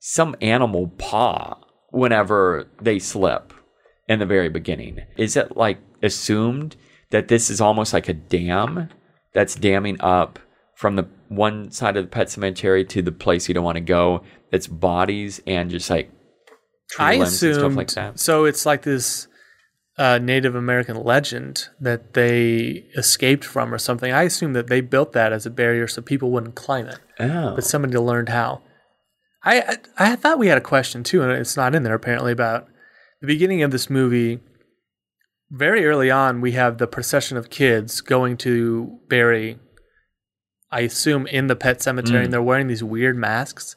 some 0.00 0.34
animal 0.40 0.88
paw 0.98 1.58
whenever 1.90 2.68
they 2.80 2.98
slip 2.98 3.52
in 4.08 4.18
the 4.18 4.26
very 4.26 4.48
beginning. 4.48 5.00
Is 5.16 5.36
it 5.36 5.56
like 5.56 5.78
assumed 6.02 6.76
that 7.10 7.28
this 7.28 7.50
is 7.50 7.60
almost 7.60 7.92
like 7.92 8.08
a 8.08 8.14
dam 8.14 8.88
that's 9.32 9.54
damming 9.54 10.00
up 10.00 10.38
from 10.74 10.96
the 10.96 11.08
one 11.28 11.70
side 11.70 11.96
of 11.96 12.04
the 12.04 12.10
pet 12.10 12.30
cemetery 12.30 12.84
to 12.86 13.02
the 13.02 13.12
place 13.12 13.48
you 13.48 13.54
don't 13.54 13.64
want 13.64 13.76
to 13.76 13.80
go? 13.80 14.22
It's 14.52 14.66
bodies 14.66 15.40
and 15.46 15.70
just 15.70 15.90
like 15.90 16.10
I 16.98 17.14
assumed 17.14 17.56
stuff 17.56 17.74
like 17.76 17.90
that. 17.92 18.18
so. 18.20 18.44
It's 18.44 18.64
like 18.64 18.82
this 18.82 19.26
uh, 19.98 20.18
Native 20.18 20.54
American 20.54 21.02
legend 21.02 21.68
that 21.80 22.14
they 22.14 22.84
escaped 22.96 23.44
from 23.44 23.72
or 23.74 23.78
something. 23.78 24.12
I 24.12 24.22
assume 24.22 24.52
that 24.52 24.68
they 24.68 24.80
built 24.80 25.12
that 25.12 25.32
as 25.32 25.46
a 25.46 25.50
barrier 25.50 25.88
so 25.88 26.00
people 26.02 26.30
wouldn't 26.30 26.54
climb 26.54 26.86
it, 26.86 26.98
Oh. 27.18 27.54
but 27.54 27.64
somebody 27.64 27.96
learned 27.98 28.28
how. 28.28 28.62
I, 29.42 29.60
I 29.96 30.12
I 30.12 30.16
thought 30.16 30.38
we 30.38 30.48
had 30.48 30.58
a 30.58 30.62
question 30.62 31.02
too, 31.02 31.22
and 31.22 31.32
it's 31.32 31.56
not 31.56 31.74
in 31.74 31.82
there 31.82 31.94
apparently 31.94 32.32
about 32.32 32.68
the 33.20 33.26
beginning 33.26 33.62
of 33.62 33.70
this 33.70 33.88
movie. 33.90 34.40
Very 35.50 35.86
early 35.86 36.10
on, 36.10 36.40
we 36.40 36.52
have 36.52 36.78
the 36.78 36.86
procession 36.88 37.36
of 37.36 37.50
kids 37.50 38.00
going 38.00 38.36
to 38.38 38.98
bury. 39.08 39.58
I 40.70 40.80
assume 40.80 41.26
in 41.26 41.46
the 41.46 41.56
pet 41.56 41.80
cemetery, 41.82 42.20
Mm. 42.20 42.24
and 42.24 42.32
they're 42.32 42.42
wearing 42.42 42.66
these 42.66 42.82
weird 42.84 43.16
masks, 43.16 43.76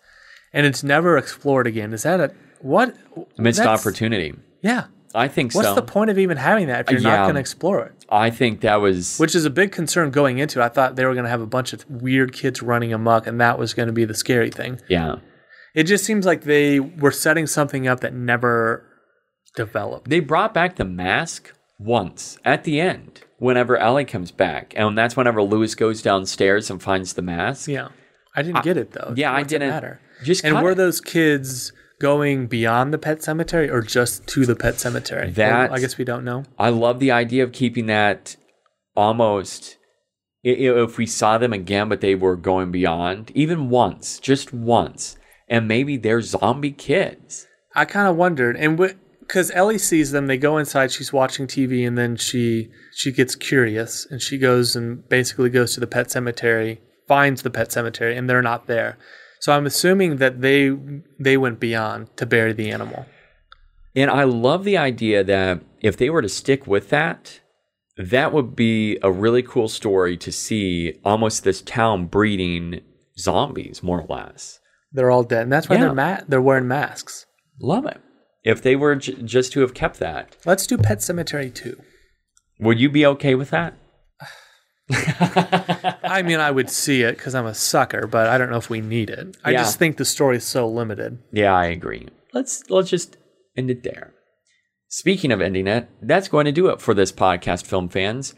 and 0.54 0.66
it's 0.66 0.84
never 0.84 1.18
explored 1.18 1.68
again. 1.68 1.94
Is 1.94 2.04
that 2.04 2.20
a 2.20 2.32
what 2.62 2.96
Missed 3.38 3.62
opportunity. 3.62 4.34
Yeah. 4.62 4.86
I 5.16 5.28
think 5.28 5.54
What's 5.56 5.68
so. 5.70 5.74
the 5.76 5.82
point 5.82 6.12
of 6.12 6.20
even 6.20 6.38
having 6.38 6.68
that 6.68 6.82
if 6.82 6.92
you're 6.92 7.00
Yeah. 7.02 7.18
not 7.18 7.24
going 7.24 7.34
to 7.36 7.40
explore 7.40 7.84
it? 7.84 7.94
I 8.12 8.30
think 8.30 8.62
that 8.62 8.76
was 8.76 9.18
Which 9.18 9.34
is 9.34 9.44
a 9.46 9.50
big 9.50 9.72
concern 9.72 10.12
going 10.12 10.38
into. 10.38 10.60
it. 10.60 10.64
I 10.64 10.70
thought 10.70 10.96
they 10.98 11.06
were 11.06 11.14
going 11.14 11.24
to 11.24 11.30
have 11.32 11.42
a 11.42 11.48
bunch 11.48 11.74
of 11.74 11.84
weird 11.90 12.32
kids 12.34 12.62
running 12.62 12.94
amok, 12.94 13.26
and 13.26 13.40
that 13.42 13.58
was 13.58 13.74
going 13.74 13.88
to 13.88 13.94
be 13.94 14.06
the 14.06 14.14
scary 14.14 14.50
thing. 14.52 14.80
yeah. 14.88 15.16
It 15.76 15.84
just 15.84 16.04
seems 16.04 16.26
like 16.26 16.44
they 16.44 16.80
were 16.80 17.12
setting 17.12 17.46
something 17.48 17.88
up 17.88 18.00
that 18.02 18.14
never 18.14 18.84
developed. 19.56 20.10
They 20.10 20.20
brought 20.20 20.54
back 20.54 20.76
the 20.76 20.86
mask 20.86 21.54
once 21.80 22.38
at 22.44 22.64
the 22.64 22.80
end 22.80 23.22
whenever 23.40 23.76
Ellie 23.78 24.06
comes 24.06 24.32
back. 24.32 24.74
And 24.78 24.98
that's 24.98 25.18
whenever 25.18 25.42
Louis 25.42 25.74
goes 25.76 26.02
downstairs 26.02 26.70
and 26.70 26.82
finds 26.82 27.14
the 27.14 27.22
mask. 27.22 27.68
Yeah, 27.68 27.90
I 28.36 28.42
didn't 28.44 28.64
get 28.64 28.78
it 28.78 28.92
though. 28.92 29.14
yeah, 29.16 29.34
I 29.34 29.44
didn't- 29.44 29.70
Matter? 29.70 30.00
just 30.24 30.44
and 30.46 30.62
were 30.62 30.76
those 30.76 31.00
kids 31.02 31.72
going 32.02 32.48
beyond 32.48 32.94
the 32.94 32.98
pet 32.98 33.22
cemetery 33.24 33.70
or 33.70 33.82
just 33.82 34.26
to 34.28 34.46
the 34.46 34.56
pet 34.56 34.80
cemetery? 34.80 35.32
That- 35.32 35.72
I 35.72 35.80
guess 35.80 35.98
we 35.98 36.06
don't 36.06 36.24
know. 36.24 36.44
I 36.58 36.70
love 36.70 37.00
the 37.00 37.12
idea 37.12 37.44
of 37.44 37.52
keeping 37.52 37.88
that 37.88 38.36
almost. 38.96 39.78
i- 40.46 40.50
i- 40.50 40.84
If 40.84 40.98
we 40.98 41.06
saw 41.06 41.38
them 41.38 41.52
again, 41.52 41.90
but 41.90 42.00
they 42.00 42.16
were 42.16 42.38
going 42.38 42.72
beyond, 42.72 43.30
even 43.36 43.70
once, 43.70 44.20
just 44.20 44.54
once, 44.54 45.18
and 45.50 45.68
maybe 45.68 45.98
they're 45.98 46.22
zombie 46.22 46.72
kids. 46.72 47.46
I 47.76 47.84
kind 47.86 48.08
of 48.08 48.16
wondered, 48.16 48.56
and 48.56 48.80
because 49.30 49.51
Ellie 49.51 49.77
sees 49.77 50.09
them, 50.11 50.25
they 50.25 50.38
go 50.38 50.57
inside. 50.57 50.91
She's 50.91 51.13
watching 51.13 51.45
TV, 51.45 51.88
and 51.88 51.95
then 51.97 52.15
she 52.17 52.69
she 52.93 53.11
gets 53.11 53.36
curious, 53.36 54.05
and 54.09 54.19
she 54.21 54.38
goes 54.39 54.75
and 54.75 55.07
basically 55.07 55.49
goes 55.51 55.73
to 55.75 55.80
the 55.80 55.88
pet 55.88 56.09
cemetery, 56.11 56.82
finds 57.07 57.43
the 57.43 57.51
pet 57.51 57.71
cemetery, 57.71 58.17
and 58.17 58.27
they're 58.30 58.41
not 58.41 58.65
there. 58.65 58.97
So 59.39 59.53
I'm 59.53 59.65
assuming 59.67 60.17
that 60.17 60.41
they 60.41 60.71
they 61.19 61.38
went 61.38 61.59
beyond 61.59 62.15
to 62.17 62.25
bury 62.25 62.53
the 62.53 62.71
animal. 62.71 63.05
And 63.95 64.09
I 64.09 64.23
love 64.23 64.63
the 64.63 64.77
idea 64.77 65.23
that 65.23 65.61
if 65.82 65.95
they 65.95 66.09
were 66.09 66.21
to 66.23 66.30
stick 66.30 66.65
with 66.67 66.89
that, 66.89 67.39
that 67.97 68.34
would 68.34 68.55
be 68.55 68.97
a 69.03 69.11
really 69.11 69.43
cool 69.43 69.67
story 69.67 70.17
to 70.17 70.32
see 70.32 70.99
almost 71.05 71.43
this 71.43 71.61
town 71.61 72.05
breeding 72.07 72.82
zombies, 73.17 73.84
more 73.84 74.01
or 74.01 74.07
less. 74.07 74.59
They're 74.91 75.11
all 75.11 75.23
dead, 75.23 75.43
and 75.43 75.51
that's 75.53 75.69
why 75.69 75.75
Yeah. 75.75 75.82
they're 75.84 75.93
ma- 75.93 76.21
they're 76.27 76.41
wearing 76.41 76.67
masks. 76.67 77.25
Love 77.61 77.86
it. 77.86 77.99
If 78.44 78.62
they 78.62 78.76
were 78.76 78.96
j- 78.96 79.14
just 79.24 79.52
to 79.54 79.62
have 79.62 79.74
kept 79.74 80.00
that, 80.00 80.36
Let's 80.46 80.66
do 80.68 80.78
Pet 80.78 81.00
Sematary 81.00 81.54
2. 81.54 81.80
would 82.60 82.80
you 82.80 82.90
be 82.90 83.06
okay 83.06 83.36
with 83.36 83.50
that? 83.52 83.74
I 84.92 86.24
mean, 86.26 86.40
I 86.40 86.50
would 86.52 86.70
see 86.70 87.02
it 87.04 87.18
because 87.18 87.36
I'm 87.36 87.46
a 87.46 87.54
sucker, 87.54 88.08
but 88.08 88.28
I 88.28 88.38
don't 88.38 88.50
know 88.50 88.58
if 88.58 88.70
we 88.70 88.82
need 88.82 89.10
it. 89.10 89.38
I 89.44 89.52
Yeah. 89.52 89.60
just 89.60 89.78
think 89.78 89.98
the 89.98 90.06
story's 90.06 90.44
so 90.44 90.68
limited. 90.68 91.20
Yeah, 91.32 91.54
I 91.56 91.66
agree. 91.66 92.08
Let's 92.34 92.70
let's 92.70 92.90
just 92.90 93.18
end 93.56 93.70
it 93.70 93.84
there. 93.84 94.14
Speaking 94.88 95.32
of 95.32 95.42
ending 95.42 95.68
it, 95.68 95.88
that's 96.02 96.28
going 96.28 96.46
to 96.46 96.52
do 96.52 96.68
it 96.68 96.82
for 96.82 96.94
this 96.96 97.12
podcast, 97.12 97.66
film 97.68 97.90
fans. 97.90 98.34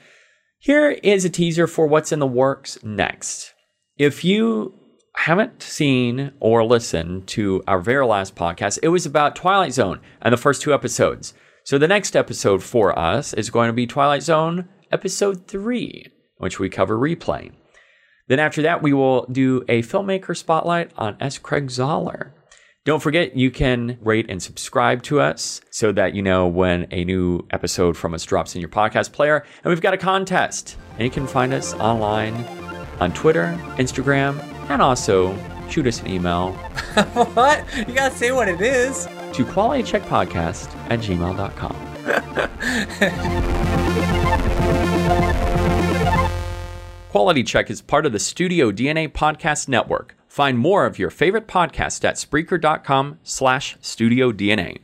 Here 0.59 0.91
is 0.91 1.23
a 1.23 1.29
teaser 1.29 1.67
for 1.67 1.87
what's 1.87 2.11
in 2.11 2.19
the 2.19 2.27
works 2.27 2.77
next. 2.83 3.53
If 3.97 4.23
you 4.25 4.73
haven't 5.15 5.61
seen 5.61 6.31
or 6.39 6.63
listened 6.63 7.27
to 7.27 7.63
our 7.67 7.79
very 7.79 8.05
last 8.05 8.35
podcast, 8.35 8.79
it 8.81 8.89
was 8.89 9.05
about 9.05 9.35
Twilight 9.35 9.73
Zone 9.73 9.99
and 10.21 10.33
the 10.33 10.37
first 10.37 10.61
two 10.61 10.73
episodes. 10.73 11.33
So 11.63 11.77
the 11.77 11.87
next 11.87 12.15
episode 12.15 12.63
for 12.63 12.97
us 12.97 13.33
is 13.33 13.49
going 13.49 13.67
to 13.67 13.73
be 13.73 13.85
Twilight 13.85 14.23
Zone 14.23 14.67
episode 14.91 15.47
3, 15.47 16.07
which 16.37 16.59
we 16.59 16.69
cover 16.69 16.97
replay. 16.97 17.51
Then 18.27 18.39
after 18.39 18.61
that, 18.61 18.81
we 18.81 18.93
will 18.93 19.25
do 19.31 19.63
a 19.67 19.81
filmmaker 19.81 20.35
spotlight 20.35 20.91
on 20.97 21.17
S. 21.19 21.37
Craig 21.37 21.67
Zahler. 21.67 22.31
Don't 22.83 23.01
forget, 23.01 23.35
you 23.35 23.51
can 23.51 23.99
rate 24.01 24.25
and 24.27 24.41
subscribe 24.41 25.03
to 25.03 25.19
us 25.19 25.61
so 25.69 25.91
that 25.91 26.15
you 26.15 26.23
know 26.23 26.47
when 26.47 26.87
a 26.89 27.05
new 27.05 27.45
episode 27.51 27.95
from 27.95 28.15
us 28.15 28.23
drops 28.23 28.55
in 28.55 28.61
your 28.61 28.69
podcast 28.69 29.11
player. 29.11 29.45
And 29.63 29.69
we've 29.69 29.81
got 29.81 29.93
a 29.93 29.97
contest, 29.97 30.77
and 30.93 31.01
you 31.03 31.11
can 31.11 31.27
find 31.27 31.53
us 31.53 31.75
online 31.75 32.33
on 32.99 33.13
Twitter, 33.13 33.55
Instagram, 33.75 34.39
and 34.71 34.81
also 34.81 35.37
shoot 35.69 35.85
us 35.87 36.01
an 36.01 36.07
email 36.07 36.51
what? 37.33 37.65
You 37.77 37.93
gotta 37.93 38.15
say 38.15 38.31
what 38.31 38.47
it 38.47 38.61
is. 38.61 39.05
to 39.33 39.45
qualitycheckpodcast 39.45 40.75
at 40.89 40.99
gmail.com. 40.99 41.75
Quality 47.09 47.43
Check 47.43 47.69
is 47.69 47.81
part 47.81 48.05
of 48.05 48.13
the 48.13 48.19
Studio 48.19 48.71
DNA 48.71 49.11
Podcast 49.11 49.67
Network. 49.67 50.15
Find 50.27 50.57
more 50.57 50.85
of 50.85 50.97
your 50.97 51.09
favorite 51.09 51.45
podcasts 51.45 52.05
at 52.05 52.15
Spreaker.com 52.15 53.19
slash 53.21 53.77
Studio 53.81 54.31
DNA. 54.31 54.77